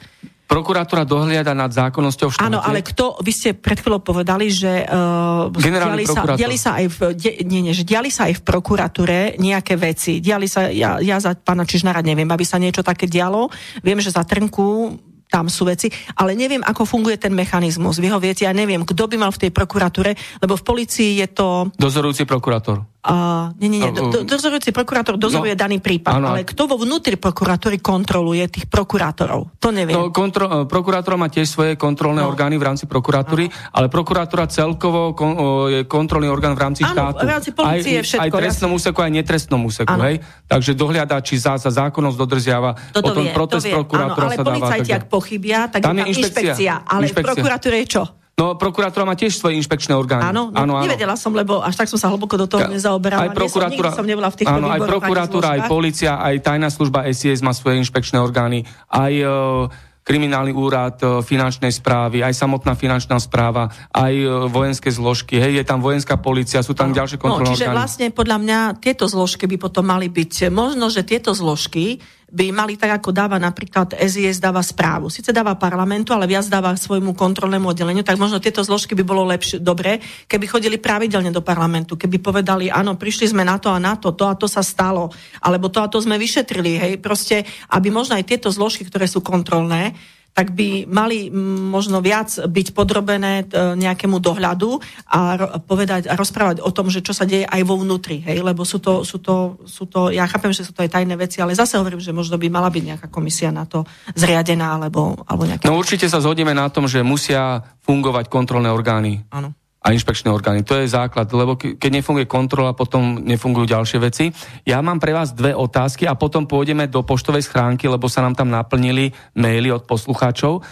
[0.48, 2.48] Prokuratúra dohliada nad zákonnosťou štáte.
[2.48, 6.86] Áno, ale kto, vy ste pred chvíľou povedali, že uh, diali, sa, diali, sa aj
[6.88, 10.24] v, de, nie, nie, že diali sa aj v prokuratúre nejaké veci.
[10.24, 13.52] Diali sa, ja, ja za pána Čižnára neviem, aby sa niečo také dialo.
[13.84, 14.96] Viem, že za Trnku
[15.28, 18.00] tam sú veci, ale neviem, ako funguje ten mechanizmus.
[18.00, 21.28] Vy ho viete, ja neviem, kto by mal v tej prokuratúre, lebo v policii je
[21.28, 21.68] to...
[21.76, 22.88] Dozorujúci prokurátor.
[23.08, 23.88] Uh, nie, nie, nie.
[23.88, 26.36] Do, do, dozorujúci prokurátor dozoruje no, daný prípad, áno.
[26.36, 29.48] ale kto vo vnútri prokuratúry kontroluje tých prokurátorov?
[29.64, 29.96] To neviem.
[29.96, 32.28] No, kontro, e, prokurátor má tiež svoje kontrolné no.
[32.28, 33.52] orgány v rámci prokuratúry, no.
[33.72, 35.32] ale prokuratúra celkovo kon,
[35.72, 37.24] je kontrolný orgán v rámci áno, štátu.
[37.24, 38.24] v rámci policie aj, je všetko.
[38.28, 40.14] Aj trestnom úseku, aj netrestnom úseku, hej?
[40.44, 42.92] Takže dohľadá, či za, za zákonnosť dodržiava.
[42.92, 43.76] Toto Potom vie, protest to vie.
[43.80, 44.52] prokurátora áno, ale sa dáva.
[44.52, 46.40] policajti, ak pochybia, tak tam je tam inšpekcia.
[46.44, 46.74] inšpekcia.
[46.84, 47.24] Ale inšpekcia.
[47.24, 48.04] v prokuratúre je čo?
[48.38, 50.22] No, prokurátora má tiež svoje inšpekčné orgány.
[50.22, 50.86] Áno, no, áno, áno.
[50.86, 53.26] nevedela som, lebo až tak som sa hlboko do toho nezaoberala.
[53.26, 57.42] Aj prokuratúra, som, som nebola v áno, aj prokuratúra, aj policia, aj tajná služba SIS
[57.42, 58.62] má svoje inšpekčné orgány.
[58.86, 59.66] Aj uh,
[60.08, 65.64] kriminálny úrad e, finančnej správy, aj samotná finančná správa, aj e, vojenské zložky, hej, je
[65.68, 67.76] tam vojenská policia, sú tam no, ďalšie kontrolné no, čiže orgány.
[67.76, 72.76] vlastne podľa mňa tieto zložky by potom mali byť, možno, že tieto zložky by mali
[72.76, 75.08] tak, ako dáva napríklad SIS dáva správu.
[75.08, 79.24] Sice dáva parlamentu, ale viac dáva svojmu kontrolnému oddeleniu, tak možno tieto zložky by bolo
[79.24, 83.80] lepšie, dobre, keby chodili pravidelne do parlamentu, keby povedali, áno, prišli sme na to a
[83.80, 85.08] na to, to a to sa stalo,
[85.40, 89.24] alebo to a to sme vyšetrili, hej, proste, aby možno aj tieto zložky, ktoré sú
[89.24, 89.96] kontrolné,
[90.38, 91.34] tak by mali
[91.74, 94.78] možno viac byť podrobené e, nejakému dohľadu
[95.10, 98.62] a povedať a rozprávať o tom, že čo sa deje aj vo vnútri, hej, lebo
[98.62, 101.58] sú to, sú to, sú to, ja chápem, že sú to aj tajné veci, ale
[101.58, 103.82] zase hovorím, že možno by mala byť nejaká komisia na to
[104.14, 105.66] zriadená, alebo, alebo nejaká...
[105.66, 109.26] No určite sa zhodneme na tom, že musia fungovať kontrolné orgány.
[109.34, 110.66] Áno a inšpekčné orgány.
[110.66, 114.24] To je základ, lebo keď nefunguje kontrola, potom nefungujú ďalšie veci.
[114.66, 118.34] Ja mám pre vás dve otázky a potom pôjdeme do poštovej schránky, lebo sa nám
[118.34, 120.66] tam naplnili maily od poslucháčov.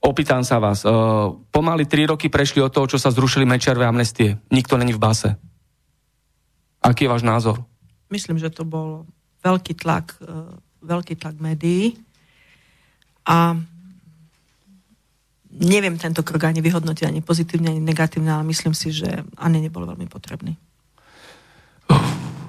[0.00, 4.40] Opýtam sa vás, uh, pomaly tri roky prešli od toho, čo sa zrušili Mečerové amnestie.
[4.48, 5.36] Nikto není v base.
[6.80, 7.66] Aký je váš názor?
[8.08, 9.04] Myslím, že to bol
[9.44, 12.00] veľký tlak, uh, veľký tlak médií
[13.26, 13.58] a
[15.56, 19.88] neviem tento krok ani vyhodnotiť ani pozitívne, ani negatívne, ale myslím si, že ani nebol
[19.88, 20.56] veľmi potrebný.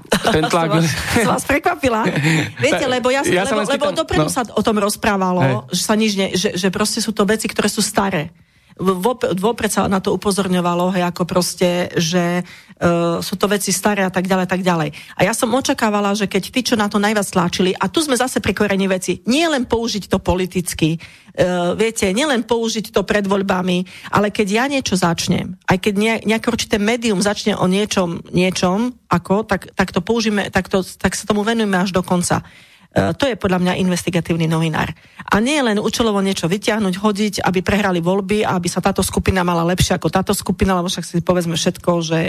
[0.07, 0.67] Ten tlak...
[0.71, 2.01] som, vás, som vás prekvapila.
[2.63, 4.33] Viete, lebo, ja, ja lebo, lebo dopredu no.
[4.33, 5.55] sa o tom rozprávalo, Hej.
[5.75, 8.31] že sa nič ne, že, že proste sú to veci, ktoré sú staré
[8.77, 14.13] vopred sa na to upozorňovalo, hej, ako proste, že uh, sú to veci staré a
[14.13, 14.93] tak ďalej, tak ďalej.
[15.17, 18.13] A ja som očakávala, že keď tí, čo na to najviac tlačili, a tu sme
[18.13, 23.25] zase pri korení veci, nie len použiť to politicky, uh, viete, nielen použiť to pred
[23.25, 23.83] voľbami,
[24.13, 28.93] ale keď ja niečo začnem, aj keď ne, nejaké určité médium začne o niečom, niečom
[29.09, 32.45] ako, tak, tak to použijeme, tak, to, tak sa tomu venujeme až do konca.
[32.93, 34.91] E, to je podľa mňa investigatívny novinár.
[35.27, 39.67] A nie len účelovo niečo vyťahnuť, hodiť, aby prehrali voľby, aby sa táto skupina mala
[39.67, 42.19] lepšie ako táto skupina, lebo však si povedzme všetko, že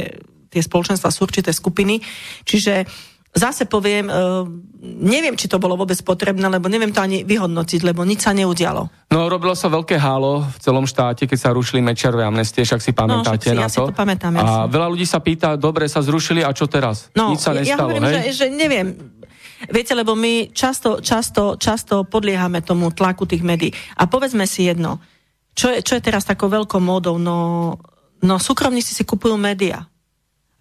[0.48, 2.00] tie spoločenstva sú určité skupiny.
[2.42, 2.88] Čiže
[3.36, 4.42] zase poviem, uh,
[4.82, 8.88] neviem, či to bolo vôbec potrebné, lebo neviem to ani vyhodnotiť, lebo nič sa neudialo.
[9.12, 12.92] No, robilo sa veľké hálo v celom štáte, keď sa rušili Mečerové amnestie, však si
[12.96, 13.84] pamätáte no, však si, na ja to.
[13.84, 14.72] Si to pamätám, ja a si.
[14.72, 17.12] veľa ľudí sa pýta, dobre, sa zrušili a čo teraz?
[17.12, 18.32] No, nič sa nestalo, ja hovorím, hej?
[18.32, 18.86] Že, že neviem,
[19.66, 23.74] Viete, lebo my často, často, často podliehame tomu tlaku tých médií.
[23.98, 25.02] A povedzme si jedno,
[25.58, 27.18] čo je, čo je teraz takou veľkou módou?
[27.18, 27.74] No,
[28.22, 29.82] no súkromníci si kupujú médiá.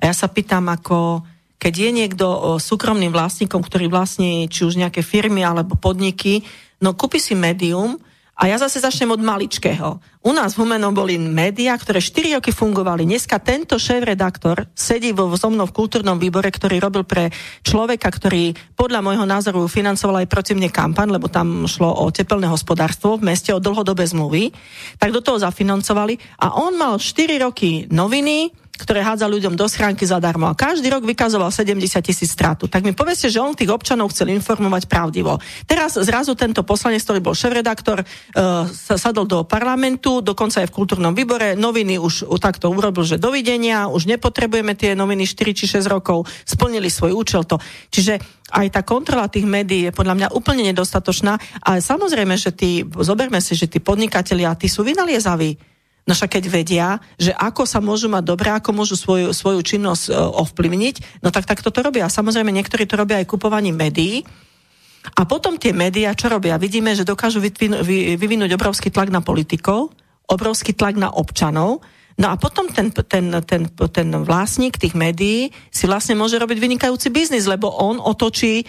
[0.01, 1.21] A ja sa pýtam, ako
[1.57, 2.25] keď je niekto
[2.57, 6.45] súkromným vlastníkom, ktorý vlastní či už nejaké firmy alebo podniky,
[6.81, 7.97] no kúpi si médium,
[8.37, 9.97] a ja zase začnem od maličkého.
[10.21, 13.09] U nás v Humenom boli médiá, ktoré 4 roky fungovali.
[13.09, 17.33] Dneska tento šéf-redaktor sedí vo, so mnou v kultúrnom výbore, ktorý robil pre
[17.65, 22.45] človeka, ktorý podľa môjho názoru financoval aj proti mne kampaň, lebo tam šlo o tepelné
[22.45, 24.53] hospodárstvo v meste, o dlhodobé zmluvy.
[25.01, 26.21] Tak do toho zafinancovali.
[26.37, 31.03] A on mal 4 roky noviny, ktoré hádza ľuďom do schránky zadarmo a každý rok
[31.03, 32.69] vykazoval 70 tisíc stratu.
[32.69, 35.41] Tak mi povedzte, že on tých občanov chcel informovať pravdivo.
[35.65, 40.75] Teraz zrazu tento poslanec, ktorý bol šéf-redaktor, uh, sa sadol do parlamentu, dokonca aj v
[40.77, 45.89] kultúrnom výbore, noviny už takto urobil, že dovidenia, už nepotrebujeme tie noviny 4 či 6
[45.89, 47.57] rokov, splnili svoj účel to.
[47.89, 51.35] Čiže aj tá kontrola tých médií je podľa mňa úplne nedostatočná.
[51.59, 55.76] Ale samozrejme, že tí, zoberme si, že tí podnikatelia, tí sú vynaliezaví
[56.07, 56.87] No však keď vedia,
[57.19, 61.43] že ako sa môžu mať dobre, ako môžu svoju, svoju činnosť e, ovplyvniť, no tak
[61.43, 62.07] takto to robia.
[62.07, 64.23] Samozrejme, niektorí to robia aj kupovaním médií.
[65.19, 66.55] A potom tie médiá, čo robia?
[66.55, 69.91] Vidíme, že dokážu vyvinúť obrovský tlak na politikov,
[70.31, 71.83] obrovský tlak na občanov,
[72.17, 77.13] No a potom ten, ten, ten, ten vlastník tých médií si vlastne môže robiť vynikajúci
[77.13, 78.65] biznis, lebo on otočí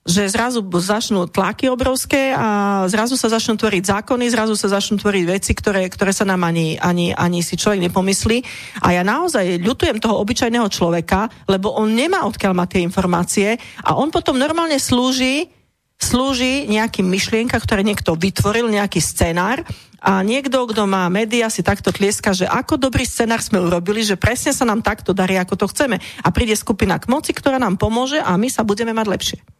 [0.00, 5.24] že zrazu začnú tlaky obrovské a zrazu sa začnú tvoriť zákony, zrazu sa začnú tvoriť
[5.28, 8.40] veci, ktoré, ktoré sa nám ani, ani, ani si človek nepomyslí.
[8.80, 13.48] A ja naozaj ľutujem toho obyčajného človeka, lebo on nemá odkiaľ mať tie informácie
[13.84, 15.52] a on potom normálne slúži
[16.00, 19.60] slúži nejakým myšlienka, ktoré niekto vytvoril, nejaký scenár
[20.00, 24.16] a niekto, kto má média, si takto tlieska, že ako dobrý scenár sme urobili, že
[24.16, 26.00] presne sa nám takto darí, ako to chceme.
[26.00, 29.59] A príde skupina k moci, ktorá nám pomôže a my sa budeme mať lepšie.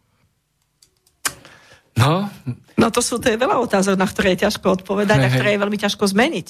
[1.97, 2.31] No,
[2.79, 5.49] no to sú, to je veľa otázok, na ktoré je ťažko odpovedať hej, a ktoré
[5.53, 6.47] je veľmi ťažko zmeniť.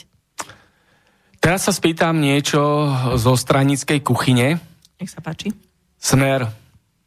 [1.41, 2.61] Teraz sa spýtam niečo
[3.17, 4.61] zo stranickej kuchyne.
[5.01, 5.49] Nech sa páči.
[5.97, 6.45] Smer,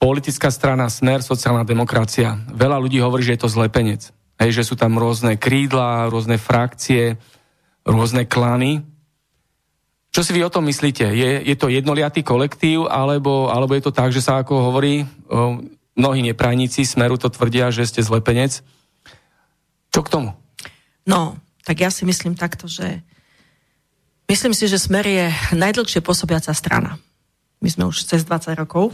[0.03, 2.35] politická strana, smer, sociálna demokracia.
[2.51, 4.11] Veľa ľudí hovorí, že je to zlepenec.
[4.43, 7.15] Hej, že sú tam rôzne krídla, rôzne frakcie,
[7.87, 8.83] rôzne klany.
[10.11, 11.07] Čo si vy o tom myslíte?
[11.15, 15.07] Je, je to jednoliatý kolektív, alebo, alebo je to tak, že sa ako hovorí,
[15.95, 18.63] mnohí neprajníci Smeru to tvrdia, že ste zlepenec.
[19.95, 20.31] Čo k tomu?
[21.07, 23.01] No, tak ja si myslím takto, že
[24.27, 26.99] myslím si, že Smer je najdlhšie pôsobiaca strana.
[27.63, 28.93] My sme už cez 20 rokov.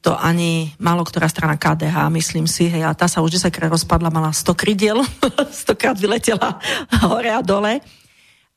[0.00, 3.68] to ani málo ktorá strana KDH, myslím si, hej, a tá sa už 10 krát
[3.68, 5.04] rozpadla, mala 100 krydiel,
[5.68, 6.56] 100 krát vyletela
[7.04, 7.84] hore a dole.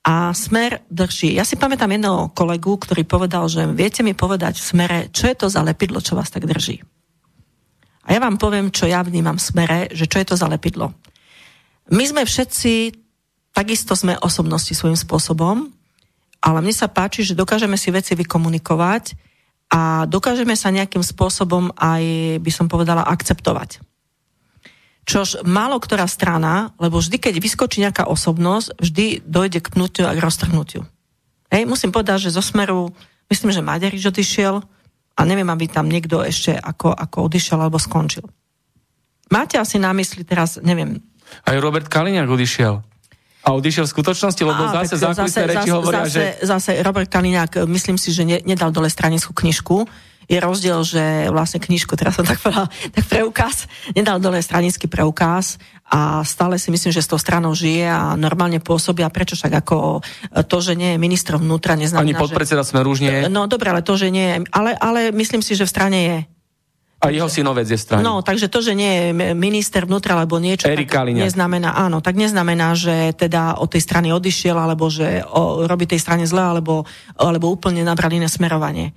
[0.03, 1.35] A smer drží.
[1.35, 5.35] Ja si pamätám jedného kolegu, ktorý povedal, že viete mi povedať v smere, čo je
[5.35, 6.83] to za lepidlo, čo vás tak drží.
[8.03, 10.91] A ja vám poviem, čo ja vnímam v smere, že čo je to za lepidlo.
[11.91, 12.95] My sme všetci,
[13.55, 15.71] takisto sme osobnosti svojím spôsobom,
[16.43, 19.15] ale mne sa páči, že dokážeme si veci vykomunikovať
[19.71, 22.03] a dokážeme sa nejakým spôsobom aj,
[22.43, 23.79] by som povedala, akceptovať.
[25.03, 30.15] Čož málo ktorá strana, lebo vždy, keď vyskočí nejaká osobnosť, vždy dojde k pnutiu a
[30.15, 30.87] k roztrhnutiu.
[31.51, 32.91] Hej, musím povedať, že zo smeru,
[33.27, 34.63] myslím, že Maďarič odišiel
[35.13, 38.25] a neviem, aby tam niekto ešte ako, ako odišiel alebo skončil.
[39.29, 41.01] Máte asi na mysli teraz, neviem...
[41.45, 42.81] Aj Robert Kaliňák odišiel.
[43.43, 46.23] A odišiel v skutočnosti, lebo Á, zase zákulisné reči zase, hovoria, zase, že...
[46.47, 49.83] Zase Robert Kaliňák, myslím si, že ne, nedal dole stranickú knižku.
[50.31, 55.59] Je rozdiel, že vlastne knižku, teraz som tak povedala, tak preukaz, nedal dole stranický preukaz
[55.93, 59.61] a stále si myslím, že s tou stranou žije a normálne pôsobí a prečo však
[59.61, 60.01] ako
[60.49, 63.85] to, že nie je ministrom vnútra, neznamená, Ani podpredseda sme už nie No dobre, ale
[63.85, 66.17] to, že nie je, ale, ale myslím si, že v strane je.
[67.03, 67.99] A jeho synovec je strane.
[67.99, 72.15] No, takže to, že nie je minister vnútra alebo niečo, Erik tak neznamená, áno, tak
[72.15, 76.87] neznamená, že teda od tej strany odišiel, alebo že o, robí tej strane zle, alebo,
[77.19, 78.95] alebo úplne nabral iné smerovanie.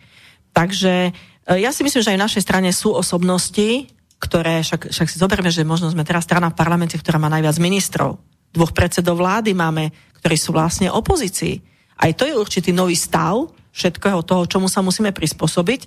[0.54, 1.12] Takže e,
[1.58, 5.52] ja si myslím, že aj v našej strane sú osobnosti, ktoré, však, však si zoberme,
[5.52, 8.16] že možno sme teraz strana v parlamente, ktorá má najviac ministrov.
[8.52, 11.60] Dvoch predsedov vlády máme, ktorí sú vlastne opozícii.
[12.00, 15.80] Aj to je určitý nový stav všetkého toho, čomu sa musíme prispôsobiť.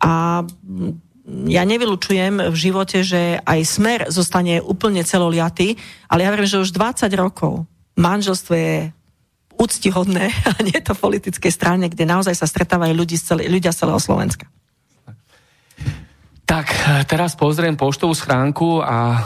[0.00, 0.40] A
[1.46, 5.76] ja nevylučujem v živote, že aj smer zostane úplne celoliatý,
[6.08, 8.74] ale ja verím, že už 20 rokov manželstvo je
[9.56, 13.84] úctihodné a nie to v politickej strane, kde naozaj sa stretávajú ľudí z ľudia z
[13.84, 14.48] celého Slovenska.
[16.46, 16.70] Tak,
[17.10, 19.18] teraz pozriem poštovú schránku a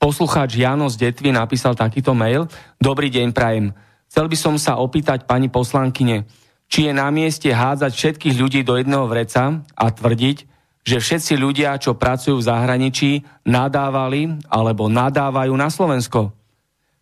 [0.00, 2.48] poslucháč Jano z Detvy napísal takýto mail.
[2.80, 3.76] Dobrý deň, prajem.
[4.08, 6.24] Chcel by som sa opýtať pani poslankyne,
[6.72, 10.36] či je na mieste hádzať všetkých ľudí do jedného vreca a tvrdiť,
[10.88, 13.10] že všetci ľudia, čo pracujú v zahraničí,
[13.44, 16.32] nadávali alebo nadávajú na Slovensko.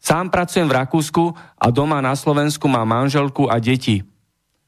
[0.02, 4.02] Sám pracujem v Rakúsku a doma na Slovensku mám manželku a deti.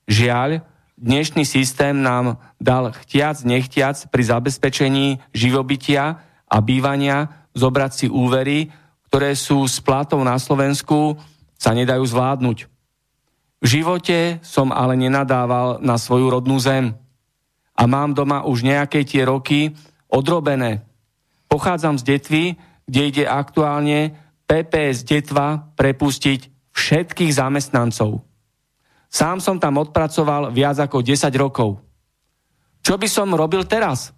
[0.06, 0.62] Žiaľ,
[1.04, 8.72] dnešný systém nám dal chtiac, nechtiac pri zabezpečení živobytia a bývania zobrať si úvery,
[9.12, 11.20] ktoré sú s platou na Slovensku
[11.60, 12.58] sa nedajú zvládnuť.
[13.60, 16.96] V živote som ale nenadával na svoju rodnú zem
[17.76, 19.76] a mám doma už nejaké tie roky
[20.08, 20.84] odrobené.
[21.48, 22.44] Pochádzam z Detvy,
[22.84, 28.33] kde ide aktuálne PPS Detva prepustiť všetkých zamestnancov.
[29.10, 31.78] Sám som tam odpracoval viac ako 10 rokov.
[32.84, 34.12] Čo by som robil teraz?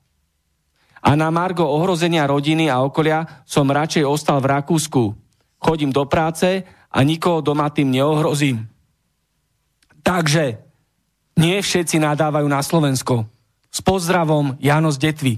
[1.07, 5.03] A na Margo ohrozenia rodiny a okolia som radšej ostal v Rakúsku.
[5.63, 8.67] Chodím do práce a nikoho doma tým neohrozím.
[10.03, 10.59] Takže
[11.39, 13.29] nie všetci nadávajú na Slovensko.
[13.71, 15.35] S pozdravom Jano z Detvy.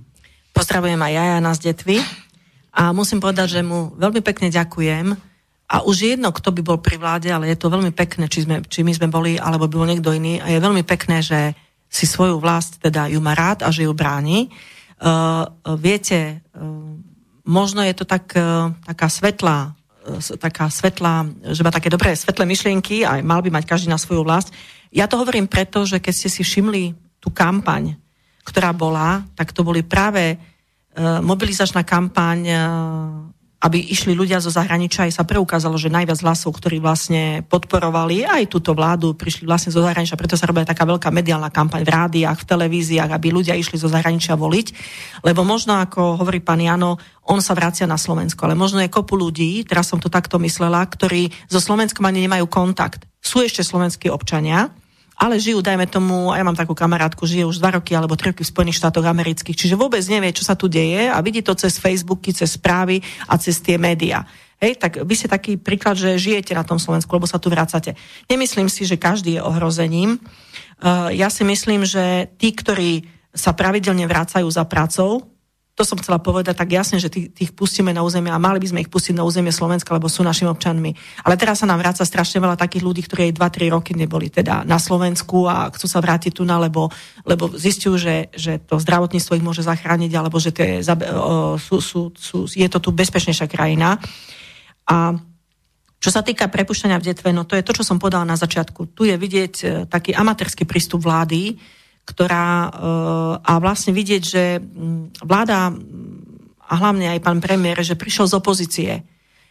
[0.54, 1.98] Pozdravujem aj ja Jana z Detvy
[2.72, 5.27] a musím povedať, že mu veľmi pekne ďakujem
[5.68, 8.64] a už jedno, kto by bol pri vláde, ale je to veľmi pekné, či, sme,
[8.64, 11.52] či my sme boli, alebo bol niekto iný a je veľmi pekné, že
[11.88, 14.48] si svoju vlast teda ju má rád a že ju bráni.
[14.98, 15.44] Uh,
[15.76, 16.96] viete, uh,
[17.44, 19.76] možno je to tak, uh, taká svetlá
[20.40, 24.24] taká svetlá, že má také dobré svetlé myšlienky a mal by mať každý na svoju
[24.24, 24.48] vlast.
[24.88, 27.92] Ja to hovorím preto, že keď ste si všimli tú kampaň,
[28.40, 30.40] ktorá bola, tak to boli práve
[30.96, 32.40] mobilizačná kampaň,
[33.58, 38.46] aby išli ľudia zo zahraničia, aj sa preukázalo, že najviac hlasov, ktorí vlastne podporovali aj
[38.46, 42.38] túto vládu, prišli vlastne zo zahraničia, preto sa robila taká veľká mediálna kampaň v rádiách,
[42.38, 44.66] v televíziách, aby ľudia išli zo zahraničia voliť,
[45.26, 49.18] lebo možno, ako hovorí pán Jano, on sa vracia na Slovensko, ale možno je kopu
[49.18, 53.10] ľudí, teraz som to takto myslela, ktorí so Slovenskom ani nemajú kontakt.
[53.18, 54.70] Sú ešte slovenskí občania,
[55.18, 58.30] ale žijú, dajme tomu, a ja mám takú kamarátku, žije už dva roky alebo tri
[58.30, 61.58] roky v Spojených štátoch amerických, čiže vôbec nevie, čo sa tu deje a vidí to
[61.58, 64.22] cez Facebooky, cez správy a cez tie médiá.
[64.62, 67.94] Hej, tak vy ste taký príklad, že žijete na tom Slovensku, lebo sa tu vracate.
[68.26, 70.18] Nemyslím si, že každý je ohrozením.
[70.82, 75.22] Uh, ja si myslím, že tí, ktorí sa pravidelne vracajú za pracou,
[75.78, 78.66] to som chcela povedať tak jasne, že tých, tých pustíme na územie a mali by
[78.66, 80.90] sme ich pustiť na územie Slovenska, lebo sú našimi občanmi.
[81.22, 84.66] Ale teraz sa nám vráca strašne veľa takých ľudí, ktorí aj 2-3 roky neboli teda
[84.66, 86.90] na Slovensku a chcú sa vrátiť tu na, lebo,
[87.22, 90.82] lebo zistujú, že, že to zdravotníctvo ich môže zachrániť, alebo že to je,
[91.62, 94.02] sú, sú, sú, je to tu bezpečnejšia krajina.
[94.90, 95.14] A
[96.02, 98.98] čo sa týka prepušťania v detve, no to je to, čo som povedala na začiatku.
[98.98, 101.58] Tu je vidieť e, taký amatérsky prístup vlády,
[102.08, 102.72] ktorá
[103.44, 104.44] a vlastne vidieť, že
[105.20, 105.76] vláda
[106.68, 108.92] a hlavne aj pán premiér, že prišiel z opozície.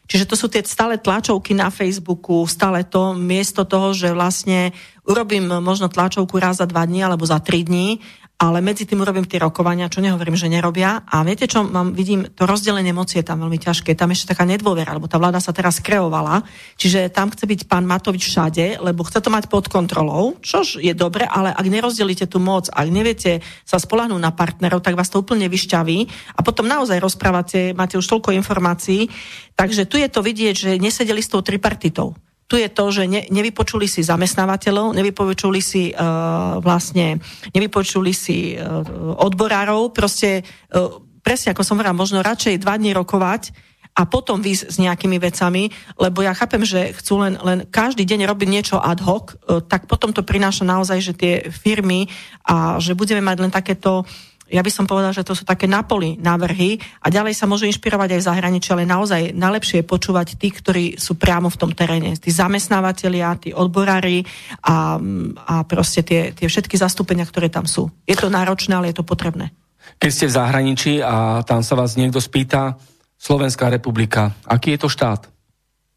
[0.07, 4.71] Čiže to sú tie stále tlačovky na Facebooku, stále to miesto toho, že vlastne
[5.03, 7.99] urobím možno tlačovku raz za dva dní alebo za tri dní
[8.37, 11.01] ale medzi tým urobím tie rokovania, čo nehovorím, že nerobia.
[11.09, 13.97] A viete čo, mám, vidím, to rozdelenie moci je tam veľmi ťažké.
[13.97, 16.45] Tam ešte taká nedôvera, lebo tá vláda sa teraz kreovala.
[16.77, 20.93] Čiže tam chce byť pán Matovič všade, lebo chce to mať pod kontrolou, čož je
[20.93, 25.25] dobre, ale ak nerozdelíte tú moc, ak neviete sa spolahnúť na partnerov, tak vás to
[25.25, 25.97] úplne vyšťaví
[26.37, 29.09] a potom naozaj rozprávate, máte už toľko informácií.
[29.57, 32.13] Takže tu je to vidieť, že nesedeli s tou tripartitou
[32.47, 37.19] tu je to, že ne, nevypočuli si zamestnávateľov, nevypočuli si uh, vlastne,
[37.51, 38.81] nevypočuli si uh,
[39.19, 43.51] odborárov, proste uh, presne ako som hovorila, možno radšej dva dní rokovať
[43.99, 48.29] a potom výsť s nejakými vecami, lebo ja chápem, že chcú len, len každý deň
[48.29, 49.33] robiť niečo ad hoc,
[49.65, 52.05] tak potom to prináša naozaj, že tie firmy
[52.45, 55.67] a že budeme mať len takéto uh, ja by som povedal, že to sú také
[55.67, 60.27] napoli návrhy a ďalej sa môžu inšpirovať aj v zahraničí, ale naozaj najlepšie je počúvať
[60.39, 62.15] tých, ktorí sú priamo v tom teréne.
[62.15, 64.23] Tí zamestnávateľia, tí odborári
[64.63, 64.95] a,
[65.43, 67.91] a proste tie, tie všetky zastúpenia, ktoré tam sú.
[68.07, 69.51] Je to náročné, ale je to potrebné.
[69.99, 72.79] Keď ste v zahraničí a tam sa vás niekto spýta,
[73.17, 75.25] Slovenská republika, aký je to štát?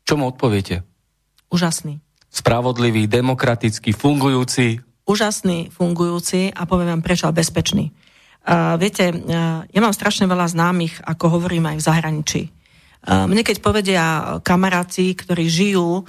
[0.09, 0.81] Čo mu odpoviete?
[1.53, 2.01] Úžasný.
[2.33, 4.81] Spravodlivý, demokratický, fungujúci?
[5.05, 7.93] Úžasný, fungujúci a poviem vám prečo, bezpečný.
[8.83, 9.15] Viete,
[9.71, 12.43] ja mám strašne veľa známych, ako hovorím aj v zahraničí.
[13.07, 14.05] Mne keď povedia
[14.43, 16.03] kamaráti, ktorí žijú,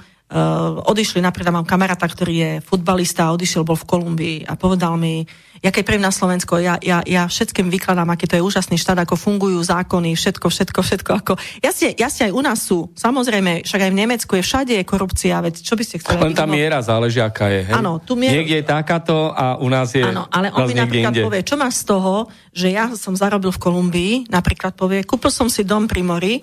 [0.88, 5.28] odišli, napríklad mám kamaráta, ktorý je futbalista, odišiel, bol v Kolumbii a povedal mi,
[5.62, 9.14] jaké pre na Slovensko, ja, ja, ja všetkým vykladám, aký to je úžasný štát, ako
[9.14, 11.10] fungujú zákony, všetko, všetko, všetko.
[11.22, 11.32] Ako...
[11.62, 15.38] Jasne, jasne aj u nás sú, samozrejme, však aj v Nemecku je všade je korupcia,
[15.38, 16.18] veď čo by ste chceli?
[16.18, 17.70] Len tá miera záleží, aká je.
[17.70, 17.74] Hej?
[17.78, 18.34] Áno, tu mier...
[18.34, 21.22] Niekde je takáto a u nás je Áno, ale on mi napríklad inde.
[21.22, 25.46] povie, čo má z toho, že ja som zarobil v Kolumbii, napríklad povie, kúpil som
[25.46, 26.34] si dom pri mori,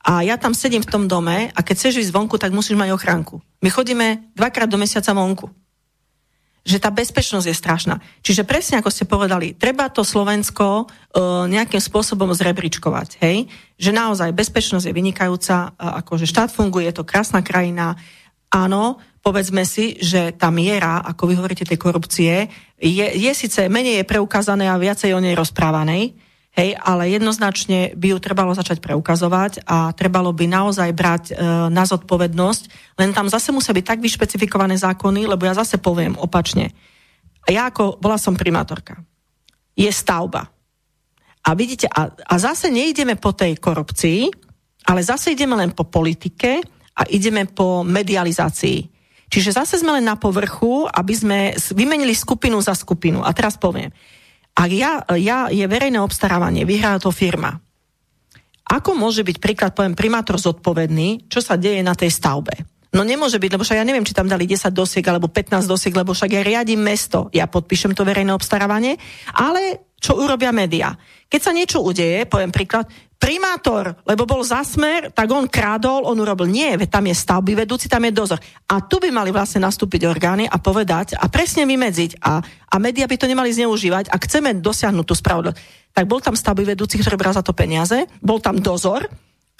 [0.00, 2.96] a ja tam sedím v tom dome a keď chceš ísť vonku, tak musíš mať
[2.96, 3.44] ochránku.
[3.60, 5.52] My chodíme dvakrát do mesiaca vonku.
[6.60, 7.94] Že tá bezpečnosť je strašná.
[8.20, 13.20] Čiže presne ako ste povedali, treba to Slovensko uh, nejakým spôsobom zrebričkovať.
[13.20, 13.48] Hej?
[13.80, 17.96] Že naozaj bezpečnosť je vynikajúca, uh, akože štát funguje, je to krásna krajina.
[18.52, 22.48] Áno, povedzme si, že tá miera, ako vy hovoríte, tej korupcie,
[22.80, 26.16] je, je síce menej je preukázané a viacej o nej rozprávanej,
[26.50, 31.32] Hej, ale jednoznačne by ju trebalo začať preukazovať a trebalo by naozaj brať e,
[31.70, 32.62] na zodpovednosť,
[32.98, 36.74] len tam zase musia byť tak vyšpecifikované zákony, lebo ja zase poviem opačne.
[37.46, 38.98] Ja ako, bola som primátorka.
[39.78, 40.50] Je stavba.
[41.46, 44.28] A vidíte, a, a zase neideme po tej korupcii,
[44.90, 46.58] ale zase ideme len po politike
[46.98, 48.90] a ideme po medializácii.
[49.30, 53.22] Čiže zase sme len na povrchu, aby sme vymenili skupinu za skupinu.
[53.22, 53.94] A teraz poviem,
[54.60, 57.56] ak ja, ja je verejné obstarávanie, vyhrá to firma.
[58.70, 62.54] Ako môže byť príklad, poviem, primátor zodpovedný, čo sa deje na tej stavbe?
[62.90, 65.94] No nemôže byť, lebo však ja neviem, či tam dali 10 dosiek alebo 15 dosiek,
[65.94, 68.98] lebo však ja riadím mesto, ja podpíšem to verejné obstarávanie,
[69.30, 70.96] ale čo urobia médiá?
[71.28, 72.88] Keď sa niečo udeje, poviem príklad,
[73.20, 77.84] primátor, lebo bol za smer, tak on krádol, on urobil nie, tam je stavby vedúci,
[77.84, 78.40] tam je dozor.
[78.72, 83.04] A tu by mali vlastne nastúpiť orgány a povedať a presne vymedziť a, a médiá
[83.04, 85.60] by to nemali zneužívať, ak chceme dosiahnuť tú spravodlivosť.
[85.92, 89.04] Tak bol tam stavby vedúci, ktorý bral za to peniaze, bol tam dozor,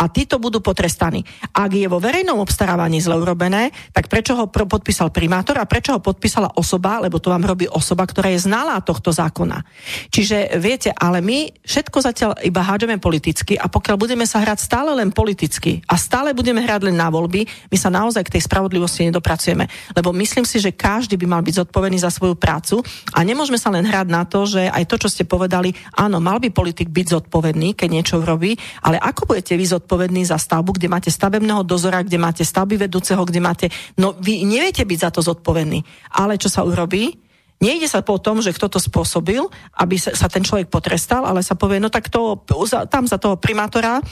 [0.00, 1.20] a títo budú potrestaní.
[1.52, 6.00] Ak je vo verejnom obstarávaní zle urobené, tak prečo ho podpísal primátor a prečo ho
[6.00, 9.60] podpísala osoba, lebo to vám robí osoba, ktorá je znalá tohto zákona.
[10.08, 14.96] Čiže viete, ale my všetko zatiaľ iba hádžeme politicky a pokiaľ budeme sa hrať stále
[14.96, 19.04] len politicky a stále budeme hrať len na voľby, my sa naozaj k tej spravodlivosti
[19.04, 19.68] nedopracujeme.
[19.92, 22.80] Lebo myslím si, že každý by mal byť zodpovedný za svoju prácu
[23.12, 26.40] a nemôžeme sa len hrať na to, že aj to, čo ste povedali, áno, mal
[26.40, 30.78] by politik byť zodpovedný, keď niečo robí, ale ako budete vy zodpovední zodpovedný za stavbu,
[30.78, 33.66] kde máte stavebného dozora, kde máte stavby vedúceho, kde máte...
[33.98, 35.82] No vy neviete byť za to zodpovedný.
[36.14, 37.18] Ale čo sa urobí?
[37.58, 39.42] Nejde sa po tom, že kto to spôsobil,
[39.74, 42.38] aby sa ten človek potrestal, ale sa povie, no tak to,
[42.86, 44.02] tam za toho primátora e,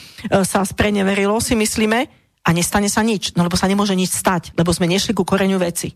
[0.43, 2.11] sa spreneverilo, si myslíme,
[2.43, 3.39] a nestane sa nič.
[3.39, 5.95] No lebo sa nemôže nič stať, lebo sme nešli ku koreňu veci.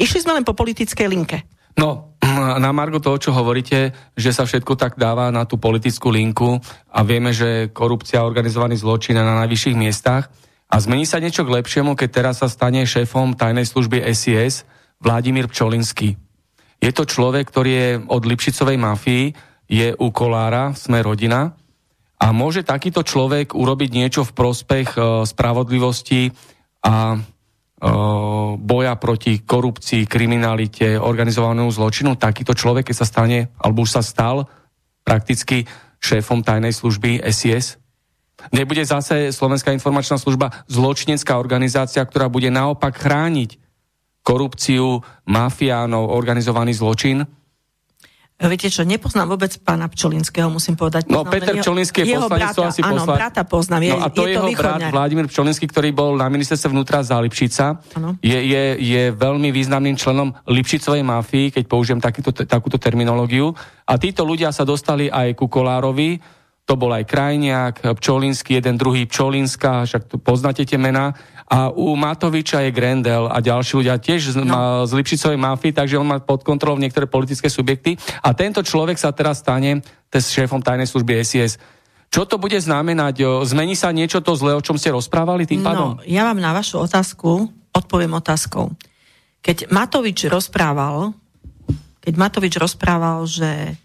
[0.00, 1.44] Išli sme len po politickej linke.
[1.78, 2.10] No,
[2.62, 6.60] na Margo toho, čo hovoríte, že sa všetko tak dáva na tú politickú linku
[6.90, 10.30] a vieme, že korupcia a organizovaný zločin na najvyšších miestach
[10.70, 14.62] a zmení sa niečo k lepšiemu, keď teraz sa stane šéfom tajnej služby SIS
[15.02, 16.14] Vladimír Pčolinský.
[16.80, 19.24] Je to človek, ktorý je od Lipšicovej mafii,
[19.70, 21.54] je u Kolára, sme rodina
[22.20, 26.32] a môže takýto človek urobiť niečo v prospech uh, spravodlivosti
[26.84, 27.16] a
[28.60, 34.44] boja proti korupcii, kriminalite, organizovanému zločinu, takýto človek, keď sa stane, alebo už sa stal
[35.00, 35.64] prakticky
[36.00, 37.80] šéfom tajnej služby SIS?
[38.52, 43.60] Nebude zase Slovenská informačná služba zločinecká organizácia, ktorá bude naopak chrániť
[44.24, 47.24] korupciu, mafiánov, organizovaný zločin?
[48.40, 51.12] Viete čo, nepoznám vôbec pána Pčolinského, musím povedať.
[51.12, 54.32] No, Peter Pčolinský je poslanec, to asi Áno, brata poznám, je, no, a to je
[54.32, 57.84] jeho to brat Vladimír Pčolinský, ktorý bol na ministerstve vnútra za Lipšica,
[58.24, 63.52] je, je, je veľmi významným členom Lipšicovej mafii, keď použijem takýto, takúto terminológiu.
[63.84, 66.16] A títo ľudia sa dostali aj ku Kolárovi,
[66.64, 71.12] to bol aj Krajniak, Pčolinský, jeden druhý Pčolinská, však tu poznáte tie mená.
[71.50, 74.86] A u Matoviča je Grendel a ďalší ľudia tiež z, no.
[74.86, 77.98] z Lipšicovej mafii, takže on má pod kontrolou niektoré politické subjekty.
[78.22, 79.82] A tento človek sa teraz stane
[80.14, 81.58] s šéfom tajnej služby SIS.
[82.10, 83.42] Čo to bude znamenať?
[83.46, 85.98] Zmení sa niečo to zle, o čom ste rozprávali tým pádom?
[85.98, 88.74] No, ja vám na vašu otázku odpoviem otázkou.
[89.42, 91.14] Keď Matovič rozprával,
[92.02, 93.78] keď Matovič rozprával, že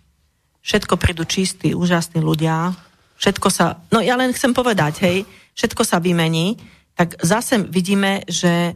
[0.66, 2.74] všetko prídu čistí, úžasní ľudia,
[3.22, 5.18] všetko sa, no ja len chcem povedať, hej,
[5.54, 6.58] všetko sa vymení,
[6.96, 8.74] tak zase vidíme, že e,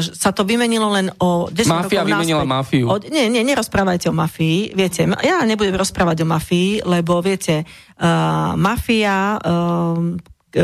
[0.00, 2.54] sa to vymenilo len o 10 Mafia rokov vymenila náspäť.
[2.54, 2.86] mafiu.
[2.86, 4.78] O, nie, nie, nerozprávajte o mafii.
[4.78, 10.14] Viete, ja nebudem rozprávať o mafii, lebo viete, uh, mafia, uh,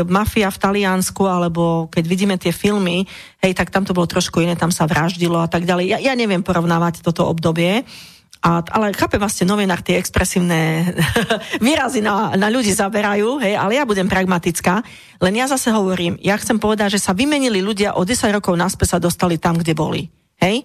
[0.07, 3.03] mafia v Taliansku, alebo keď vidíme tie filmy,
[3.43, 5.85] hej, tak tam to bolo trošku iné, tam sa vraždilo a tak ďalej.
[5.91, 7.85] Ja, ja neviem porovnávať toto obdobie.
[8.45, 10.93] A, ale chápem ste novinár, tie expresívne
[11.65, 14.85] výrazy na, na ľudí zaberajú, hej, ale ja budem pragmatická.
[15.17, 18.95] Len ja zase hovorím, ja chcem povedať, že sa vymenili ľudia o 10 rokov naspäť
[18.95, 20.13] sa dostali tam, kde boli.
[20.37, 20.61] Hej?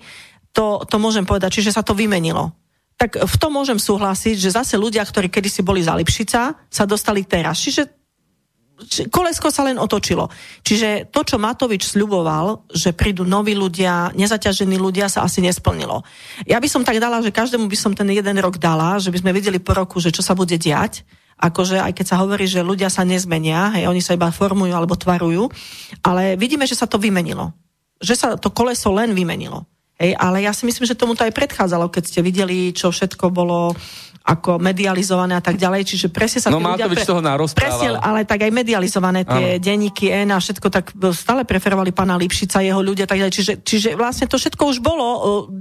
[0.52, 2.52] To, to môžem povedať, čiže sa to vymenilo.
[3.00, 7.24] Tak v tom môžem súhlasiť, že zase ľudia, ktorí kedysi boli za Lipšica, sa dostali
[7.24, 7.64] teraz.
[7.64, 7.99] Čiže
[9.12, 10.28] kolesko sa len otočilo.
[10.64, 16.02] Čiže to, čo Matovič sľuboval, že prídu noví ľudia, nezaťažení ľudia, sa asi nesplnilo.
[16.48, 19.20] Ja by som tak dala, že každému by som ten jeden rok dala, že by
[19.20, 21.04] sme videli po roku, že čo sa bude diať,
[21.40, 24.92] akože aj keď sa hovorí, že ľudia sa nezmenia, hej, oni sa iba formujú alebo
[24.92, 25.48] tvarujú,
[26.04, 27.56] ale vidíme, že sa to vymenilo.
[28.00, 29.64] Že sa to koleso len vymenilo.
[30.00, 33.28] Hej, ale ja si myslím, že tomu to aj predchádzalo, keď ste videli, čo všetko
[33.28, 33.76] bolo
[34.30, 36.54] ako medializované a tak ďalej, čiže presne sa...
[36.54, 37.08] No Matovič pre...
[37.10, 37.66] toho narozprával.
[37.66, 39.62] Presne, ale tak aj medializované tie ano.
[39.62, 43.88] denníky N a všetko tak stále preferovali pána Lipšica, jeho ľudia, tak ďalej, čiže, čiže
[43.98, 45.06] vlastne to všetko už bolo.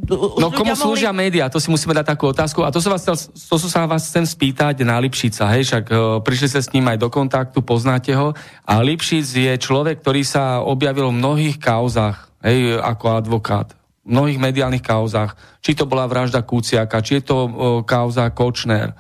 [0.06, 0.78] Už no komu mohli...
[0.78, 3.90] slúžia médiá, to si musíme dať takú otázku a to, sa vás, to, to sa
[3.90, 7.66] vás chcem spýtať na Lipšica, hej, však uh, prišli ste s ním aj do kontaktu,
[7.66, 8.38] poznáte ho
[8.70, 13.79] a Lipšic je človek, ktorý sa objavil v mnohých kauzach, hej, ako advokát
[14.10, 17.52] mnohých mediálnych kauzách, či to bola vražda Kuciaka, či je to uh,
[17.86, 18.98] kauza Kočner,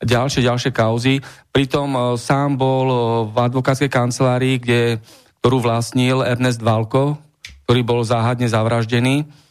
[0.00, 1.20] ďalšie, ďalšie kauzy.
[1.52, 4.98] Pritom uh, sám bol uh, v advokátskej kancelárii, kde,
[5.44, 7.20] ktorú vlastnil Ernest Valko,
[7.68, 9.45] ktorý bol záhadne zavraždený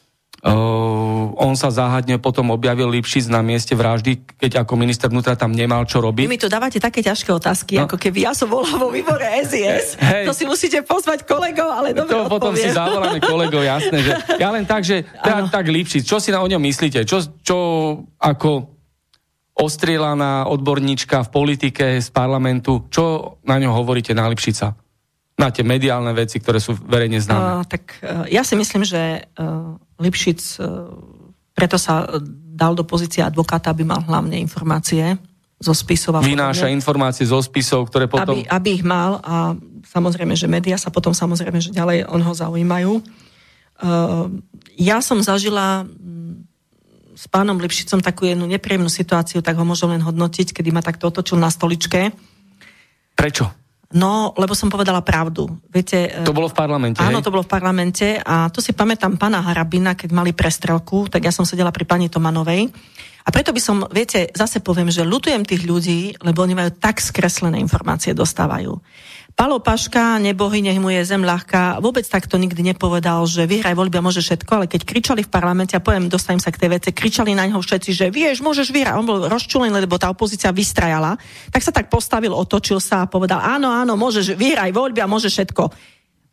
[0.46, 5.90] on sa záhadne potom objavil Lipšic na mieste vraždy, keď ako minister vnútra tam nemal
[5.90, 6.22] čo robiť.
[6.22, 7.90] Vy mi tu dávate také ťažké otázky, no.
[7.90, 9.98] ako keby ja som bola vo výbore SIS.
[9.98, 10.30] Hey.
[10.30, 12.34] To si musíte pozvať kolegov, ale dobre To odpoviem.
[12.38, 13.98] potom si zavoláme kolegov, jasné.
[14.06, 17.10] Že ja len tak, že tak, tak Lipšic, čo si na o ňom myslíte?
[17.10, 17.58] Čo, čo
[18.22, 18.76] ako
[19.56, 24.78] ostrielaná odborníčka v politike z parlamentu, čo na ňo hovoríte na Lipšica?
[25.36, 27.60] Na tie mediálne veci, ktoré sú verejne známe.
[27.60, 30.68] Uh, tak uh, ja si myslím, že uh, Lipšic e,
[31.56, 32.08] preto sa
[32.56, 35.16] dal do pozície advokáta, aby mal hlavne informácie
[35.56, 36.20] zo spisov.
[36.20, 38.36] Vynáša informácie zo spisov, ktoré potom...
[38.36, 39.56] Aby, aby ich mal a
[39.88, 43.00] samozrejme, že médiá sa potom samozrejme, že ďalej on ho zaujímajú.
[43.80, 44.28] Uh,
[44.76, 46.44] ja som zažila mm,
[47.16, 51.08] s pánom Lipšicom takú jednu nepríjemnú situáciu, tak ho môžem len hodnotiť, kedy ma takto
[51.08, 52.12] otočil na stoličke.
[53.16, 53.65] Prečo?
[53.94, 55.46] No, lebo som povedala pravdu.
[55.70, 57.26] Viete, to bolo v parlamente, Áno, hej?
[57.26, 61.32] to bolo v parlamente a tu si pamätám pána Harabina, keď mali prestrelku, tak ja
[61.32, 62.74] som sedela pri pani Tomanovej.
[63.26, 67.02] A preto by som, viete, zase poviem, že lutujem tých ľudí, lebo oni majú tak
[67.02, 68.78] skreslené informácie, dostávajú.
[69.36, 74.00] Palo Paška, nebohy, nech mu je zem ľahká, vôbec takto nikdy nepovedal, že vyhraj voľby
[74.00, 76.90] a môže všetko, ale keď kričali v parlamente, a poviem, dostanem sa k tej vece,
[76.96, 81.20] kričali na neho všetci, že vieš, môžeš vyhrať, on bol rozčulený, lebo tá opozícia vystrajala,
[81.52, 85.28] tak sa tak postavil, otočil sa a povedal, áno, áno, môžeš, vyhraj voľby a môže
[85.28, 85.68] všetko.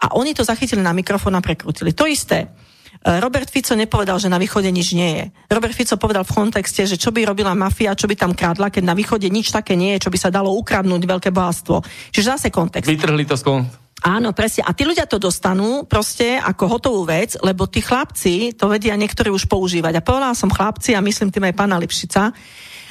[0.02, 1.90] A oni to zachytili na mikrofón a prekrútili.
[1.98, 2.54] To isté.
[3.02, 5.24] E, Robert Fico nepovedal, že na východe nič nie je.
[5.50, 8.82] Robert Fico povedal v kontexte, že čo by robila mafia, čo by tam kradla, keď
[8.86, 11.82] na východe nič také nie je, čo by sa dalo ukradnúť veľké bohatstvo.
[12.14, 12.86] Čiže zase kontext.
[12.86, 13.42] Vytrhli to z
[14.02, 14.66] Áno, presne.
[14.66, 19.30] A tí ľudia to dostanú proste ako hotovú vec, lebo tí chlapci to vedia niektorí
[19.30, 20.02] už používať.
[20.02, 22.34] A povedala som chlapci a myslím tým aj pána Lipšica,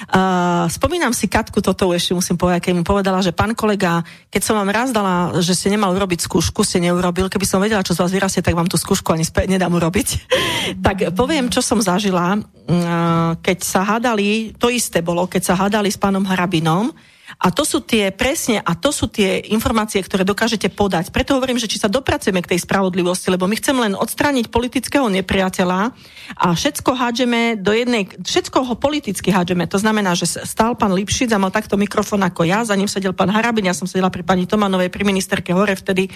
[0.10, 4.02] Uh, spomínam si Katku toto ešte musím povedať, keď mi povedala, že pán kolega,
[4.34, 7.86] keď som vám raz dala, že ste nemal urobiť skúšku, ste neurobil, keby som vedela,
[7.86, 10.08] čo z vás vyrastie, tak vám tú skúšku ani späť nedám urobiť.
[10.86, 15.94] tak poviem, čo som zažila, uh, keď sa hádali, to isté bolo, keď sa hádali
[15.94, 16.90] s pánom Harabinom,
[17.38, 21.16] a to sú tie, presne, a to sú tie informácie, ktoré dokážete podať.
[21.16, 25.08] Preto hovorím, že či sa dopracujeme k tej spravodlivosti, lebo my chceme len odstrániť politického
[25.08, 25.96] nepriateľa
[26.36, 29.70] a všetko hádžeme do jednej, všetko ho politicky hádžeme.
[29.72, 33.16] To znamená, že stál pán Lipšic a mal takto mikrofón ako ja, za ním sedel
[33.16, 36.12] pán Harabin, ja som sedela pri pani Tomanovej, pri ministerke Hore vtedy.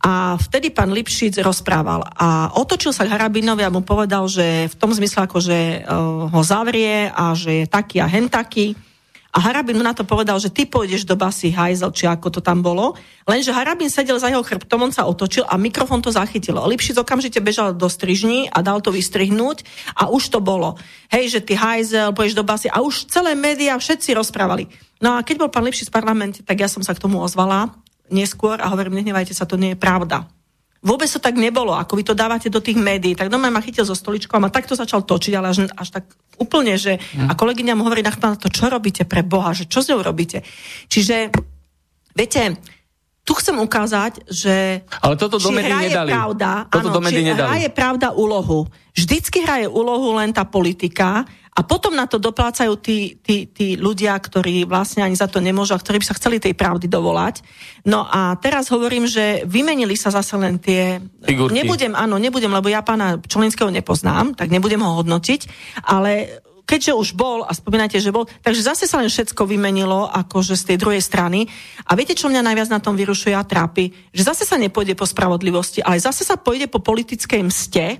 [0.00, 4.74] A vtedy pán Lipšic rozprával a otočil sa k Harabinovi a mu povedal, že v
[4.80, 8.72] tom zmysle, ako že uh, ho zavrie a že je taký a hen taký.
[9.30, 12.40] A Harabin mu na to povedal, že ty pôjdeš do basy hajzel, či ako to
[12.42, 12.98] tam bolo.
[13.30, 16.58] Lenže Harabin sedel za jeho chrbtom, on sa otočil a mikrofón to zachytil.
[16.58, 19.62] Lipšic okamžite bežal do strižní a dal to vystrihnúť
[19.94, 20.74] a už to bolo.
[21.14, 24.66] Hej, že ty hajzel, pôjdeš do basy a už celé médiá všetci rozprávali.
[24.98, 27.70] No a keď bol pán Lipšic v parlamente, tak ja som sa k tomu ozvala
[28.10, 30.26] neskôr a hovorím, nehnevajte sa, to nie je pravda.
[30.80, 33.12] Vôbec to tak nebolo, ako vy to dávate do tých médií.
[33.12, 36.08] Tak doma ma chytil zo stoličkou a ma takto začal točiť, ale až, až tak
[36.40, 37.28] úplne, že mm.
[37.28, 40.40] a kolegyňa mu hovorí na to, čo robíte pre Boha, že čo s ňou robíte.
[40.88, 41.28] Čiže,
[42.16, 42.56] viete,
[43.20, 46.10] tu chcem ukázať, že Ale toto do médií nedali.
[46.16, 47.36] Pravda, toto áno, do nedali.
[47.36, 48.64] hraje pravda úlohu.
[48.96, 54.14] Vždycky hraje úlohu len tá politika a potom na to doplácajú tí, tí, tí ľudia,
[54.14, 57.42] ktorí vlastne ani za to nemôžu a ktorí by sa chceli tej pravdy dovolať.
[57.82, 61.02] No a teraz hovorím, že vymenili sa zase len tie...
[61.26, 61.58] Figurky.
[61.58, 65.40] Nebudem, áno, nebudem, lebo ja pána Čolinského nepoznám, tak nebudem ho hodnotiť,
[65.90, 66.40] ale
[66.70, 70.64] keďže už bol, a spomínajte, že bol, takže zase sa len všetko vymenilo akože z
[70.70, 71.50] tej druhej strany.
[71.90, 73.90] A viete, čo mňa najviac na tom vyrušuje a trápi?
[74.14, 77.98] Že zase sa nepôjde po spravodlivosti, ale zase sa pôjde po politickej mste,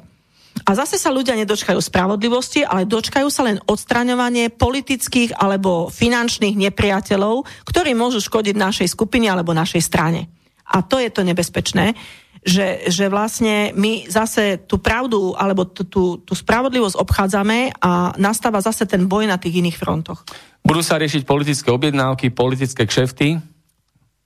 [0.66, 7.49] a zase sa ľudia nedočkajú spravodlivosti, ale dočkajú sa len odstraňovanie politických alebo finančných nepriateľov,
[7.65, 10.28] ktorí môžu škodiť našej skupine alebo našej strane.
[10.70, 11.99] A to je to nebezpečné,
[12.41, 18.65] že, že vlastne my zase tú pravdu alebo tú, tú, tú spravodlivosť obchádzame a nastáva
[18.65, 20.24] zase ten boj na tých iných frontoch.
[20.65, 23.41] Budú sa riešiť politické objednávky, politické kšefty,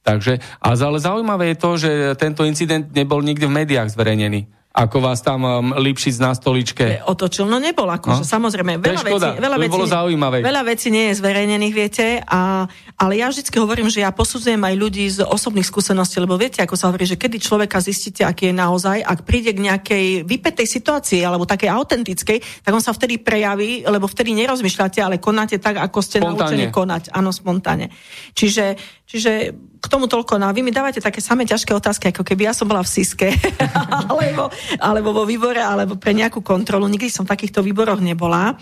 [0.07, 1.91] takže, ale zaujímavé je to, že
[2.21, 7.07] tento incident nebol nikdy v médiách zverejnený ako vás tam um, Lipšic na stoličke.
[7.07, 8.29] Otočil, no nebol, akože no?
[8.29, 8.83] samozrejme.
[8.83, 10.37] Veľa škoda, vecí, veľa vecí, bolo zaujímavé.
[10.43, 12.67] Veľa vecí nie je zverejnených, viete, a,
[12.99, 16.75] ale ja vždy hovorím, že ja posudzujem aj ľudí z osobných skúseností, lebo viete, ako
[16.75, 21.23] sa hovorí, že kedy človeka zistíte, aký je naozaj, ak príde k nejakej vypetej situácii
[21.23, 26.03] alebo takej autentickej, tak on sa vtedy prejaví, lebo vtedy nerozmýšľate, ale konáte tak, ako
[26.03, 26.35] ste spontánne.
[26.35, 27.15] naučení konať.
[27.15, 27.95] Áno, spontánne.
[28.35, 28.75] Čiže,
[29.05, 30.41] čiže k tomu toľko.
[30.41, 32.93] No a vy mi dávate také samé ťažké otázky, ako keby ja som bola v
[32.93, 33.29] Siske,
[34.11, 34.49] alebo,
[34.81, 36.89] alebo vo výbore, alebo pre nejakú kontrolu.
[36.89, 38.57] Nikdy som v takýchto výboroch nebola,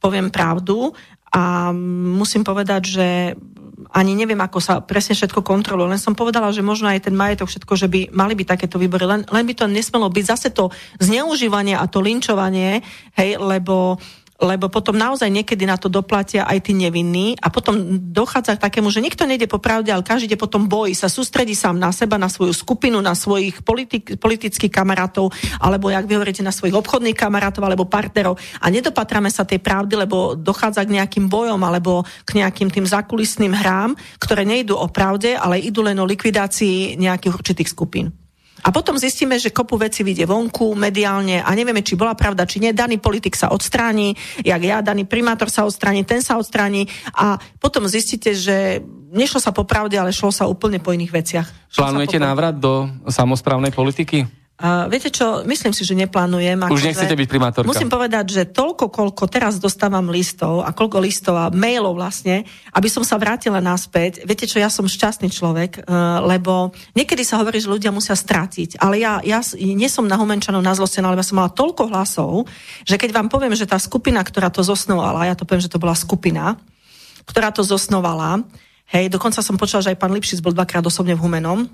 [0.00, 0.92] poviem pravdu.
[1.30, 1.70] A
[2.18, 3.08] musím povedať, že
[3.90, 5.96] ani neviem, ako sa presne všetko kontroluje.
[5.96, 9.08] Len som povedala, že možno aj ten majetok, všetko, že by mali byť takéto výbory.
[9.08, 10.68] Len, len by to nesmelo byť zase to
[11.00, 12.84] zneužívanie a to linčovanie,
[13.16, 13.96] hej, lebo
[14.40, 17.76] lebo potom naozaj niekedy na to doplatia aj tí nevinní a potom
[18.10, 21.52] dochádza k takému, že nikto nejde po pravde, ale každý ide potom bojí sa, sústredí
[21.52, 25.28] sám na seba, na svoju skupinu, na svojich politik, politických kamarátov,
[25.60, 30.08] alebo jak vy hovoríte, na svojich obchodných kamarátov alebo partnerov a nedopatrame sa tej pravdy,
[30.08, 35.36] lebo dochádza k nejakým bojom alebo k nejakým tým zakulisným hrám, ktoré nejdú o pravde,
[35.36, 38.19] ale idú len o likvidácii nejakých určitých skupín.
[38.60, 42.60] A potom zistíme, že kopu veci vyjde vonku, mediálne a nevieme, či bola pravda, či
[42.60, 42.76] nie.
[42.76, 47.84] Daný politik sa odstráni, jak ja, daný primátor sa odstráni, ten sa odstráni a potom
[47.88, 48.80] zistíte, že
[49.10, 51.48] nešlo sa po pravde, ale šlo sa úplne po iných veciach.
[51.74, 54.39] Plánujete návrat do samozprávnej politiky?
[54.60, 56.68] Uh, viete čo, myslím si, že neplánujem.
[56.68, 57.64] Už nechcete byť primátorka.
[57.64, 62.44] Musím povedať, že toľko, koľko teraz dostávam listov a koľko listov a mailov vlastne,
[62.76, 64.20] aby som sa vrátila naspäť.
[64.28, 68.76] Viete čo, ja som šťastný človek, uh, lebo niekedy sa hovorí, že ľudia musia strátiť,
[68.76, 72.44] ale ja, ja nie som na Humenčanov na zlostená, ale ja som mala toľko hlasov,
[72.84, 75.80] že keď vám poviem, že tá skupina, ktorá to zosnovala, ja to poviem, že to
[75.80, 76.60] bola skupina,
[77.24, 78.44] ktorá to zosnovala,
[78.92, 81.64] hej, dokonca som počula, že aj pán Lipšic bol dvakrát osobne v Humenom,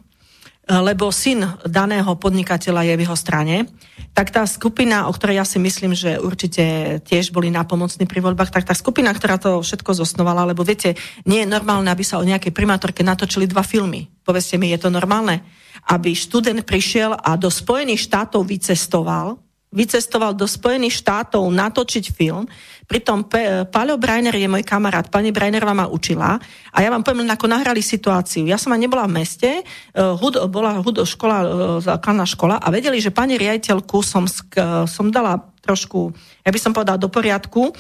[0.66, 3.70] lebo syn daného podnikateľa je v jeho strane,
[4.10, 8.51] tak tá skupina, o ktorej ja si myslím, že určite tiež boli napomocní pri voľbách,
[8.51, 10.98] tak tá skupina, ktorá to všetko zosnovala, lebo viete,
[11.28, 14.10] nie je normálne, aby sa o nejakej primátorke natočili dva filmy.
[14.26, 15.44] Povedzte mi, je to normálne?
[15.86, 19.45] Aby študent prišiel a do Spojených štátov vycestoval,
[19.76, 22.48] vycestoval do Spojených štátov natočiť film.
[22.88, 26.40] Pritom Pe- Paľo Brajner je môj kamarát, pani Brajnerová ma učila
[26.72, 28.48] a ja vám poviem ako nahrali situáciu.
[28.48, 31.48] Ja som ani nebola v meste, uh, hud, bola hudo škola, uh,
[31.84, 36.14] základná škola a vedeli, že pani riaditeľku som, sk- som dala trošku,
[36.46, 37.74] ja by som povedala, do poriadku,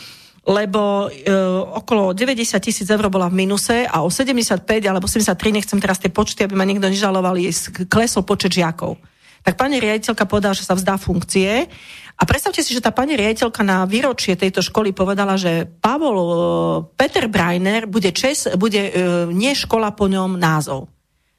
[0.46, 1.34] lebo e,
[1.74, 6.10] okolo 90 tisíc eur bola v minuse a o 75 alebo 73, nechcem teraz tie
[6.10, 7.34] počty, aby ma niekto nežaloval,
[7.90, 8.94] klesol počet žiakov.
[9.46, 11.70] Tak pani riaditeľka povedala, že sa vzdá funkcie
[12.18, 16.34] a predstavte si, že tá pani riaditeľka na výročie tejto školy povedala, že Pavol e,
[16.98, 18.92] Peter Breiner bude, čes, bude e,
[19.30, 20.90] nie škola po ňom názov.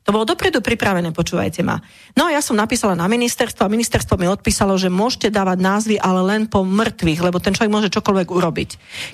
[0.08, 1.84] To bolo dopredu pripravené, počúvajte ma.
[2.16, 5.96] No a ja som napísala na ministerstvo a ministerstvo mi odpísalo, že môžete dávať názvy,
[6.00, 8.70] ale len po mŕtvych, lebo ten človek môže čokoľvek urobiť.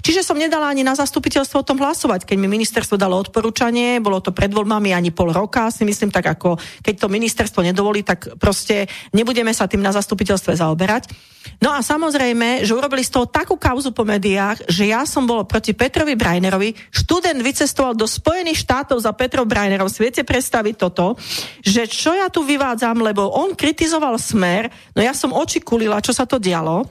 [0.05, 4.21] Čiže som nedala ani na zastupiteľstvo o tom hlasovať, keď mi ministerstvo dalo odporúčanie, bolo
[4.21, 8.37] to pred voľbami ani pol roka, si myslím, tak ako keď to ministerstvo nedovolí, tak
[8.37, 8.85] proste
[9.17, 11.09] nebudeme sa tým na zastupiteľstve zaoberať.
[11.59, 15.43] No a samozrejme, že urobili z toho takú kauzu po médiách, že ja som bol
[15.43, 21.15] proti Petrovi Brajnerovi, študent vycestoval do Spojených štátov za Petrov Brajnerov, si viete predstaviť toto,
[21.64, 26.27] že čo ja tu vyvádzam, lebo on kritizoval smer, no ja som očikulila, čo sa
[26.27, 26.84] to dialo,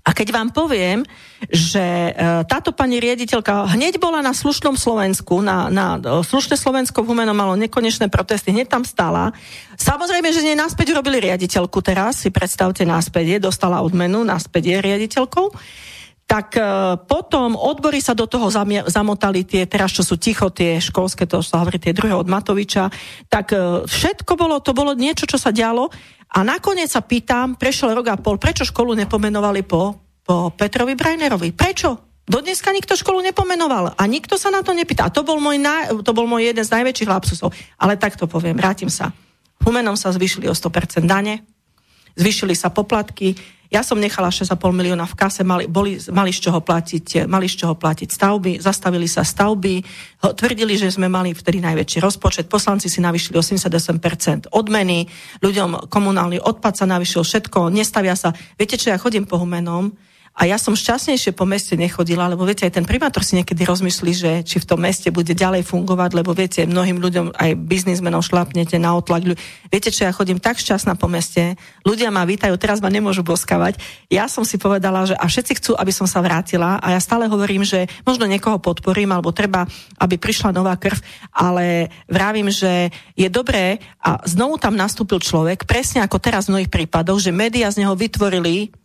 [0.00, 1.04] a keď vám poviem,
[1.52, 2.12] že e,
[2.48, 7.36] táto pani riaditeľka hneď bola na slušnom Slovensku, na, na e, slušné Slovensko v Humeno
[7.36, 9.36] malo nekonečné protesty, hneď tam stála.
[9.76, 14.76] Samozrejme, že nie naspäť urobili riaditeľku teraz, si predstavte naspäť, je, dostala odmenu, naspäť je
[14.80, 15.52] riaditeľkou
[16.30, 16.62] tak e,
[17.10, 18.46] potom odbory sa do toho
[18.86, 22.86] zamotali tie, teraz čo sú ticho, tie školské, to sa hovorí tie druhé od Matoviča,
[23.26, 25.90] tak e, všetko bolo, to bolo niečo, čo sa dialo
[26.30, 31.50] a nakoniec sa pýtam, prešiel rok a pol, prečo školu nepomenovali po, po Petrovi Brajnerovi?
[31.50, 32.22] Prečo?
[32.30, 35.10] Do dneska nikto školu nepomenoval a nikto sa na to nepýta.
[35.10, 37.50] A to bol môj, na, to bol môj jeden z najväčších lapsusov.
[37.74, 39.10] Ale tak to poviem, vrátim sa.
[39.66, 41.42] Humenom sa zvýšili o 100% dane,
[42.14, 43.34] zvýšili sa poplatky,
[43.70, 47.54] ja som nechala 6,5 milióna v kase, mali, boli, mali, z čoho platiť, mali z
[47.62, 49.78] čoho platiť stavby, zastavili sa stavby,
[50.18, 55.06] tvrdili, že sme mali vtedy najväčší rozpočet, poslanci si navyšili 88% odmeny,
[55.38, 58.34] ľuďom komunálny odpad sa navyšil všetko, nestavia sa.
[58.58, 59.94] Viete čo, ja chodím po humenom,
[60.40, 64.12] a ja som šťastnejšie po meste nechodila, lebo viete, aj ten primátor si niekedy rozmyslí,
[64.16, 68.80] že či v tom meste bude ďalej fungovať, lebo viete, mnohým ľuďom, aj biznismenom šlapnete
[68.80, 69.36] na otlak.
[69.68, 73.76] Viete, čo ja chodím tak šťastná po meste, ľudia ma vítajú, teraz ma nemôžu boskavať.
[74.08, 77.28] Ja som si povedala, že a všetci chcú, aby som sa vrátila a ja stále
[77.28, 79.68] hovorím, že možno niekoho podporím, alebo treba,
[80.00, 81.04] aby prišla nová krv,
[81.36, 86.72] ale vravím, že je dobré a znovu tam nastúpil človek, presne ako teraz v mnohých
[86.72, 88.79] prípadoch, že médiá z neho vytvorili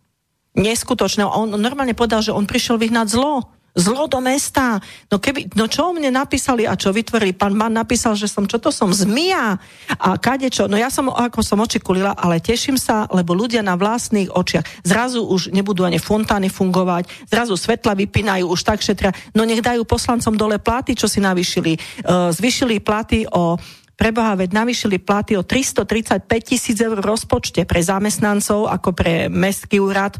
[0.56, 1.22] neskutočné.
[1.22, 3.56] On normálne povedal, že on prišiel vyhnať zlo.
[3.76, 4.80] Zlo do mesta.
[5.12, 7.36] No, keby, no čo o mne napísali a čo vytvorili?
[7.36, 9.60] Pán Man napísal, že som, čo to som, zmia
[10.00, 10.64] a kadečo.
[10.64, 14.64] No ja som, ako som očikulila, ale teším sa, lebo ľudia na vlastných očiach.
[14.80, 19.12] Zrazu už nebudú ani fontány fungovať, zrazu svetla vypínajú, už tak šetria.
[19.36, 21.76] No nech dajú poslancom dole platy, čo si navýšili.
[22.00, 23.60] Uh, zvyšili platy o
[23.96, 29.80] Preboha, veď navýšili platy o 335 tisíc eur v rozpočte pre zamestnancov ako pre mestský
[29.80, 30.16] úrad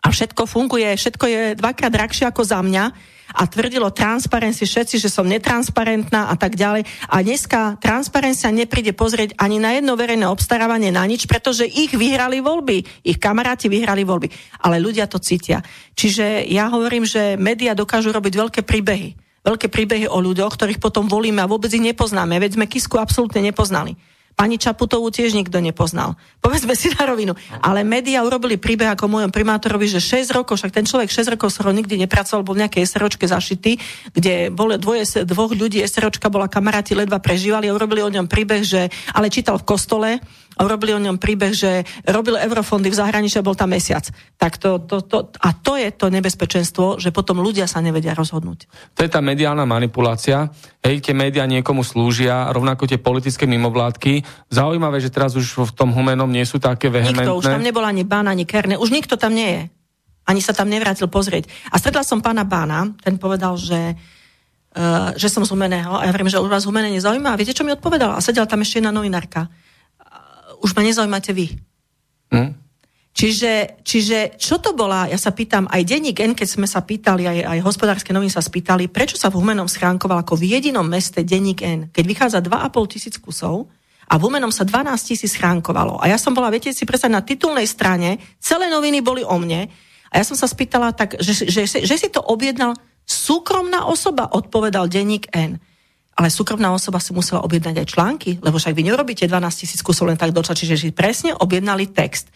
[0.00, 2.84] a všetko funguje, všetko je dvakrát drahšie ako za mňa
[3.30, 6.82] a tvrdilo transparency všetci, že som netransparentná a tak ďalej.
[7.06, 12.42] A dneska transparencia nepríde pozrieť ani na jedno verejné obstarávanie na nič, pretože ich vyhrali
[12.42, 14.58] voľby, ich kamaráti vyhrali voľby.
[14.66, 15.62] Ale ľudia to cítia.
[15.94, 19.14] Čiže ja hovorím, že médiá dokážu robiť veľké príbehy.
[19.40, 22.36] Veľké príbehy o ľuďoch, ktorých potom volíme a vôbec ich nepoznáme.
[22.36, 23.96] Veď sme Kisku absolútne nepoznali.
[24.38, 26.16] Pani Čaputovú tiež nikto nepoznal.
[26.40, 27.36] Povedzme si na rovinu.
[27.60, 31.52] Ale médiá urobili príbeh ako mojom primátorovi, že 6 rokov, však ten človek 6 rokov
[31.60, 33.76] ho nikdy nepracoval, bol v nejakej SROčke zašitý,
[34.16, 38.64] kde bolo dvoje, dvoch ľudí, SROčka bola kamaráti, ledva prežívali a urobili o ňom príbeh,
[38.64, 40.10] že ale čítal v kostole,
[40.60, 44.04] a urobili o ňom príbeh, že robil eurofondy v zahraničí a bol tam mesiac.
[44.36, 48.68] Tak to, to, to, a to je to nebezpečenstvo, že potom ľudia sa nevedia rozhodnúť.
[48.92, 50.52] To je tá mediálna manipulácia.
[50.84, 54.20] Hej, tie médiá niekomu slúžia, rovnako tie politické mimovládky.
[54.52, 57.24] Zaujímavé, že teraz už v tom humenom nie sú také vehementné.
[57.24, 59.62] Nikto, už tam nebol ani Bán, ani Kerne, už nikto tam nie je.
[60.28, 61.48] Ani sa tam nevrátil pozrieť.
[61.72, 63.96] A stretla som pána Bána, ten povedal, že
[64.70, 67.34] Uh, že som z Humeného a ja viem, že už vás Humené nezaujíma.
[67.34, 68.14] A viete, čo mi odpovedal?
[68.14, 69.50] A sedela tam ešte jedna novinárka
[70.60, 71.46] už ma nezaujímate vy.
[72.30, 72.60] Hm?
[73.10, 77.26] Čiže, čiže čo to bola, ja sa pýtam, aj denník N, keď sme sa pýtali,
[77.26, 81.26] aj, aj hospodárske noviny sa spýtali, prečo sa v Humenom schránkoval ako v jedinom meste
[81.26, 83.66] denník N, keď vychádza 2,5 tisíc kusov
[84.06, 85.98] a v Humenom sa 12 tisíc schránkovalo.
[85.98, 89.66] A ja som bola, viete si predstaviť, na titulnej strane, celé noviny boli o mne
[90.10, 94.30] a ja som sa spýtala tak, že, že, že, že si to objednal súkromná osoba,
[94.30, 95.58] odpovedal denník N
[96.16, 100.10] ale súkromná osoba si musela objednať aj články, lebo však vy nerobíte 12 tisíc kusov
[100.10, 102.28] len tak doča, čiže si presne objednali text.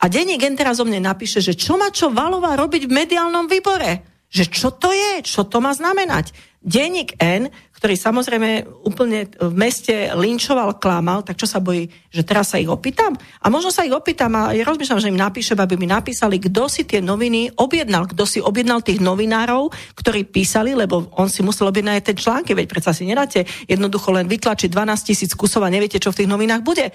[0.00, 3.46] A denní gen teraz o mne napíše, že čo má čo Valová robiť v mediálnom
[3.46, 4.24] výbore?
[4.32, 5.20] Že čo to je?
[5.26, 6.32] Čo to má znamenať?
[6.60, 7.48] Denník N
[7.80, 12.68] ktorý samozrejme úplne v meste linčoval, klamal, tak čo sa bojí, že teraz sa ich
[12.68, 13.16] opýtam?
[13.40, 16.68] A možno sa ich opýtam a ja rozmýšľam, že im napíšem, aby mi napísali, kto
[16.68, 21.72] si tie noviny objednal, kto si objednal tých novinárov, ktorí písali, lebo on si musel
[21.72, 25.96] objednať tie články, veď predsa si nedáte jednoducho len vytlačiť 12 tisíc kusov a neviete,
[25.96, 26.92] čo v tých novinách bude.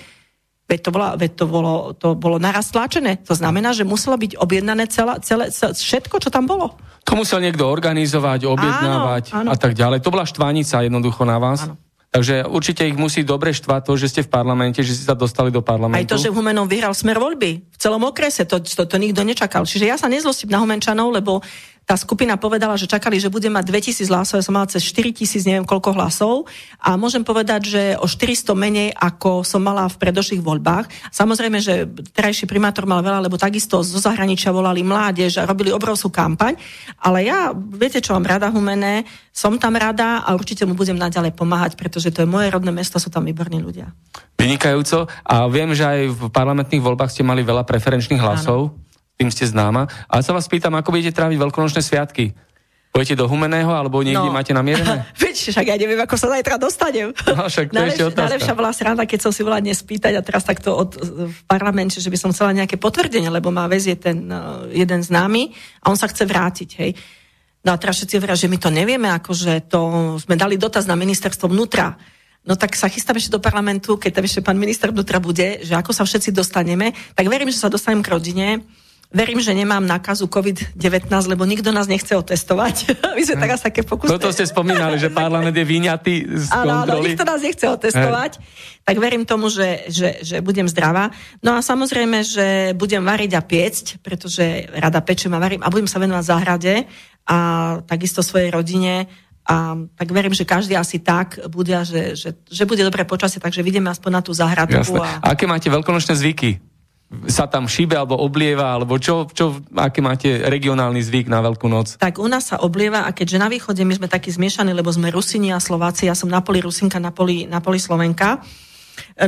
[0.66, 3.22] Veď to, bolo, veď to, bolo, to bolo naraz tlačené.
[3.30, 6.74] To znamená, že muselo byť objednané celé, celé, všetko, čo tam bolo.
[7.06, 9.50] To musel niekto organizovať, objednávať áno, áno.
[9.54, 10.02] a tak ďalej.
[10.02, 11.70] To bola štvanica jednoducho na vás.
[11.70, 11.78] Áno.
[12.16, 15.52] Takže určite ich musí dobre štvať to, že ste v parlamente, že ste sa dostali
[15.52, 16.00] do parlamentu.
[16.00, 19.68] Aj to, že Humenom vyhral smer voľby v celom okrese, to, to, to nikto nečakal.
[19.68, 21.44] Čiže ja sa nezlostím na Humenčanov, lebo
[21.86, 25.46] tá skupina povedala, že čakali, že bude mať 2000 hlasov, ja som mala cez 4000,
[25.46, 26.50] neviem koľko hlasov
[26.82, 30.90] a môžem povedať, že o 400 menej, ako som mala v predošlých voľbách.
[31.14, 36.10] Samozrejme, že terajší primátor mal veľa, lebo takisto zo zahraničia volali mládež a robili obrovskú
[36.10, 36.58] kampaň,
[37.06, 41.38] ale ja, viete čo, mám rada Humené, som tam rada a určite mu budem naďalej
[41.38, 43.94] pomáhať, pretože to je moje rodné mesto, sú tam výborní ľudia.
[44.40, 45.06] Vynikajúco.
[45.28, 48.74] A viem, že aj v parlamentných voľbách ste mali veľa preferenčných hlasov.
[48.74, 48.85] Áno
[49.16, 49.88] tým ste známa.
[50.12, 52.36] Ale sa vás pýtam, ako budete tráviť veľkonočné sviatky?
[52.96, 54.32] Pôjdete do Humeného, alebo niekde no.
[54.32, 55.04] máte namierené?
[55.20, 57.12] Veď, však ja neviem, ako sa zajtra dostanem.
[57.36, 60.24] No, však to Najlepš, ešte Najlepšia bola sranda, keď som si bola dnes spýtať a
[60.24, 60.96] teraz takto od,
[61.28, 65.52] v parlamente, že by som chcela nejaké potvrdenie, lebo má väzie ten uh, jeden známy
[65.84, 66.96] a on sa chce vrátiť, hej.
[67.68, 69.82] No a teraz všetci hovoria, že my to nevieme, akože to
[70.24, 72.00] sme dali dotaz na ministerstvo vnútra.
[72.48, 75.74] No tak sa chystám ešte do parlamentu, keď tam ešte pán minister vnútra bude, že
[75.76, 78.48] ako sa všetci dostaneme, tak verím, že sa dostanem k rodine
[79.14, 82.94] Verím, že nemám nákazu COVID-19, lebo nikto nás nechce otestovať.
[83.18, 84.12] My sme teraz také pokusné.
[84.18, 86.90] Toto ste spomínali, že parlament je vyňatý z kontroly.
[86.90, 88.32] Áno, nikto nás nechce otestovať.
[88.86, 91.14] Tak verím tomu, že, že, že budem zdravá.
[91.42, 95.90] No a samozrejme, že budem variť a piecť, pretože rada pečem a varím a budem
[95.90, 96.74] sa venovať záhrade
[97.26, 97.38] a
[97.90, 99.10] takisto svojej rodine
[99.46, 103.62] a tak verím, že každý asi tak bude, že, že, že bude dobré počasie, takže
[103.62, 104.98] vidíme aspoň na tú záhradku.
[104.98, 105.22] A...
[105.22, 106.58] a aké máte veľkonočné zvyky?
[107.30, 112.02] Sa tam šíbe alebo oblieva, alebo čo, čo, aké máte regionálny zvyk na Veľkú noc?
[112.02, 115.14] Tak u nás sa oblieva a keďže na východe my sme takí zmiešaní, lebo sme
[115.14, 118.42] Rusini a Slováci, ja som na poli Rusinka, na poli, na poli Slovenka,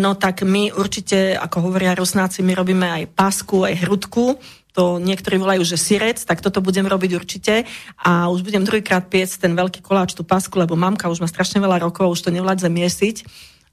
[0.01, 4.41] no tak my určite, ako hovoria Rusnáci, my robíme aj pásku, aj hrudku,
[4.73, 7.65] to niektorí volajú, že sirec, tak toto budem robiť určite
[7.97, 11.57] a už budem druhýkrát piec ten veľký koláč, tú pásku, lebo mamka už má strašne
[11.57, 13.17] veľa rokov, už to nevládze miesiť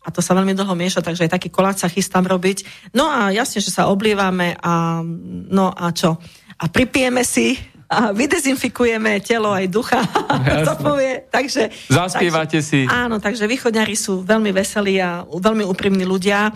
[0.04, 2.92] a to sa veľmi dlho mieša, takže aj taký koláč sa chystám robiť.
[2.92, 5.00] No a jasne, že sa oblievame a
[5.48, 6.20] no a čo?
[6.60, 7.56] A pripijeme si
[7.88, 10.00] a vydezinfikujeme telo aj ducha.
[10.68, 11.24] to povie.
[11.28, 12.80] Takže, Zaspievate takže, si.
[12.84, 16.52] Áno, takže východňari sú veľmi veselí a veľmi úprimní ľudia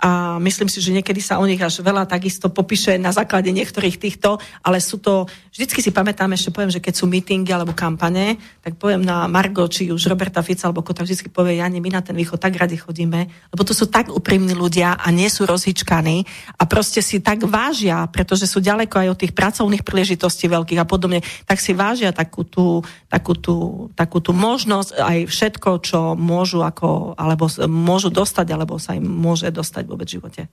[0.00, 4.00] a myslím si, že niekedy sa o nich až veľa takisto popíše na základe niektorých
[4.00, 8.40] týchto, ale sú to, vždycky si pamätám, ešte poviem, že keď sú mítingy alebo kampane,
[8.64, 12.00] tak poviem na Margo, či už Roberta Fica alebo tak vždycky povie, Jani, my na
[12.00, 16.24] ten východ tak radi chodíme, lebo to sú tak úprimní ľudia a nie sú rozhičkaní
[16.56, 20.88] a proste si tak vážia, pretože sú ďaleko aj od tých pracovných príležitostí veľkých a
[20.88, 22.80] podobne, tak si vážia takú tú,
[23.12, 28.96] takú tú, takú tú možnosť aj všetko, čo môžu ako, alebo môžu dostať, alebo sa
[28.96, 30.46] im môže dostať vôbec v živote.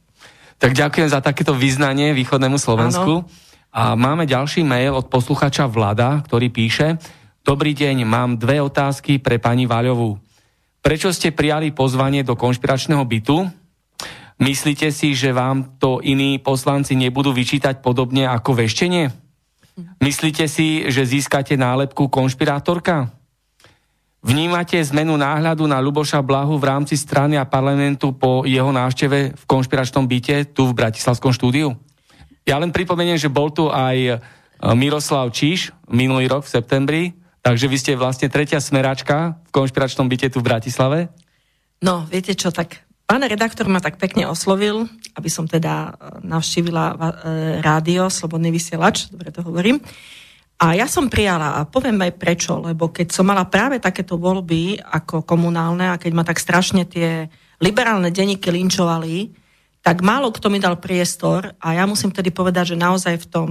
[0.57, 3.21] Tak ďakujem za takéto význanie východnému Slovensku.
[3.21, 3.29] Áno.
[3.69, 6.97] A máme ďalší mail od posluchača Vlada, ktorý píše
[7.47, 10.19] Dobrý deň, mám dve otázky pre pani Vaľovú.
[10.83, 13.47] Prečo ste prijali pozvanie do konšpiračného bytu?
[14.43, 19.15] Myslíte si, že vám to iní poslanci nebudú vyčítať podobne ako veštenie?
[20.03, 23.15] Myslíte si, že získate nálepku konšpirátorka?
[24.25, 29.43] Vnímate zmenu náhľadu na Luboša Blahu v rámci strany a parlamentu po jeho návšteve v
[29.45, 31.77] konšpiračnom byte tu v Bratislavskom štúdiu?
[32.41, 34.13] Ja len pripomeniem, že bol tu aj e,
[34.73, 37.03] Miroslav Číš minulý rok v septembri,
[37.45, 40.99] takže vy ste vlastne tretia smeračka v konšpiračnom byte tu v Bratislave.
[41.85, 46.85] No, viete čo, tak pán redaktor ma tak pekne oslovil, aby som teda e, navštívila
[46.89, 46.95] e,
[47.61, 49.77] rádio, Slobodný vysielač, dobre to hovorím.
[50.57, 54.81] A ja som prijala a poviem aj prečo, lebo keď som mala práve takéto voľby
[54.81, 57.29] ako komunálne a keď ma tak strašne tie
[57.61, 59.29] liberálne denníky linčovali,
[59.85, 63.49] tak málo kto mi dal priestor a ja musím tedy povedať, že naozaj v tom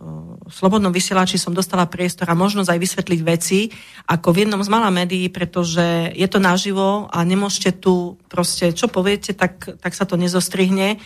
[0.00, 3.68] uh, slobodnom vysielači som dostala priestor a možnosť aj vysvetliť veci
[4.08, 8.88] ako v jednom z malá médií, pretože je to naživo a nemôžete tu proste, čo
[8.88, 10.96] poviete, tak, tak sa to nezostrihne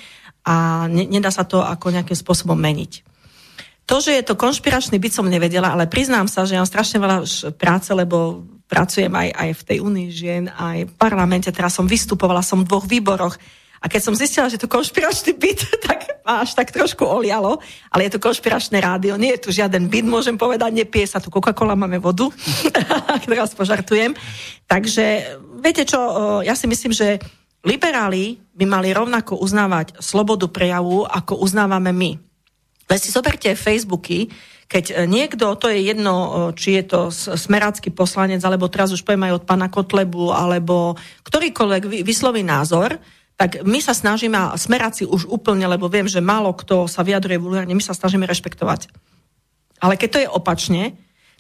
[0.46, 3.11] a ne, nedá sa to ako nejakým spôsobom meniť.
[3.86, 7.18] To, že je to konšpiračný byt, som nevedela, ale priznám sa, že mám strašne veľa
[7.58, 12.40] práce, lebo pracujem aj, aj v tej Unii žien, aj v parlamente, teraz som vystupovala,
[12.40, 13.36] som v dvoch výboroch.
[13.82, 17.58] A keď som zistila, že to konšpiračný byt, tak ma až tak trošku olialo,
[17.90, 21.34] ale je to konšpiračné rádio, nie je tu žiaden byt, môžem povedať, nepije sa tu
[21.34, 22.30] Coca-Cola, máme vodu,
[23.26, 24.14] teraz požartujem.
[24.70, 25.98] Takže viete čo,
[26.46, 27.18] ja si myslím, že
[27.66, 32.31] liberáli by mali rovnako uznávať slobodu prejavu, ako uznávame my.
[32.92, 34.28] Len si zoberte Facebooky,
[34.68, 39.40] keď niekto, to je jedno, či je to smerácky poslanec, alebo teraz už poviem aj
[39.40, 43.00] od pána Kotlebu, alebo ktorýkoľvek vysloví názor,
[43.36, 47.40] tak my sa snažíme, a smeráci už úplne, lebo viem, že málo kto sa vyjadruje
[47.40, 48.92] vulgárne, my sa snažíme rešpektovať.
[49.80, 50.82] Ale keď to je opačne,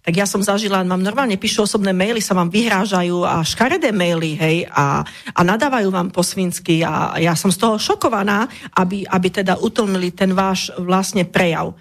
[0.02, 4.34] tak ja som zažila, mám normálne, píšu osobné maily, sa vám vyhrážajú a škaredé maily,
[4.34, 9.28] hej, a, a nadávajú vám po svinsky a ja som z toho šokovaná, aby, aby
[9.30, 11.78] teda utlmili ten váš vlastne prejav.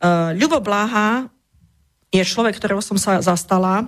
[0.00, 1.28] Uh, Ľubo Bláha
[2.08, 3.84] je človek, ktorého som sa zastala,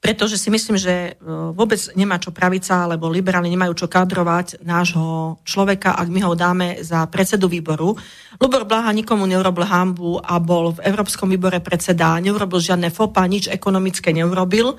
[0.00, 5.36] pretože si myslím, že e, vôbec nemá čo pravica, alebo liberáli nemajú čo kadrovať nášho
[5.44, 7.92] človeka, ak my ho dáme za predsedu výboru.
[8.40, 13.52] Lubor Blaha nikomu neurobil hambu a bol v Európskom výbore predseda, neurobil žiadne FOPA, nič
[13.52, 14.72] ekonomické neurobil.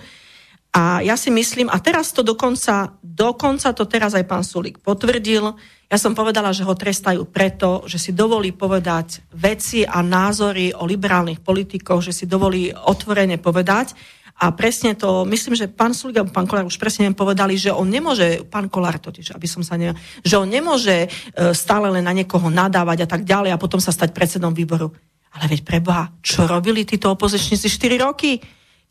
[0.73, 5.53] A ja si myslím, a teraz to dokonca, dokonca to teraz aj pán Sulik potvrdil,
[5.91, 10.87] ja som povedala, že ho trestajú preto, že si dovolí povedať veci a názory o
[10.87, 13.91] liberálnych politikoch, že si dovolí otvorene povedať.
[14.39, 18.47] A presne to, myslím, že pán Sulik pán Kolár už presne povedali, že on nemôže,
[18.47, 19.93] pán Kolár totiž, aby som sa ne,
[20.23, 21.07] že on nemôže e,
[21.51, 24.89] stále len na niekoho nadávať a tak ďalej a potom sa stať predsedom výboru.
[25.31, 28.41] Ale veď preboha, čo robili títo opozičníci 4 roky?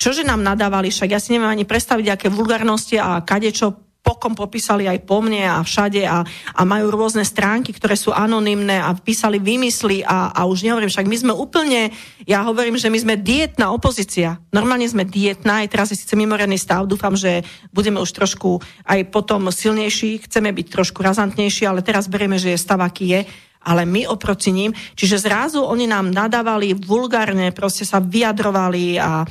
[0.00, 4.88] Čože nám nadávali, však ja si neviem ani predstaviť, aké vulgarnosti a kadečo pokom popísali
[4.88, 6.24] aj po mne a všade a,
[6.56, 11.08] a majú rôzne stránky, ktoré sú anonymné a písali vymysly a, a už nehovorím, však
[11.08, 11.92] my sme úplne,
[12.24, 14.40] ja hovorím, že my sme dietná opozícia.
[14.50, 19.12] Normálne sme dietná, aj teraz je síce mimoriadný stav, dúfam, že budeme už trošku aj
[19.12, 23.20] potom silnejší, chceme byť trošku razantnejší, ale teraz berieme, že je stav, aký je
[23.60, 24.72] ale my oproti ním.
[24.96, 29.24] Čiže zrazu oni nám nadávali vulgárne, proste sa vyjadrovali a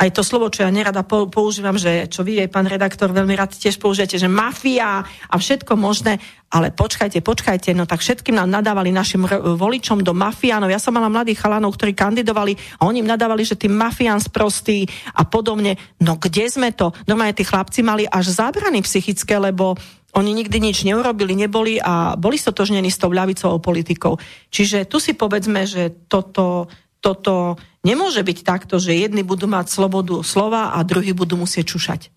[0.00, 3.76] aj to slovo, čo ja nerada používam, že čo vy pán redaktor veľmi rád tiež
[3.76, 6.16] použijete, že mafia a všetko možné,
[6.48, 9.26] ale počkajte, počkajte, no tak všetkým nám nadávali našim
[9.58, 10.70] voličom do mafiánov.
[10.70, 14.86] Ja som mala mladých chalanov, ktorí kandidovali a oni im nadávali, že tí mafián sprostí
[15.12, 15.76] a podobne.
[16.00, 16.94] No kde sme to?
[17.10, 19.74] Normálne tí chlapci mali až zábrany psychické, lebo
[20.14, 24.16] oni nikdy nič neurobili, neboli a boli stotožnení s tou ľavicovou politikou.
[24.54, 26.70] Čiže tu si povedzme, že toto,
[27.02, 32.14] toto nemôže byť takto, že jedni budú mať slobodu slova a druhí budú musieť čušať.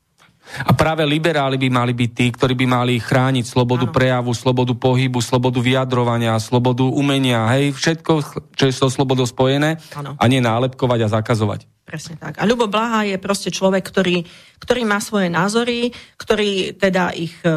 [0.66, 3.96] A práve liberáli by mali byť tí, ktorí by mali chrániť slobodu ano.
[3.96, 8.12] prejavu, slobodu pohybu, slobodu vyjadrovania, slobodu umenia, hej, všetko,
[8.56, 10.16] čo je s tou slobodou spojené ano.
[10.16, 11.68] a nie nálepkovať a zakazovať.
[11.88, 12.36] Presne tak.
[12.36, 14.28] A Ľubo Blaha je proste človek, ktorý,
[14.60, 17.56] ktorý má svoje názory, ktorý teda ich, e,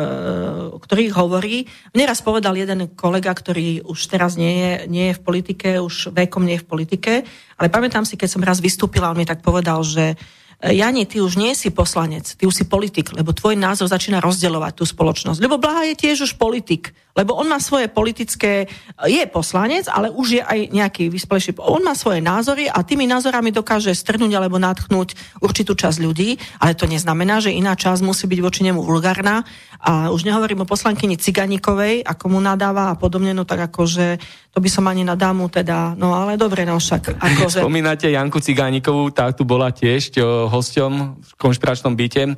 [0.71, 1.67] ktorý ich hovorí.
[1.91, 6.15] Mne raz povedal jeden kolega, ktorý už teraz nie je, nie je v politike, už
[6.15, 7.13] vekom nie je v politike,
[7.59, 10.15] ale pamätám si, keď som raz vystúpila, on mi tak povedal, že
[10.61, 14.73] Jani, ty už nie si poslanec, ty už si politik, lebo tvoj názor začína rozdeľovať
[14.77, 15.41] tú spoločnosť.
[15.41, 18.71] Lebo Blaha je tiež už politik, lebo on má svoje politické,
[19.07, 21.59] je poslanec, ale už je aj nejaký vyspelejší.
[21.59, 26.79] On má svoje názory a tými názorami dokáže strhnúť alebo natchnúť určitú časť ľudí, ale
[26.79, 29.43] to neznamená, že iná časť musí byť voči nemu vulgárna.
[29.81, 34.21] A už nehovorím o poslankyni Ciganíkovej, ako mu nadáva a podobne, no tak akože
[34.51, 37.17] to by som ani na dámu teda, no ale dobre, no však.
[37.17, 37.59] Akože...
[37.65, 40.93] Spomínate Janku Cigánikovú, tá tu bola tiež o, hosťom
[41.23, 42.37] v konšpiračnom byte,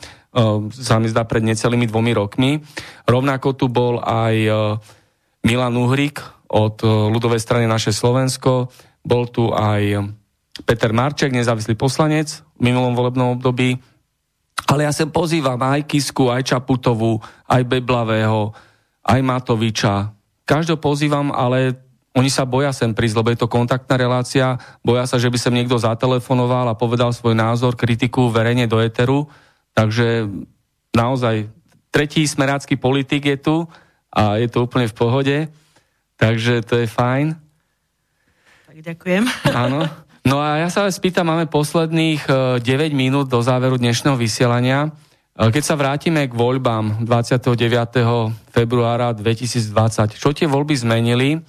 [0.73, 2.65] sa mi zdá pred necelými dvomi rokmi.
[3.05, 4.53] Rovnako tu bol aj o,
[5.45, 8.73] Milan Uhrik od o, ľudovej strany Naše Slovensko,
[9.05, 10.09] bol tu aj
[10.65, 13.77] Peter Marček, nezávislý poslanec v minulom volebnom období,
[14.69, 18.57] ale ja sem pozývam aj Kisku, aj Čaputovú, aj Beblavého,
[19.05, 20.13] aj Matoviča.
[20.49, 21.77] Každého pozývam, ale
[22.13, 25.57] oni sa boja sem prísť, lebo je to kontaktná relácia, boja sa, že by sem
[25.57, 29.29] niekto zatelefonoval a povedal svoj názor, kritiku verejne do eteru.
[29.73, 30.29] Takže
[30.93, 31.49] naozaj
[31.93, 33.57] tretí smerácky politik je tu
[34.13, 35.37] a je to úplne v pohode.
[36.17, 37.35] Takže to je fajn.
[38.69, 39.25] Tak ďakujem.
[39.67, 39.89] Áno.
[40.23, 42.31] No a ja sa vás pýtam, máme posledných
[42.63, 44.87] 9 e, minút do záveru dnešného vysielania.
[44.87, 47.59] E, keď sa vrátime k voľbám 29.
[48.55, 51.43] februára 2020, čo tie voľby zmenili?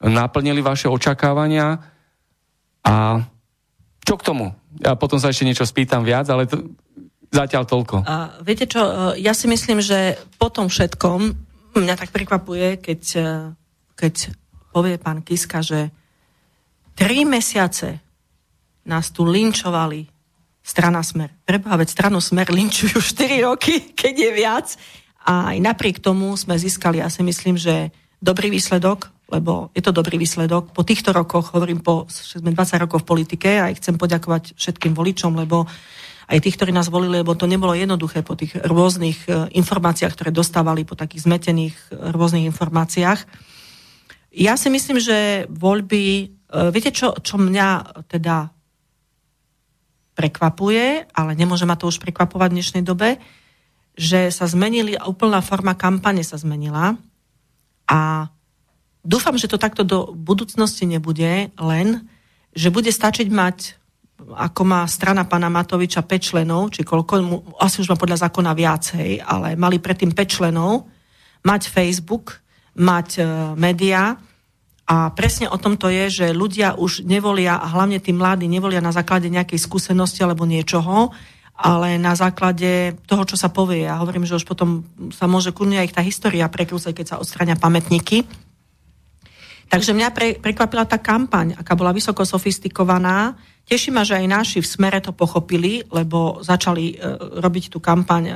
[0.00, 1.76] naplnili vaše očakávania
[2.80, 3.20] a
[4.00, 4.56] čo k tomu?
[4.80, 6.72] Ja potom sa ešte niečo spýtam viac, ale to,
[7.30, 7.96] zatiaľ toľko.
[8.04, 11.18] A viete čo, e, ja si myslím, že po tom všetkom
[11.78, 13.30] mňa tak prekvapuje, keď, e,
[13.94, 14.14] keď
[14.74, 15.94] povie pán Kiska, že
[16.98, 18.02] tri mesiace
[18.86, 20.10] nás tu linčovali
[20.60, 21.30] strana Smer.
[21.46, 24.68] Preboha, veď stranu Smer linčujú 4 roky, keď je viac
[25.24, 29.94] a aj napriek tomu sme získali, ja si myslím, že dobrý výsledok, lebo je to
[29.94, 30.74] dobrý výsledok.
[30.74, 35.38] Po týchto rokoch, hovorím po, sme 20 rokov v politike a chcem poďakovať všetkým voličom,
[35.38, 35.70] lebo
[36.30, 40.30] aj tých, ktorí nás volili, lebo to nebolo jednoduché po tých rôznych e, informáciách, ktoré
[40.30, 43.26] dostávali, po takých zmetených e, rôznych informáciách.
[44.30, 46.26] Ja si myslím, že voľby, e,
[46.70, 48.54] viete čo, čo mňa teda
[50.14, 53.18] prekvapuje, ale nemôže ma to už prekvapovať v dnešnej dobe,
[53.98, 56.94] že sa zmenili, úplná forma kampane sa zmenila
[57.90, 58.30] a
[59.02, 62.06] dúfam, že to takto do budúcnosti nebude, len,
[62.54, 63.79] že bude stačiť mať
[64.34, 67.14] ako má strana pána Matoviča 5 členov, či koľko,
[67.58, 70.86] asi už má podľa zákona viacej, ale mali predtým 5 členov,
[71.42, 72.40] mať Facebook,
[72.76, 73.22] mať e,
[73.56, 74.20] médiá
[74.90, 78.82] a presne o tom to je, že ľudia už nevolia, a hlavne tí mladí nevolia
[78.82, 81.14] na základe nejakej skúsenosti alebo niečoho,
[81.54, 83.86] ale na základe toho, čo sa povie.
[83.86, 84.82] Ja hovorím, že už potom
[85.14, 88.26] sa môže kľudne aj tá história prekrúcať, keď sa odstrania pamätníky.
[89.70, 93.38] Takže mňa pre, prekvapila tá kampaň, aká bola vysoko sofistikovaná,
[93.70, 98.22] Teší ma, že aj naši v smere to pochopili, lebo začali uh, robiť tú kampaň
[98.26, 98.34] uh,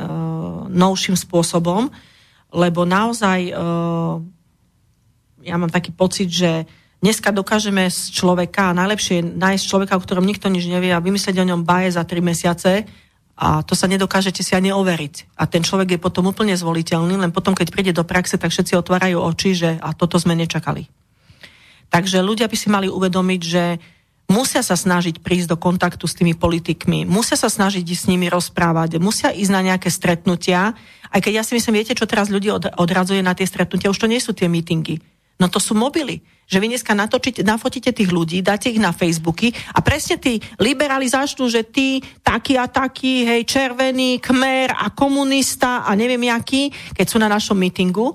[0.70, 1.90] novším spôsobom,
[2.54, 4.22] lebo naozaj uh,
[5.42, 6.70] ja mám taký pocit, že
[7.02, 11.48] dneska dokážeme z človeka, najlepšie nájsť človeka, o ktorom nikto nič nevie a vymyslieť o
[11.50, 12.86] ňom baje za tri mesiace
[13.34, 15.34] a to sa nedokážete si ani overiť.
[15.34, 18.78] A ten človek je potom úplne zvoliteľný, len potom, keď príde do praxe, tak všetci
[18.78, 21.03] otvárajú oči, že a toto sme nečakali.
[21.92, 23.64] Takže ľudia by si mali uvedomiť, že
[24.28, 28.96] musia sa snažiť prísť do kontaktu s tými politikmi, musia sa snažiť s nimi rozprávať,
[28.98, 30.72] musia ísť na nejaké stretnutia,
[31.12, 34.10] aj keď ja si myslím, viete, čo teraz ľudí odradzuje na tie stretnutia, už to
[34.10, 34.98] nie sú tie mítingy.
[35.38, 36.22] No to sú mobily.
[36.46, 41.08] Že vy dneska natočíte, nafotíte tých ľudí, dáte ich na Facebooky a presne tí liberáli
[41.08, 47.06] začnú, že tí taký a taký, hej, červený, kmer a komunista a neviem jaký, keď
[47.08, 48.14] sú na našom mítingu.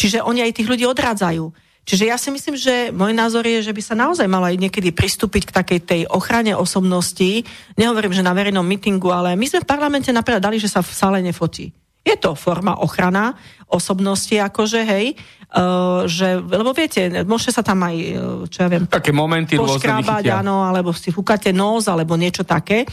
[0.00, 1.67] Čiže oni aj tých ľudí odrádzajú.
[1.88, 4.92] Čiže ja si myslím, že môj názor je, že by sa naozaj malo aj niekedy
[4.92, 7.48] pristúpiť k takej tej ochrane osobností.
[7.80, 10.92] Nehovorím, že na verejnom mítingu, ale my sme v parlamente napríklad dali, že sa v
[10.92, 11.72] sále nefotí.
[12.04, 13.40] Je to forma ochrana
[13.72, 15.16] osobnosti, akože, hej,
[15.56, 18.12] uh, že, lebo viete, môžete sa tam aj, e,
[18.48, 22.88] čo ja viem, také momenty poškrábať, áno, alebo si fúkate nos, alebo niečo také.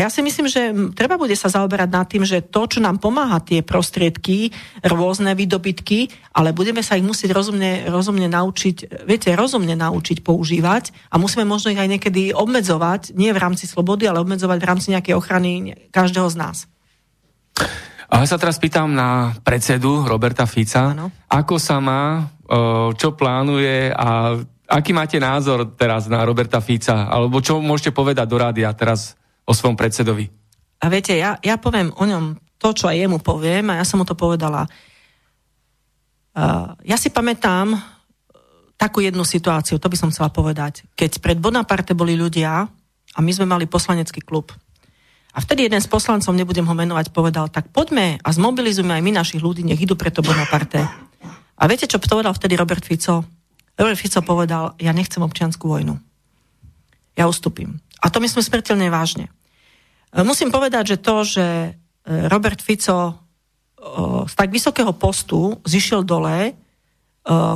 [0.00, 2.96] A ja si myslím, že treba bude sa zaoberať nad tým, že to, čo nám
[2.96, 4.48] pomáha tie prostriedky,
[4.80, 11.20] rôzne výdobytky, ale budeme sa ich musieť rozumne, rozumne naučiť, viete, rozumne naučiť používať a
[11.20, 15.20] musíme možno ich aj niekedy obmedzovať, nie v rámci slobody, ale obmedzovať v rámci nejakej
[15.20, 16.64] ochrany každého z nás.
[18.08, 20.96] A ja sa teraz pýtam na predsedu Roberta Fica.
[20.96, 21.12] Ano.
[21.28, 22.24] Ako sa má,
[22.96, 24.32] čo plánuje a
[24.64, 27.04] aký máte názor teraz na Roberta Fica?
[27.04, 29.19] Alebo čo môžete povedať do rádia teraz
[29.50, 30.30] o svojom predsedovi.
[30.78, 33.98] A viete, ja, ja poviem o ňom to, čo aj jemu poviem, a ja som
[33.98, 34.70] mu to povedala.
[36.30, 37.80] Uh, ja si pamätám uh,
[38.78, 40.86] takú jednu situáciu, to by som chcela povedať.
[40.94, 42.70] Keď pred Bonaparte boli ľudia
[43.10, 44.54] a my sme mali poslanecký klub.
[45.30, 49.12] A vtedy jeden z poslancov, nebudem ho menovať, povedal, tak poďme a zmobilizujme aj my
[49.14, 50.82] našich ľudí, nech idú preto Bonaparte.
[51.60, 53.26] A viete, čo povedal vtedy Robert Fico?
[53.78, 55.94] Robert Fico povedal, ja nechcem občianskú vojnu.
[57.14, 57.78] Ja ustúpim.
[58.00, 59.28] A to myslím smrteľne vážne.
[60.10, 61.70] E, musím povedať, že to, že e,
[62.26, 63.26] Robert Fico
[64.28, 66.52] z tak vysokého postu zišiel dole, e,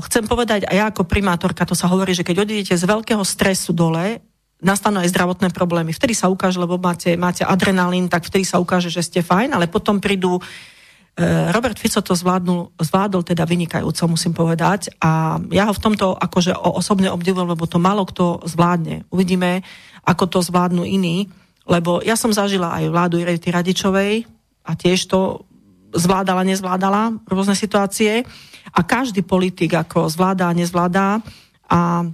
[0.09, 3.77] chcem povedať, aj ja ako primátorka, to sa hovorí, že keď odídete z veľkého stresu
[3.77, 4.25] dole,
[4.65, 5.93] nastanú aj zdravotné problémy.
[5.93, 9.69] Vtedy sa ukáže, lebo máte, máte adrenalín, tak vtedy sa ukáže, že ste fajn, ale
[9.69, 10.41] potom prídu
[11.53, 14.91] Robert Fico to zvládnul, zvládol teda vynikajúco, musím povedať.
[14.99, 19.07] A ja ho v tomto akože osobne obdivujem, lebo to málo kto zvládne.
[19.15, 19.63] Uvidíme,
[20.03, 21.31] ako to zvládnu iní.
[21.65, 24.29] Lebo ja som zažila aj vládu Irety Radičovej
[24.65, 25.49] a tiež to
[25.95, 28.27] zvládala, nezvládala rôzne situácie.
[28.75, 31.23] A každý politik ako zvládá, nezvládá.
[31.71, 32.05] A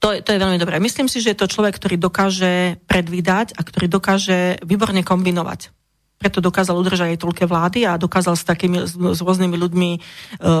[0.00, 0.80] to je, to je veľmi dobré.
[0.80, 5.76] Myslím si, že je to človek, ktorý dokáže predvídať a ktorý dokáže výborne kombinovať.
[6.16, 9.98] Preto dokázal udržať aj toľké vlády a dokázal s takými, s, rôznymi ľuďmi e,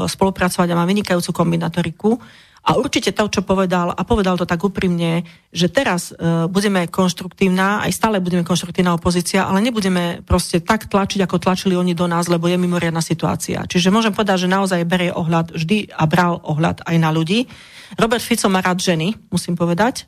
[0.08, 2.16] spolupracovať a má vynikajúcu kombinatoriku.
[2.60, 7.80] A určite to, čo povedal, a povedal to tak úprimne, že teraz uh, budeme konštruktívna,
[7.88, 12.28] aj stále budeme konštruktívna opozícia, ale nebudeme proste tak tlačiť, ako tlačili oni do nás,
[12.28, 13.64] lebo je mimoriadná situácia.
[13.64, 17.48] Čiže môžem povedať, že naozaj berie ohľad vždy a bral ohľad aj na ľudí.
[17.96, 20.04] Robert Fico má rád ženy, musím povedať.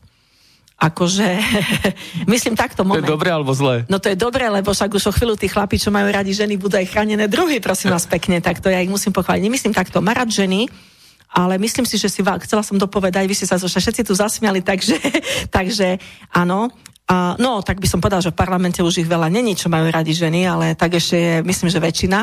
[0.76, 1.40] Akože,
[2.32, 3.00] myslím takto moment.
[3.00, 3.88] To je dobré alebo zlé?
[3.88, 6.60] No to je dobré, lebo však už o chvíľu tí chlapí, čo majú radi ženy,
[6.60, 9.40] budú aj chránené druhy, prosím vás pekne, tak to ja ich musím pochváliť.
[9.40, 10.68] Nemyslím takto, má rád ženy,
[11.32, 15.00] ale myslím si, že si chcela som dopovedať, vy ste sa všetci tu zasmiali, takže,
[15.56, 15.96] takže
[16.28, 16.68] áno.
[17.08, 19.90] A, no, tak by som povedal, že v parlamente už ich veľa není, čo majú
[19.90, 22.18] radi ženy, ale tak ešte je, myslím, že väčšina.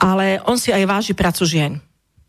[0.00, 1.72] ale on si aj váži prácu žien.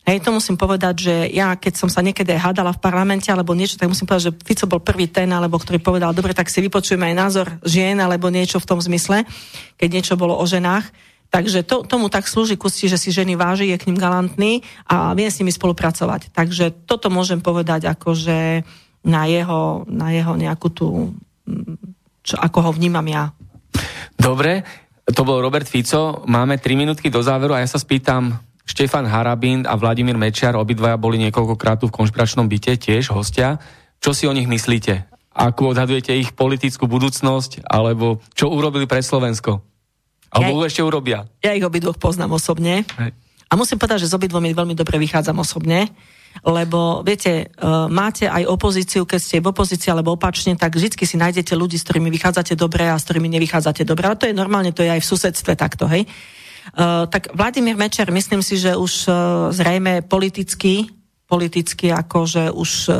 [0.02, 3.77] Hej, to musím povedať, že ja, keď som sa niekedy hádala v parlamente alebo niečo,
[3.77, 7.14] tak musím povedať, že Fico bol prvý ten, alebo ktorý povedal, dobre, tak si vypočujeme
[7.14, 9.30] aj názor žien, alebo niečo v tom zmysle,
[9.77, 10.89] keď niečo bolo o ženách.
[11.31, 15.15] Takže to, tomu tak slúži kusti, že si ženy váži, je k ním galantný a
[15.15, 16.35] vie s nimi spolupracovať.
[16.35, 18.67] Takže toto môžem povedať akože
[19.07, 21.15] na jeho, na jeho nejakú tú,
[22.19, 23.31] čo, ako ho vnímam ja.
[24.19, 24.67] Dobre,
[25.07, 26.27] to bol Robert Fico.
[26.27, 28.35] Máme 3 minútky do záveru a ja sa spýtam,
[28.67, 33.57] Štefan Harabín a Vladimír Mečiar, obidvaja boli niekoľkokrát v konšpiračnom byte, tiež hostia.
[34.03, 35.07] Čo si o nich myslíte?
[35.31, 39.63] Ako odhadujete ich politickú budúcnosť, alebo čo urobili pre Slovensko?
[40.31, 41.27] Alebo ja, ešte urobia?
[41.43, 42.87] Ja ich obidvoch poznám osobne.
[42.87, 43.11] Hej.
[43.51, 45.91] A musím povedať, že s obidvomi veľmi dobre vychádzam osobne,
[46.47, 51.19] lebo viete, uh, máte aj opozíciu, keď ste v opozícii alebo opačne, tak vždy si
[51.19, 54.07] nájdete ľudí, s ktorými vychádzate dobre a s ktorými nevychádzate dobre.
[54.07, 56.07] Ale to je normálne, to je aj v susedstve takto, hej.
[56.71, 59.15] Uh, tak Vladimír Mečer, myslím si, že už uh,
[59.51, 60.87] zrejme politicky,
[61.31, 62.95] politicky akože už uh,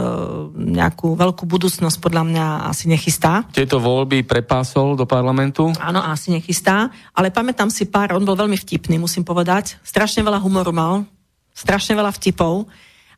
[0.56, 3.44] nejakú veľkú budúcnosť podľa mňa asi nechystá.
[3.52, 5.68] Tieto voľby prepásol do parlamentu?
[5.84, 9.76] Áno, asi nechystá, ale pamätám si pár, on bol veľmi vtipný, musím povedať.
[9.84, 11.04] Strašne veľa humoru mal,
[11.52, 12.72] strašne veľa vtipov.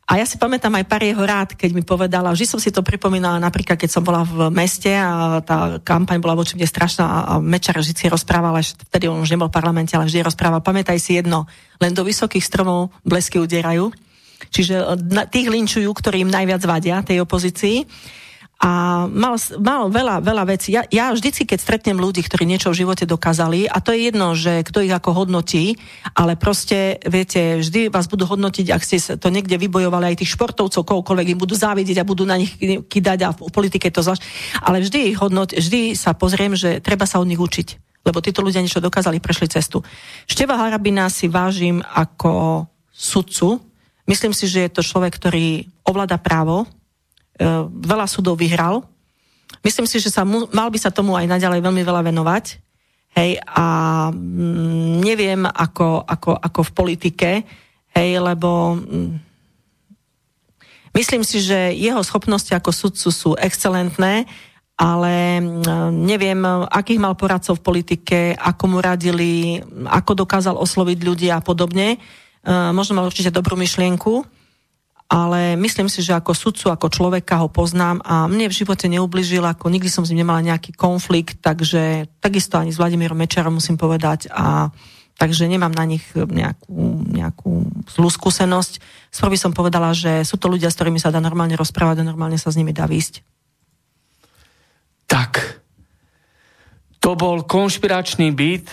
[0.04, 2.84] A ja si pamätám aj pár jeho rád, keď mi povedala, vždy som si to
[2.84, 7.32] pripomínala, napríklad keď som bola v meste a tá kampaň bola voči mne strašná a
[7.40, 11.16] Mečar vždy rozprával, až vtedy on už nebol v parlamente, ale vždy rozprával, pamätaj si
[11.16, 11.48] jedno,
[11.80, 13.88] len do vysokých stromov blesky udierajú.
[14.50, 14.98] Čiže
[15.30, 17.84] tých linčujú, ktorí im najviac vadia, tej opozícii
[18.64, 20.72] a mal, mal veľa, veľa vecí.
[20.72, 24.32] Ja, ja vždycky, keď stretnem ľudí, ktorí niečo v živote dokázali, a to je jedno,
[24.32, 25.76] že kto ich ako hodnotí,
[26.16, 30.86] ale proste, viete, vždy vás budú hodnotiť, ak ste to niekde vybojovali, aj tých športovcov,
[30.86, 32.56] kohokoľvek im budú závidieť a budú na nich
[32.88, 34.22] kydať a v politike to zvlášť.
[34.62, 38.44] Ale vždy ich hodnot, vždy sa pozriem, že treba sa od nich učiť lebo títo
[38.44, 39.80] ľudia niečo dokázali, prešli cestu.
[40.28, 43.64] Števa Harabina si vážim ako sudcu.
[44.04, 46.68] Myslím si, že je to človek, ktorý ovláda právo,
[47.34, 48.86] E, veľa súdov vyhral.
[49.66, 52.62] Myslím si, že sa mu, mal by sa tomu aj naďalej veľmi veľa venovať.
[53.14, 53.66] Hej, a
[54.10, 57.30] mm, neviem ako, ako, ako v politike,
[57.94, 59.10] hej, lebo mm,
[60.94, 64.26] myslím si, že jeho schopnosti ako sudcu sú excelentné,
[64.78, 66.38] ale mm, neviem,
[66.70, 69.58] akých mal poradcov v politike, ako mu radili,
[69.90, 71.98] ako dokázal osloviť ľudí a podobne.
[72.44, 74.20] E, možno mal určite dobrú myšlienku,
[75.08, 79.44] ale myslím si, že ako sudcu, ako človeka ho poznám a mne v živote neubližil,
[79.44, 83.80] ako nikdy som s ním nemala nejaký konflikt, takže takisto ani s Vladimírom Mečerom musím
[83.80, 84.68] povedať a
[85.16, 87.52] takže nemám na nich nejakú, nejakú
[87.86, 88.82] zlú skúsenosť.
[89.14, 92.08] Skôr by som povedala, že sú to ľudia, s ktorými sa dá normálne rozprávať a
[92.08, 93.22] normálne sa s nimi dá výsť.
[95.06, 95.62] Tak,
[96.98, 98.66] to bol konšpiračný byt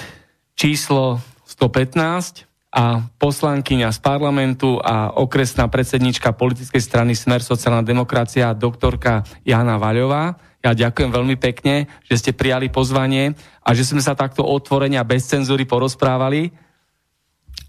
[0.56, 9.27] číslo 115 a poslankyňa z parlamentu a okresná predsednička politickej strany Smer sociálna demokracia doktorka
[9.43, 10.39] Jana Vaľová.
[10.64, 15.03] Ja ďakujem veľmi pekne, že ste prijali pozvanie a že sme sa takto otvorene a
[15.03, 16.48] bez cenzúry porozprávali.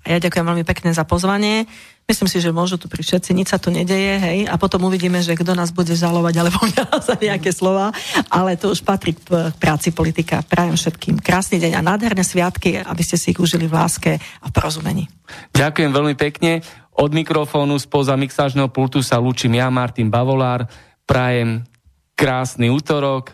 [0.06, 1.66] Ja ďakujem veľmi pekne za pozvanie.
[2.12, 5.24] Myslím si, že môžu tu pri všetci, nič sa tu nedeje, hej, a potom uvidíme,
[5.24, 6.60] že kto nás bude žalovať alebo
[7.08, 7.88] za nejaké slova,
[8.28, 10.44] ale to už patrí k práci politika.
[10.44, 14.44] Prajem všetkým krásny deň a nádherné sviatky, aby ste si ich užili v láske a
[14.44, 15.08] v porozumení.
[15.56, 16.60] Ďakujem veľmi pekne.
[16.92, 20.68] Od mikrofónu spoza mixážneho pultu sa lúčim ja, Martin Bavolár.
[21.08, 21.64] Prajem
[22.12, 23.32] krásny útorok.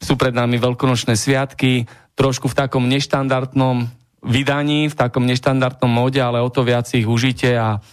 [0.00, 1.84] Sú pred nami veľkonočné sviatky,
[2.16, 3.84] trošku v takom neštandardnom
[4.24, 7.84] vydaní, v takom neštandardnom móde, ale o to viac ich užite a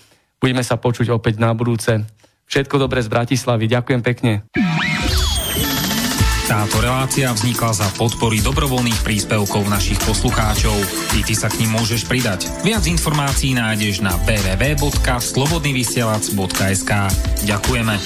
[0.46, 2.06] budeme sa počuť opäť na budúce.
[2.46, 3.66] Všetko dobré z Bratislavy.
[3.66, 4.46] Ďakujem pekne.
[6.46, 10.78] Táto relácia vznikla za podpory dobrovoľných príspevkov našich poslucháčov.
[11.18, 12.46] I ty sa k ním môžeš pridať.
[12.62, 16.92] Viac informácií nájdeš na www.slobodnyvysielac.sk
[17.50, 17.98] Ďakujeme.